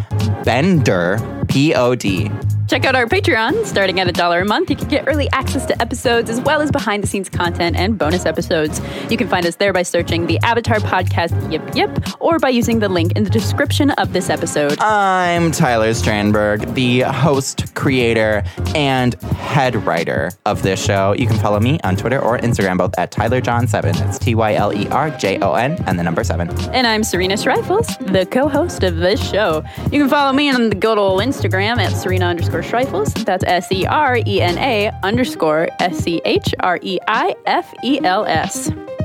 Bender 0.44 1.44
P 1.48 1.74
O 1.74 1.94
D. 1.94 2.30
Check 2.68 2.84
out 2.84 2.94
our 2.94 3.06
Patreon. 3.06 3.64
Starting 3.64 3.98
at 3.98 4.08
a 4.08 4.12
dollar 4.12 4.42
a 4.42 4.44
month, 4.44 4.68
you 4.68 4.76
can 4.76 4.88
get 4.88 5.08
early 5.08 5.26
access 5.30 5.64
to 5.66 5.80
episodes 5.80 6.28
as 6.28 6.38
well 6.42 6.60
as 6.60 6.70
behind 6.70 7.02
the 7.02 7.06
scenes 7.06 7.30
content 7.30 7.76
and 7.76 7.96
bonus 7.96 8.26
episodes. 8.26 8.78
You 9.08 9.16
can 9.16 9.26
find 9.26 9.46
us 9.46 9.56
there 9.56 9.72
by 9.72 9.82
searching 9.82 10.26
the 10.26 10.38
Avatar 10.40 10.76
Podcast 10.76 11.50
Yip 11.50 11.62
Yip 11.74 12.20
or 12.20 12.38
by 12.38 12.50
using 12.50 12.78
the 12.78 12.90
link 12.90 13.12
in 13.12 13.24
the 13.24 13.30
description 13.30 13.90
of 13.92 14.12
this 14.12 14.28
episode. 14.28 14.78
I'm 14.80 15.50
Tyler 15.50 15.92
Strandberg, 15.92 16.74
the 16.74 17.00
host, 17.00 17.74
creator, 17.74 18.44
and 18.74 19.14
head 19.14 19.74
writer 19.86 20.32
of 20.44 20.62
this 20.62 20.84
show. 20.84 21.14
You 21.14 21.26
can 21.26 21.38
follow 21.38 21.60
me 21.60 21.80
on 21.84 21.96
Twitter 21.96 22.20
or 22.20 22.36
Instagram, 22.36 22.76
both 22.76 22.92
at 22.98 23.10
TylerJon7. 23.10 23.96
That's 23.96 24.18
T 24.18 24.34
Y 24.34 24.52
L 24.54 24.74
E 24.74 24.86
R 24.88 25.08
J 25.08 25.38
O 25.40 25.54
N 25.54 25.82
and 25.86 25.98
the 25.98 26.02
number 26.02 26.22
seven. 26.22 26.50
And 26.74 26.86
I'm 26.86 27.02
Serena 27.02 27.36
Schreifels, 27.36 27.96
the 28.12 28.26
co-host 28.26 28.82
of 28.82 28.98
this 28.98 29.26
show. 29.26 29.64
You 29.90 30.00
can 30.00 30.10
follow 30.10 30.34
me 30.34 30.50
on 30.50 30.68
the 30.68 30.74
good 30.74 30.98
old 30.98 31.22
Instagram 31.22 31.78
at 31.78 31.92
Serena 31.96 32.26
underscore 32.26 32.57
Schreifels. 32.62 33.24
That's 33.24 33.44
S-E-R-E-N-A 33.44 34.90
underscore 35.02 35.68
S-C-H-R-E-I-F-E-L-S. 35.80 36.30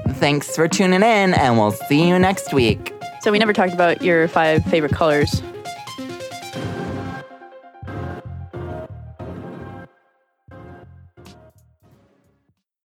Thanks 0.10 0.56
for 0.56 0.68
tuning 0.68 1.02
in, 1.02 1.34
and 1.34 1.58
we'll 1.58 1.72
see 1.72 2.08
you 2.08 2.20
next 2.20 2.54
week. 2.54 2.94
So 3.22 3.32
we 3.32 3.40
never 3.40 3.54
talked 3.54 3.74
about 3.74 4.02
your 4.02 4.28
five 4.28 4.64
favorite 4.66 4.94
colors. 4.94 5.42